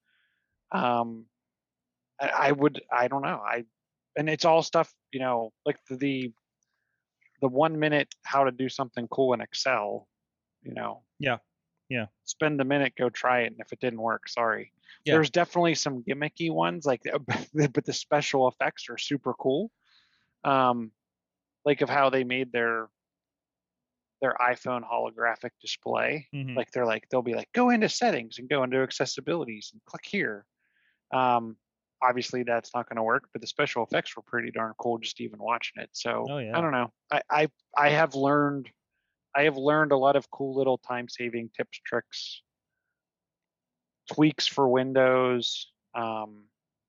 Um, 0.73 1.27
I, 2.21 2.29
I 2.29 2.53
would 2.53 2.83
I 2.93 3.09
don't 3.09 3.23
know 3.23 3.43
I, 3.45 3.65
and 4.17 4.29
it's 4.31 4.45
all 4.45 4.63
stuff 4.63 4.93
you 5.13 5.21
know 5.21 5.53
like 5.67 5.79
the 5.89 5.97
the, 5.97 6.35
the 7.41 7.49
one 7.49 7.79
minute 7.79 8.15
how 8.25 8.45
to 8.45 8.51
do 8.53 8.69
something 8.69 9.09
cool 9.09 9.35
in 9.35 9.41
Excel. 9.41 10.09
You 10.63 10.75
know. 10.75 11.05
Yeah, 11.19 11.39
yeah. 11.89 12.07
Spend 12.25 12.61
a 12.61 12.65
minute, 12.65 12.95
go 12.97 13.11
try 13.11 13.43
it, 13.43 13.49
and 13.49 13.61
if 13.61 13.73
it 13.73 13.81
didn't 13.81 14.01
work, 14.01 14.29
sorry 14.29 14.73
Yeah. 15.05 15.15
there's 15.15 15.31
definitely 15.31 15.75
some 15.75 16.03
gimmicky 16.03 16.51
ones 16.53 16.85
like 16.85 17.03
but 17.73 17.85
the 17.85 17.93
special 17.93 18.49
effects 18.49 18.89
are 18.91 18.99
super 18.99 19.35
cool 19.35 19.71
um 20.45 20.91
like 21.65 21.81
of 21.83 21.89
how 21.91 22.11
they 22.11 22.25
made 22.25 22.53
their 22.53 22.89
their 24.21 24.35
iphone 24.51 24.83
holographic 24.83 25.51
display 25.61 26.29
Mhm. 26.35 26.57
like 26.57 26.71
they're 26.73 26.87
like 26.87 27.09
they'll 27.11 27.23
be 27.23 27.35
like 27.35 27.51
go 27.53 27.71
into 27.71 27.89
settings 27.89 28.39
and 28.39 28.49
go 28.49 28.63
into 28.63 28.77
accessibilities 28.79 29.73
and 29.73 29.85
click 29.87 30.05
here 30.05 30.45
um 31.13 31.57
obviously 32.03 32.43
that's 32.43 32.75
not 32.75 32.89
going 32.89 32.97
to 32.97 33.03
work 33.03 33.29
but 33.33 33.41
the 33.41 33.47
special 33.47 33.83
effects 33.83 34.17
were 34.17 34.23
pretty 34.23 34.51
darn 34.51 34.75
cool 34.79 34.99
just 34.99 35.21
even 35.21 35.39
watching 35.39 35.83
it 35.83 35.91
so 35.93 36.27
Oh, 36.31 36.39
yeah. 36.39 36.57
i 36.57 36.61
don't 36.61 36.73
know 36.73 36.93
I, 37.11 37.23
I 37.31 37.49
i 37.77 37.89
have 37.91 38.15
learned 38.15 38.71
i 39.35 39.43
have 39.43 39.57
learned 39.57 39.93
a 39.93 39.97
lot 39.99 40.17
of 40.17 40.31
cool 40.31 40.55
little 40.55 40.79
time 40.79 41.09
saving 41.09 41.51
tips 41.57 41.81
tricks 41.85 42.43
tweaks 44.13 44.47
for 44.47 44.69
windows 44.69 45.71
um 45.95 46.45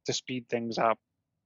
to 0.05 0.13
speed 0.13 0.47
things 0.49 0.77
up 0.77 0.97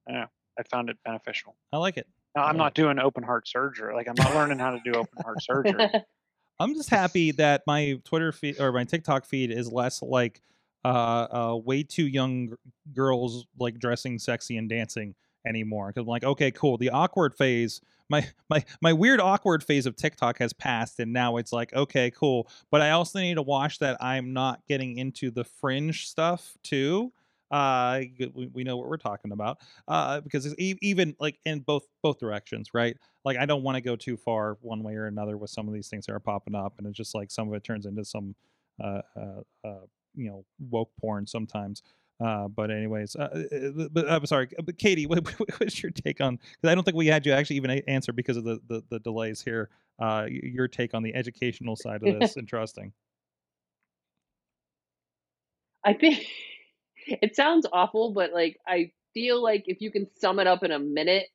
yeah 0.08 0.26
i 0.58 0.62
found 0.62 0.88
it 0.90 0.96
beneficial 1.04 1.56
I 1.72 1.78
like 1.78 1.96
it. 1.96 2.06
now 2.34 2.44
i'm 2.44 2.56
Yeah. 2.56 2.62
not 2.64 2.74
doing 2.74 2.98
open 2.98 3.22
heart 3.22 3.46
surgery 3.48 3.94
like 3.94 4.08
i'm 4.08 4.14
not 4.16 4.34
learning 4.34 4.58
how 4.58 4.70
to 4.70 4.80
do 4.84 4.92
open 4.92 5.22
heart 5.22 5.42
surgery 5.42 5.86
I'm 6.58 6.74
just 6.74 6.88
happy 6.88 7.32
that 7.32 7.64
my 7.66 8.00
Twitter 8.04 8.32
feed 8.32 8.58
or 8.60 8.72
my 8.72 8.84
TikTok 8.84 9.26
feed 9.26 9.50
is 9.50 9.70
less 9.70 10.00
like 10.02 10.40
uh, 10.84 10.88
uh 10.88 11.56
way 11.56 11.82
too 11.82 12.06
young 12.06 12.54
girls 12.94 13.46
like 13.58 13.78
dressing 13.78 14.18
sexy 14.18 14.56
and 14.56 14.68
dancing 14.68 15.14
anymore. 15.46 15.88
Because 15.88 16.02
I'm 16.02 16.06
like, 16.06 16.24
okay, 16.24 16.50
cool. 16.50 16.78
The 16.78 16.88
awkward 16.90 17.34
phase, 17.34 17.82
my 18.08 18.26
my 18.48 18.64
my 18.80 18.94
weird 18.94 19.20
awkward 19.20 19.62
phase 19.64 19.84
of 19.84 19.96
TikTok 19.96 20.38
has 20.38 20.54
passed, 20.54 20.98
and 20.98 21.12
now 21.12 21.36
it's 21.36 21.52
like, 21.52 21.74
okay, 21.74 22.10
cool. 22.10 22.48
But 22.70 22.80
I 22.80 22.92
also 22.92 23.18
need 23.18 23.34
to 23.34 23.42
watch 23.42 23.78
that 23.80 24.02
I'm 24.02 24.32
not 24.32 24.60
getting 24.66 24.96
into 24.96 25.30
the 25.30 25.44
fringe 25.44 26.08
stuff 26.08 26.56
too. 26.62 27.12
Uh, 27.50 28.00
we, 28.34 28.50
we 28.52 28.64
know 28.64 28.76
what 28.76 28.88
we're 28.88 28.96
talking 28.96 29.32
about. 29.32 29.58
Uh, 29.86 30.20
because 30.20 30.46
it's 30.46 30.54
e- 30.58 30.78
even 30.82 31.14
like 31.20 31.38
in 31.44 31.60
both 31.60 31.84
both 32.02 32.18
directions, 32.18 32.70
right? 32.74 32.96
like 33.26 33.36
I 33.36 33.44
don't 33.44 33.64
want 33.64 33.74
to 33.74 33.80
go 33.82 33.96
too 33.96 34.16
far 34.16 34.56
one 34.62 34.84
way 34.84 34.94
or 34.94 35.06
another 35.06 35.36
with 35.36 35.50
some 35.50 35.66
of 35.66 35.74
these 35.74 35.88
things 35.88 36.06
that 36.06 36.12
are 36.12 36.20
popping 36.20 36.54
up, 36.54 36.74
and 36.78 36.86
it's 36.86 36.96
just 36.96 37.14
like 37.14 37.30
some 37.30 37.48
of 37.48 37.54
it 37.54 37.64
turns 37.64 37.84
into 37.84 38.04
some, 38.04 38.36
uh, 38.82 39.02
uh, 39.16 39.40
uh 39.66 39.80
you 40.14 40.30
know, 40.30 40.44
woke 40.70 40.90
porn 40.98 41.26
sometimes. 41.26 41.82
Uh, 42.24 42.46
but 42.48 42.70
anyways, 42.70 43.16
uh, 43.16 43.44
uh, 43.78 43.88
but 43.90 44.08
I'm 44.08 44.24
sorry, 44.24 44.48
but 44.64 44.78
Katie, 44.78 45.06
what, 45.08 45.28
what's 45.58 45.82
your 45.82 45.90
take 45.90 46.20
on? 46.20 46.36
Because 46.36 46.70
I 46.70 46.74
don't 46.74 46.84
think 46.84 46.96
we 46.96 47.08
had 47.08 47.26
you 47.26 47.32
actually 47.32 47.56
even 47.56 47.70
answer 47.70 48.12
because 48.12 48.36
of 48.36 48.44
the 48.44 48.60
the, 48.68 48.82
the 48.90 49.00
delays 49.00 49.42
here. 49.42 49.68
Uh, 49.98 50.26
your 50.28 50.68
take 50.68 50.94
on 50.94 51.02
the 51.02 51.14
educational 51.14 51.74
side 51.74 52.02
of 52.04 52.20
this 52.20 52.36
and 52.36 52.46
trusting. 52.46 52.92
I 55.84 55.94
think 55.94 56.26
it 57.06 57.36
sounds 57.36 57.66
awful, 57.72 58.12
but 58.12 58.32
like 58.32 58.58
I 58.66 58.90
feel 59.14 59.42
like 59.42 59.64
if 59.66 59.80
you 59.80 59.90
can 59.90 60.06
sum 60.18 60.38
it 60.38 60.46
up 60.46 60.62
in 60.62 60.72
a 60.72 60.78
minute, 60.78 61.26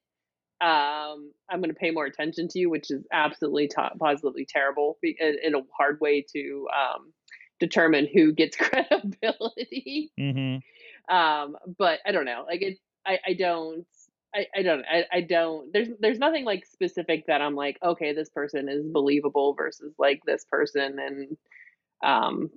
um, 0.62 1.32
I'm 1.50 1.60
going 1.60 1.70
to 1.70 1.80
pay 1.80 1.90
more 1.90 2.06
attention 2.06 2.48
to 2.50 2.60
you, 2.60 2.70
which 2.70 2.92
is 2.92 3.04
absolutely 3.12 3.68
to- 3.70 3.92
positively 4.00 4.46
terrible 4.48 4.98
in, 5.02 5.38
and 5.44 5.56
a 5.56 5.62
hard 5.76 6.00
way 6.00 6.24
to 6.34 6.68
um, 6.70 7.14
determine 7.60 8.08
who 8.14 8.34
gets 8.34 8.56
credibility. 8.58 10.12
Mm-hmm. 10.20 11.14
Um, 11.14 11.58
but 11.78 12.00
I 12.06 12.12
don't 12.12 12.26
know. 12.26 12.46
Like 12.48 12.62
it's 12.62 12.80
I, 13.06 13.20
I 13.26 13.34
don't 13.34 13.86
I, 14.36 14.46
I 14.56 14.62
don't 14.62 14.86
I, 14.86 15.06
I 15.12 15.22
don't 15.22 15.74
there's 15.74 15.90
there's 16.00 16.20
nothing 16.20 16.46
like 16.46 16.66
specific 16.66 17.26
that 17.28 17.42
I'm 17.42 17.56
like, 17.56 17.78
okay, 17.84 18.14
this 18.14 18.30
person 18.30 18.70
is 18.70 18.86
believable 18.86 19.56
versus 19.56 19.94
like 19.98 20.22
this 20.26 20.46
person 20.46 20.98
and 21.00 21.38
um 22.04 22.50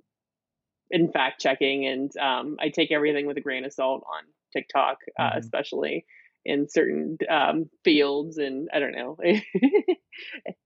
in 0.90 1.10
fact 1.12 1.40
checking, 1.40 1.86
and 1.86 2.16
um, 2.16 2.56
I 2.60 2.68
take 2.68 2.92
everything 2.92 3.26
with 3.26 3.36
a 3.36 3.40
grain 3.42 3.64
of 3.64 3.72
salt 3.72 4.04
on 4.06 4.24
TikTok, 4.52 4.98
uh, 5.18 5.32
Mhm. 5.34 5.38
especially 5.38 6.06
in 6.44 6.68
certain 6.68 7.18
um, 7.30 7.70
fields, 7.84 8.38
and 8.38 8.68
I 8.72 8.78
don't 8.80 8.92
know. 8.92 9.16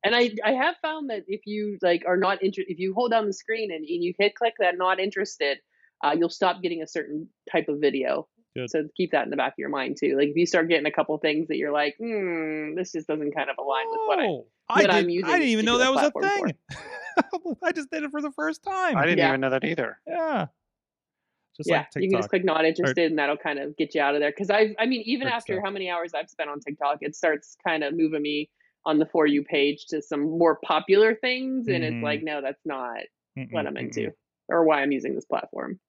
and 0.04 0.14
I 0.14 0.30
I 0.44 0.52
have 0.52 0.76
found 0.82 1.10
that 1.10 1.24
if 1.28 1.42
you 1.46 1.78
like 1.82 2.04
are 2.06 2.16
not 2.16 2.42
interested, 2.42 2.72
if 2.72 2.78
you 2.78 2.94
hold 2.94 3.10
down 3.10 3.26
the 3.26 3.32
screen 3.32 3.70
and, 3.72 3.84
and 3.84 4.02
you 4.04 4.14
hit 4.18 4.34
click 4.34 4.54
that 4.58 4.76
not 4.76 5.00
interested, 5.00 5.58
uh, 6.04 6.14
you'll 6.18 6.30
stop 6.30 6.62
getting 6.62 6.82
a 6.82 6.86
certain 6.88 7.28
type 7.50 7.68
of 7.68 7.80
video. 7.80 8.28
Good. 8.56 8.70
So 8.70 8.88
keep 8.96 9.12
that 9.12 9.24
in 9.24 9.30
the 9.30 9.36
back 9.36 9.52
of 9.52 9.58
your 9.58 9.68
mind 9.68 9.96
too. 10.00 10.16
Like 10.16 10.28
if 10.28 10.36
you 10.36 10.46
start 10.46 10.68
getting 10.68 10.86
a 10.86 10.90
couple 10.92 11.16
things 11.18 11.48
that 11.48 11.56
you're 11.56 11.72
like, 11.72 11.96
hmm, 11.98 12.74
this 12.74 12.92
just 12.92 13.06
doesn't 13.06 13.32
kind 13.32 13.50
of 13.50 13.56
align 13.58 13.86
with 13.90 14.00
what 14.06 14.18
I. 14.18 14.24
Oh, 14.26 14.46
I, 14.70 14.82
that 14.82 14.90
I'm 14.90 15.04
did, 15.06 15.12
using 15.14 15.30
I 15.30 15.38
didn't 15.38 15.48
even 15.50 15.64
know 15.64 15.78
that 15.78 15.92
was 15.92 16.02
a 16.02 16.10
thing. 16.10 16.54
I 17.62 17.72
just 17.72 17.90
did 17.90 18.04
it 18.04 18.10
for 18.10 18.20
the 18.20 18.32
first 18.32 18.62
time. 18.62 18.96
I 18.96 19.02
didn't 19.04 19.18
Yeah. 19.18 19.28
even 19.28 19.40
know 19.40 19.50
that 19.50 19.64
either. 19.64 19.98
yeah. 20.06 20.46
Just 21.56 21.68
yeah, 21.68 21.78
like 21.78 22.04
you 22.04 22.08
can 22.08 22.18
just 22.18 22.28
click 22.28 22.44
not 22.44 22.64
interested, 22.64 23.10
and 23.10 23.18
that'll 23.18 23.36
kind 23.36 23.58
of 23.58 23.76
get 23.76 23.92
you 23.94 24.00
out 24.00 24.14
of 24.14 24.20
there. 24.20 24.30
Because 24.30 24.48
I, 24.48 24.76
I 24.78 24.86
mean, 24.86 25.02
even 25.06 25.26
after 25.26 25.54
stuff. 25.54 25.64
how 25.64 25.70
many 25.72 25.90
hours 25.90 26.14
I've 26.14 26.30
spent 26.30 26.48
on 26.48 26.60
TikTok, 26.60 26.98
it 27.00 27.16
starts 27.16 27.56
kind 27.66 27.82
of 27.82 27.96
moving 27.96 28.22
me 28.22 28.48
on 28.84 28.98
the 28.98 29.06
for 29.06 29.26
you 29.26 29.42
page 29.42 29.86
to 29.86 30.00
some 30.00 30.38
more 30.38 30.60
popular 30.64 31.16
things, 31.16 31.66
and 31.66 31.82
Mhm. 31.82 31.88
it's 31.94 32.02
like, 32.02 32.22
no, 32.22 32.40
that's 32.40 32.64
not 32.64 32.98
what 33.50 33.64
Mm-mm, 33.64 33.68
I'm 33.68 33.74
mm-mm. 33.74 33.80
into 33.80 34.12
or 34.48 34.64
why 34.64 34.82
I'm 34.82 34.92
using 34.92 35.16
this 35.16 35.24
platform. 35.24 35.80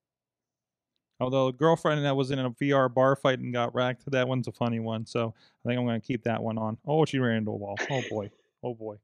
Although 1.20 1.48
a 1.48 1.52
girlfriend 1.52 2.04
that 2.04 2.16
was 2.16 2.30
in 2.30 2.38
a 2.38 2.50
VR 2.50 2.92
bar 2.92 3.14
fight 3.14 3.38
and 3.38 3.52
got 3.52 3.74
wrecked, 3.74 4.10
that 4.10 4.26
one's 4.26 4.48
a 4.48 4.52
funny 4.52 4.80
one. 4.80 5.04
So 5.06 5.34
I 5.64 5.68
think 5.68 5.78
I'm 5.78 5.86
going 5.86 6.00
to 6.00 6.06
keep 6.06 6.24
that 6.24 6.42
one 6.42 6.56
on. 6.56 6.78
Oh, 6.86 7.04
she 7.04 7.18
ran 7.18 7.36
into 7.36 7.50
a 7.50 7.56
wall. 7.56 7.76
Oh 7.90 8.02
boy. 8.10 8.30
Oh 8.62 8.74
boy. 8.74 8.96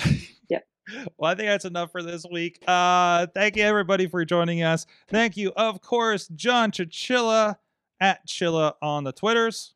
Yep. 0.50 0.66
Well, 1.18 1.30
I 1.30 1.34
think 1.34 1.48
that's 1.48 1.66
enough 1.66 1.92
for 1.92 2.02
this 2.02 2.24
week. 2.30 2.62
Uh, 2.66 3.26
thank 3.34 3.56
you 3.56 3.62
everybody 3.62 4.06
for 4.06 4.24
joining 4.24 4.62
us. 4.62 4.86
Thank 5.08 5.36
you, 5.36 5.52
of 5.54 5.82
course, 5.82 6.28
John 6.28 6.70
Chichilla 6.72 7.56
at 8.00 8.26
Chilla 8.26 8.72
on 8.80 9.04
the 9.04 9.12
Twitters. 9.12 9.74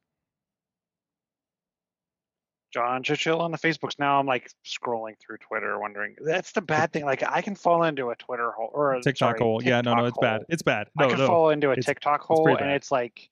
John 2.73 3.03
Chichill 3.03 3.41
on 3.41 3.53
the 3.53 3.59
Facebooks. 3.59 3.99
Now 3.99 4.19
I'm 4.19 4.27
like 4.27 4.51
scrolling 4.65 5.15
through 5.21 5.39
Twitter, 5.39 5.79
wondering. 5.79 6.17
That's 6.25 6.53
the 6.53 6.63
bad 6.63 6.93
thing. 6.93 7.05
Like 7.05 7.23
I 7.23 7.43
can 7.43 7.55
fall 7.55 7.85
into 7.85 8.11
a 8.11 8.17
Twitter 8.17 8.51
hole 8.53 8.71
or 8.73 8.95
a, 8.95 9.03
TikTok 9.03 9.39
sorry, 9.39 9.39
hole. 9.39 9.63
Yeah, 9.63 9.81
no, 9.83 9.95
no, 9.95 10.05
TikTok 10.05 10.09
it's 10.09 10.19
bad. 10.21 10.43
It's 10.49 10.63
bad. 10.63 10.89
I 10.99 11.03
No, 11.03 11.09
can 11.11 11.19
no. 11.19 11.27
fall 11.27 11.51
into 11.51 11.69
a 11.69 11.73
it's- 11.73 11.87
TikTok 11.87 12.23
hole, 12.23 12.45
pretty 12.45 12.63
and 12.63 12.73
it's 12.73 12.91
like 12.91 13.29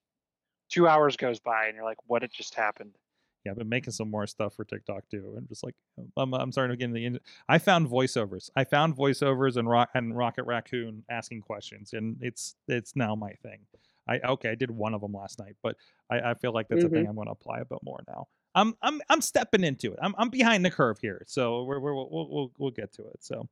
two 0.68 0.86
hours 0.86 1.16
goes 1.16 1.40
by, 1.40 1.66
and 1.66 1.74
you're 1.74 1.84
like, 1.84 1.98
"What 2.06 2.22
had 2.22 2.30
just 2.32 2.54
happened?" 2.54 2.96
Yeah, 3.44 3.52
I've 3.52 3.58
been 3.58 3.70
making 3.70 3.92
some 3.94 4.10
more 4.10 4.26
stuff 4.26 4.54
for 4.54 4.66
TikTok 4.66 5.04
too, 5.10 5.34
and 5.36 5.48
just 5.48 5.64
like 5.64 5.74
I'm, 6.18 6.34
I'm 6.34 6.52
starting 6.52 6.76
to 6.76 6.76
get 6.76 6.94
in 6.94 7.14
the. 7.14 7.20
I 7.48 7.58
found 7.58 7.88
voiceovers. 7.88 8.50
I 8.54 8.64
found 8.64 8.94
voiceovers 8.96 9.56
and 9.56 9.68
rock 9.68 9.88
and 9.94 10.14
Rocket 10.14 10.44
Raccoon 10.44 11.04
asking 11.10 11.40
questions, 11.40 11.94
and 11.94 12.18
it's 12.20 12.56
it's 12.68 12.94
now 12.94 13.14
my 13.14 13.32
thing. 13.42 13.60
I 14.06 14.18
okay, 14.18 14.50
I 14.50 14.54
did 14.54 14.70
one 14.70 14.92
of 14.92 15.00
them 15.00 15.12
last 15.12 15.38
night, 15.38 15.56
but 15.62 15.76
I, 16.10 16.30
I 16.30 16.34
feel 16.34 16.52
like 16.52 16.68
that's 16.68 16.84
a 16.84 16.88
thing 16.88 17.02
mm-hmm. 17.02 17.10
I'm 17.10 17.14
going 17.14 17.28
to 17.28 17.32
apply 17.32 17.60
a 17.60 17.64
bit 17.64 17.78
more 17.82 18.02
now. 18.06 18.28
I'm 18.54 18.74
I'm 18.82 19.00
I'm 19.08 19.20
stepping 19.20 19.64
into 19.64 19.92
it. 19.92 19.98
I'm 20.02 20.14
I'm 20.18 20.28
behind 20.28 20.64
the 20.64 20.70
curve 20.70 20.98
here, 21.00 21.22
so 21.26 21.64
we're, 21.64 21.80
we're 21.80 21.94
we'll, 21.94 22.08
we'll 22.10 22.52
we'll 22.58 22.70
get 22.70 22.92
to 22.94 23.02
it. 23.02 23.18
So, 23.20 23.48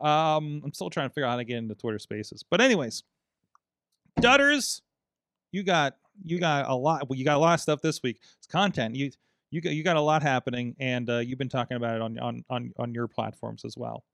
um, 0.00 0.62
I'm 0.64 0.72
still 0.72 0.90
trying 0.90 1.08
to 1.08 1.14
figure 1.14 1.26
out 1.26 1.30
how 1.30 1.36
to 1.36 1.44
get 1.44 1.58
into 1.58 1.74
Twitter 1.74 1.98
Spaces, 1.98 2.42
but 2.48 2.60
anyways, 2.60 3.04
Dutters, 4.20 4.80
you 5.52 5.62
got 5.62 5.96
you 6.24 6.38
got 6.38 6.68
a 6.68 6.74
lot. 6.74 7.08
Well, 7.08 7.18
you 7.18 7.24
got 7.24 7.36
a 7.36 7.40
lot 7.40 7.54
of 7.54 7.60
stuff 7.60 7.80
this 7.80 8.02
week. 8.02 8.20
It's 8.38 8.46
content. 8.46 8.96
You 8.96 9.10
you 9.50 9.60
got 9.60 9.72
you 9.72 9.82
got 9.82 9.96
a 9.96 10.00
lot 10.00 10.22
happening, 10.22 10.74
and 10.80 11.08
uh, 11.08 11.18
you've 11.18 11.38
been 11.38 11.48
talking 11.48 11.76
about 11.76 11.96
it 11.96 12.02
on 12.02 12.18
on 12.18 12.44
on 12.50 12.72
on 12.78 12.94
your 12.94 13.08
platforms 13.08 13.64
as 13.64 13.76
well. 13.76 14.04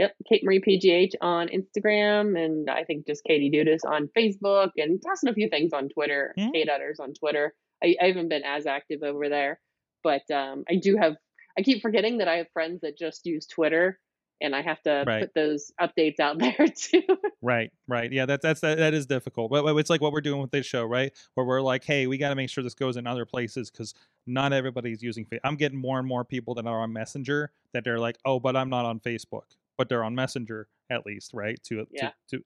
Yep, 0.00 0.14
Kate 0.28 0.42
Marie 0.42 0.60
PGH 0.60 1.12
on 1.20 1.48
Instagram, 1.48 2.42
and 2.42 2.70
I 2.70 2.84
think 2.84 3.06
just 3.06 3.22
Katie 3.24 3.50
Dudas 3.50 3.80
on 3.86 4.08
Facebook, 4.16 4.70
and 4.78 5.00
tossing 5.06 5.28
a 5.28 5.34
few 5.34 5.48
things 5.50 5.74
on 5.74 5.90
Twitter. 5.90 6.34
Mhm. 6.38 6.52
Kate 6.54 6.68
Utters 6.70 6.98
on 7.00 7.12
Twitter. 7.12 7.54
I, 7.84 7.94
I 8.00 8.06
haven't 8.06 8.28
been 8.30 8.42
as 8.42 8.64
active 8.66 9.02
over 9.02 9.28
there, 9.28 9.60
but 10.02 10.22
um, 10.30 10.64
I 10.70 10.76
do 10.76 10.96
have. 10.96 11.16
I 11.58 11.62
keep 11.62 11.82
forgetting 11.82 12.16
that 12.18 12.28
I 12.28 12.36
have 12.36 12.46
friends 12.54 12.80
that 12.80 12.96
just 12.96 13.26
use 13.26 13.46
Twitter, 13.46 13.98
and 14.40 14.56
I 14.56 14.62
have 14.62 14.80
to 14.84 15.04
Right. 15.06 15.20
put 15.20 15.34
those 15.34 15.70
updates 15.78 16.18
out 16.18 16.38
there 16.44 16.66
too. 16.74 17.02
Right, 17.42 17.70
right. 17.86 18.10
Yeah, 18.10 18.24
that's 18.24 18.42
that's 18.42 18.60
that, 18.60 18.78
that 18.78 18.94
is 18.94 19.04
difficult. 19.04 19.50
But 19.50 19.64
but 19.64 19.76
it's 19.76 19.90
like 19.90 20.00
what 20.00 20.12
we're 20.12 20.22
doing 20.22 20.40
with 20.40 20.50
this 20.50 20.64
show, 20.64 20.84
right? 20.84 21.12
Where 21.34 21.44
we're 21.44 21.60
like, 21.60 21.84
hey, 21.84 22.06
we 22.06 22.16
got 22.16 22.30
to 22.30 22.34
make 22.36 22.48
sure 22.48 22.64
this 22.64 22.72
goes 22.74 22.96
in 22.96 23.06
other 23.06 23.26
places 23.26 23.70
because 23.70 23.92
not 24.26 24.52
everybody's 24.54 25.02
using. 25.02 25.26
Fa- 25.26 25.40
I'm 25.44 25.56
getting 25.56 25.78
more 25.78 25.98
and 25.98 26.08
more 26.08 26.24
people 26.24 26.54
that 26.54 26.66
are 26.66 26.80
on 26.80 26.90
Messenger 26.92 27.50
that 27.74 27.84
they're 27.84 27.98
like, 27.98 28.16
oh, 28.24 28.40
but 28.40 28.56
I'm 28.56 28.70
not 28.70 28.84
on 28.86 29.00
Facebook, 29.00 29.56
but 29.80 29.88
they're 29.88 30.04
on 30.04 30.14
Messenger 30.14 30.68
at 30.90 31.06
least, 31.06 31.32
right? 31.32 31.58
To 31.64 31.86
Yeah. 31.90 32.10
to 32.28 32.36
to 32.36 32.44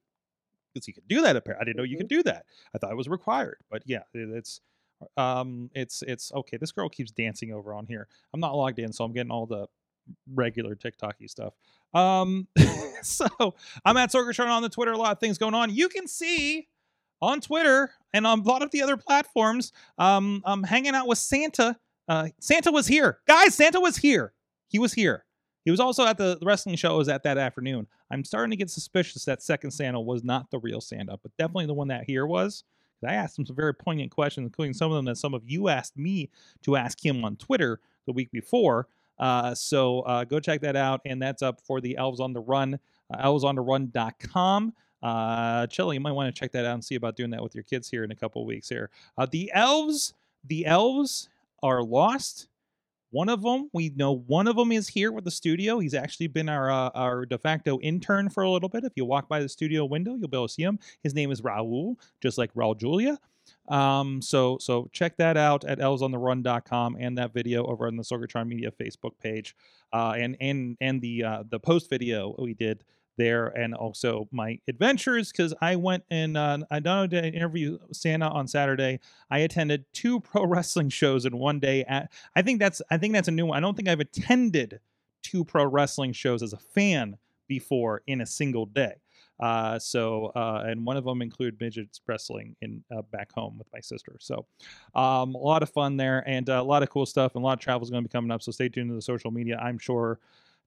because 0.73 0.87
you 0.87 0.93
could 0.93 1.07
do 1.09 1.19
that. 1.21 1.35
Apparently, 1.35 1.61
I 1.61 1.65
didn't 1.65 1.77
know 1.77 1.83
you 1.83 1.97
could 1.97 2.07
do 2.07 2.23
that. 2.23 2.45
I 2.73 2.77
thought 2.77 2.91
it 2.91 2.95
was 2.95 3.09
required, 3.09 3.57
but 3.69 3.83
yeah, 3.85 4.03
it- 4.13 4.29
it's 4.29 4.61
um, 5.17 5.69
it's 5.75 6.01
it's 6.07 6.31
okay. 6.31 6.55
This 6.55 6.71
girl 6.71 6.87
keeps 6.87 7.11
dancing 7.11 7.51
over 7.51 7.73
on 7.73 7.85
here. 7.87 8.07
I'm 8.33 8.39
not 8.39 8.55
logged 8.55 8.79
in, 8.79 8.93
so 8.93 9.03
I'm 9.03 9.11
getting 9.11 9.31
all 9.31 9.45
the 9.45 9.67
regular 10.33 10.75
TikToky 10.75 11.29
stuff. 11.29 11.53
Um, 11.93 12.47
so 13.01 13.27
I'm 13.83 13.97
at 13.97 14.11
Sorgatron 14.11 14.47
on 14.47 14.61
the 14.61 14.69
Twitter. 14.69 14.93
A 14.93 14.97
lot 14.97 15.11
of 15.11 15.19
things 15.19 15.37
going 15.37 15.53
on. 15.53 15.69
You 15.75 15.89
can 15.89 16.07
see 16.07 16.69
on 17.21 17.41
Twitter 17.41 17.91
and 18.13 18.25
on 18.25 18.39
a 18.39 18.43
lot 18.43 18.61
of 18.61 18.71
the 18.71 18.81
other 18.81 18.95
platforms. 18.95 19.73
Um, 19.97 20.41
I'm 20.45 20.63
hanging 20.63 20.95
out 20.95 21.07
with 21.07 21.17
Santa. 21.17 21.77
Uh, 22.07 22.29
Santa 22.39 22.71
was 22.71 22.87
here, 22.87 23.19
guys. 23.27 23.53
Santa 23.55 23.81
was 23.81 23.97
here. 23.97 24.33
He 24.69 24.79
was 24.79 24.93
here. 24.93 25.24
He 25.65 25.71
was 25.71 25.79
also 25.79 26.05
at 26.05 26.17
the 26.17 26.37
wrestling 26.41 26.75
show. 26.75 26.95
Was 26.95 27.09
at 27.09 27.23
that 27.23 27.37
afternoon. 27.37 27.87
I'm 28.11 28.23
starting 28.23 28.51
to 28.51 28.55
get 28.55 28.69
suspicious 28.69 29.25
that 29.25 29.41
second 29.41 29.71
Santa 29.71 29.99
was 29.99 30.23
not 30.23 30.51
the 30.51 30.59
real 30.59 30.79
Santa, 30.79 31.17
but 31.21 31.35
definitely 31.37 31.65
the 31.65 31.73
one 31.73 31.89
that 31.89 32.05
here 32.05 32.25
was. 32.25 32.63
I 33.05 33.13
asked 33.13 33.37
him 33.37 33.45
some 33.45 33.55
very 33.55 33.73
poignant 33.73 34.11
questions, 34.11 34.45
including 34.45 34.73
some 34.73 34.91
of 34.91 34.95
them 34.95 35.05
that 35.05 35.17
some 35.17 35.33
of 35.33 35.43
you 35.45 35.67
asked 35.67 35.97
me 35.97 36.29
to 36.63 36.75
ask 36.75 37.03
him 37.03 37.23
on 37.23 37.35
Twitter 37.35 37.79
the 38.05 38.13
week 38.13 38.31
before. 38.31 38.87
Uh, 39.19 39.53
so 39.53 40.01
uh, 40.01 40.23
go 40.23 40.39
check 40.39 40.61
that 40.61 40.75
out, 40.75 41.01
and 41.05 41.21
that's 41.21 41.41
up 41.41 41.61
for 41.61 41.81
the 41.81 41.97
Elves 41.97 42.19
on 42.19 42.33
the 42.33 42.39
Run, 42.39 42.79
uh, 43.13 43.23
elvesontheRun.com. 43.23 44.73
Uh, 45.01 45.67
Chili, 45.67 45.95
you 45.95 45.99
might 45.99 46.11
want 46.11 46.33
to 46.33 46.39
check 46.39 46.51
that 46.51 46.65
out 46.65 46.73
and 46.73 46.83
see 46.83 46.95
about 46.95 47.15
doing 47.15 47.29
that 47.29 47.43
with 47.43 47.53
your 47.53 47.63
kids 47.63 47.89
here 47.89 48.03
in 48.03 48.11
a 48.11 48.15
couple 48.15 48.45
weeks. 48.45 48.67
Here, 48.67 48.89
uh, 49.17 49.27
the 49.29 49.51
elves, 49.53 50.13
the 50.43 50.65
elves 50.65 51.29
are 51.61 51.83
lost. 51.83 52.47
One 53.15 53.29
of 53.29 53.43
them, 53.43 53.69
we 53.71 53.93
know 53.95 54.11
one 54.27 54.45
of 54.45 54.57
them 54.57 54.73
is 54.73 54.89
here 54.89 55.09
with 55.09 55.23
the 55.23 55.31
studio. 55.31 55.79
He's 55.79 55.93
actually 55.93 56.27
been 56.27 56.49
our 56.49 56.69
uh, 56.69 56.89
our 56.89 57.25
de 57.25 57.37
facto 57.37 57.79
intern 57.79 58.29
for 58.29 58.43
a 58.43 58.51
little 58.51 58.67
bit. 58.67 58.83
If 58.83 58.91
you 58.97 59.05
walk 59.05 59.29
by 59.29 59.39
the 59.39 59.47
studio 59.47 59.85
window, 59.85 60.15
you'll 60.15 60.27
be 60.27 60.35
able 60.35 60.49
to 60.49 60.53
see 60.53 60.63
him. 60.63 60.79
His 61.01 61.15
name 61.15 61.31
is 61.31 61.39
Raul, 61.39 61.95
just 62.19 62.37
like 62.37 62.53
Raul 62.55 62.77
Julia. 62.77 63.17
Um, 63.69 64.21
so 64.21 64.57
so 64.59 64.89
check 64.91 65.15
that 65.15 65.37
out 65.37 65.63
at 65.63 65.79
elvesontheRun.com 65.79 66.97
and 66.99 67.17
that 67.17 67.33
video 67.33 67.65
over 67.65 67.87
on 67.87 67.95
the 67.95 68.03
Sorgatron 68.03 68.49
Media 68.49 68.69
Facebook 68.69 69.17
page, 69.23 69.55
uh, 69.93 70.15
and 70.17 70.35
and 70.41 70.75
and 70.81 70.99
the 70.99 71.23
uh, 71.23 71.43
the 71.49 71.59
post 71.61 71.89
video 71.89 72.35
we 72.37 72.53
did 72.53 72.83
there, 73.17 73.47
and 73.47 73.73
also 73.73 74.27
my 74.31 74.59
adventures 74.67 75.31
because 75.31 75.53
I 75.61 75.75
went 75.75 76.03
and 76.09 76.37
uh, 76.37 76.59
I 76.69 76.79
did 76.79 77.25
I 77.25 77.27
interview 77.29 77.79
Santa 77.91 78.27
on 78.27 78.47
Saturday, 78.47 78.99
I 79.29 79.39
attended 79.39 79.85
two 79.93 80.19
pro 80.21 80.45
wrestling 80.45 80.89
shows 80.89 81.25
in 81.25 81.37
one 81.37 81.59
day. 81.59 81.83
At 81.85 82.11
I 82.35 82.41
think 82.41 82.59
that's 82.59 82.81
I 82.89 82.97
think 82.97 83.13
that's 83.13 83.27
a 83.27 83.31
new 83.31 83.45
one. 83.45 83.57
I 83.57 83.61
don't 83.61 83.75
think 83.75 83.89
I've 83.89 83.99
attended 83.99 84.79
two 85.23 85.43
pro 85.43 85.65
wrestling 85.65 86.13
shows 86.13 86.43
as 86.43 86.53
a 86.53 86.57
fan 86.57 87.17
before 87.47 88.01
in 88.07 88.21
a 88.21 88.25
single 88.25 88.65
day. 88.65 88.95
Uh, 89.39 89.77
so, 89.77 90.31
uh, 90.35 90.63
and 90.65 90.85
one 90.85 90.95
of 90.95 91.03
them 91.03 91.21
included 91.21 91.59
midgets 91.59 91.99
wrestling 92.07 92.55
in 92.61 92.83
uh, 92.95 93.01
back 93.11 93.31
home 93.33 93.57
with 93.57 93.67
my 93.73 93.81
sister. 93.81 94.15
So, 94.19 94.45
um, 94.93 95.35
a 95.35 95.39
lot 95.39 95.61
of 95.61 95.69
fun 95.69 95.97
there 95.97 96.23
and 96.25 96.49
uh, 96.49 96.61
a 96.61 96.63
lot 96.63 96.83
of 96.83 96.89
cool 96.89 97.05
stuff 97.05 97.35
and 97.35 97.43
a 97.43 97.45
lot 97.45 97.53
of 97.53 97.59
travel 97.59 97.83
is 97.83 97.89
going 97.89 98.01
to 98.03 98.07
be 98.07 98.11
coming 98.11 98.31
up. 98.31 98.41
So, 98.41 98.51
stay 98.51 98.69
tuned 98.69 98.89
to 98.89 98.95
the 98.95 99.01
social 99.01 99.31
media. 99.31 99.57
I'm 99.61 99.77
sure 99.77 100.19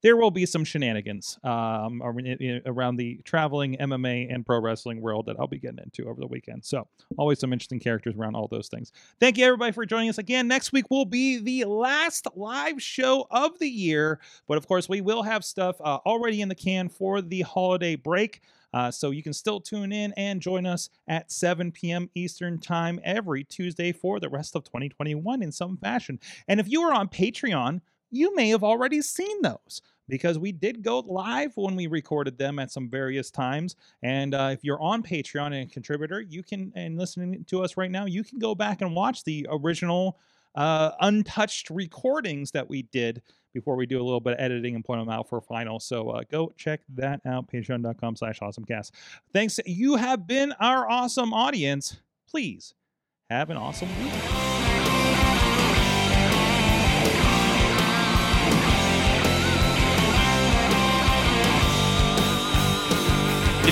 there 0.03 0.16
will 0.16 0.30
be 0.30 0.46
some 0.46 0.64
shenanigans 0.64 1.38
um, 1.42 2.03
around 2.03 2.96
the 2.96 3.20
traveling 3.24 3.76
MMA 3.76 4.32
and 4.32 4.46
pro 4.46 4.61
wrestling 4.61 5.01
world 5.01 5.26
that 5.26 5.36
I'll 5.38 5.46
be 5.46 5.59
getting 5.59 5.78
into 5.78 6.09
over 6.09 6.20
the 6.20 6.26
weekend. 6.26 6.64
So, 6.64 6.86
always 7.16 7.40
some 7.40 7.53
interesting 7.53 7.80
characters 7.80 8.14
around 8.16 8.36
all 8.36 8.49
those 8.49 8.68
things. 8.68 8.92
Thank 9.20 9.38
you, 9.38 9.44
everybody, 9.44 9.72
for 9.72 9.84
joining 9.86 10.11
us 10.11 10.18
again. 10.18 10.49
Next 10.49 10.72
week 10.72 10.90
will 10.90 11.05
be 11.05 11.38
the 11.38 11.64
last 11.64 12.26
live 12.36 12.80
show 12.82 13.26
of 13.30 13.59
the 13.59 13.68
year. 13.68 14.20
But 14.46 14.59
of 14.59 14.66
course, 14.68 14.88
we 14.88 15.01
will 15.01 15.22
have 15.22 15.44
stuff 15.44 15.80
uh, 15.80 15.99
already 16.07 16.40
in 16.40 16.49
the 16.49 16.55
can 16.55 16.88
for 16.88 17.20
the 17.20 17.42
holiday 17.42 17.96
break. 17.96 18.40
Uh, 18.72 18.90
so 18.90 19.11
you 19.11 19.22
can 19.22 19.32
still 19.32 19.61
tune 19.61 19.92
in 19.92 20.12
and 20.16 20.40
join 20.40 20.66
us 20.66 20.90
at 21.09 21.32
7 21.32 21.72
p.m. 21.72 22.11
Eastern 22.14 22.59
Time 22.59 23.01
every 23.03 23.44
Tuesday 23.44 23.92
for 23.92 24.20
the 24.20 24.28
rest 24.28 24.55
of 24.55 24.64
2021 24.64 25.42
in 25.42 25.51
some 25.51 25.76
fashion. 25.78 26.20
And 26.46 26.61
if 26.61 26.68
you 26.68 26.82
are 26.82 26.92
on 26.92 27.09
Patreon, 27.09 27.80
you 28.11 28.34
may 28.34 28.48
have 28.48 28.64
already 28.64 29.02
seen 29.02 29.42
those 29.42 29.82
because 30.09 30.38
we 30.38 30.52
did 30.52 30.82
go 30.82 31.00
live 31.00 31.52
when 31.56 31.76
we 31.76 31.86
recorded 31.86 32.38
them 32.38 32.59
at 32.59 32.70
some 32.70 32.88
various 32.88 33.30
times. 33.30 33.76
And 34.02 34.34
uh, 34.34 34.50
if 34.52 34.64
you're 34.64 34.80
on 34.80 35.02
Patreon 35.02 35.46
and 35.46 35.54
a 35.54 35.66
contributor, 35.66 36.20
you 36.20 36.42
can, 36.42 36.72
and 36.74 36.98
listening 36.98 37.44
to 37.48 37.62
us 37.62 37.76
right 37.76 37.90
now, 37.90 38.06
you 38.06 38.24
can 38.24 38.38
go 38.38 38.54
back 38.54 38.80
and 38.80 38.94
watch 38.94 39.24
the 39.24 39.46
original 39.50 40.18
uh, 40.54 40.92
untouched 41.00 41.70
recordings 41.70 42.50
that 42.52 42.68
we 42.68 42.82
did 42.82 43.22
before 43.54 43.76
we 43.76 43.86
do 43.86 44.00
a 44.00 44.02
little 44.02 44.20
bit 44.20 44.34
of 44.34 44.40
editing 44.40 44.74
and 44.74 44.84
point 44.84 45.00
them 45.00 45.09
out 45.09 45.28
for 45.28 45.40
final. 45.40 45.80
So 45.80 46.11
uh, 46.11 46.22
go 46.30 46.52
check 46.56 46.80
that 46.94 47.20
out, 47.26 47.50
patreon.com 47.50 48.16
slash 48.16 48.40
awesomecast. 48.40 48.90
Thanks. 49.32 49.61
You 49.66 49.96
have 49.96 50.26
been 50.26 50.52
our 50.61 50.88
awesome 50.88 51.32
audience. 51.32 52.00
Please 52.28 52.74
have 53.30 53.50
an 53.50 53.56
awesome 53.56 53.88
week. 54.02 55.68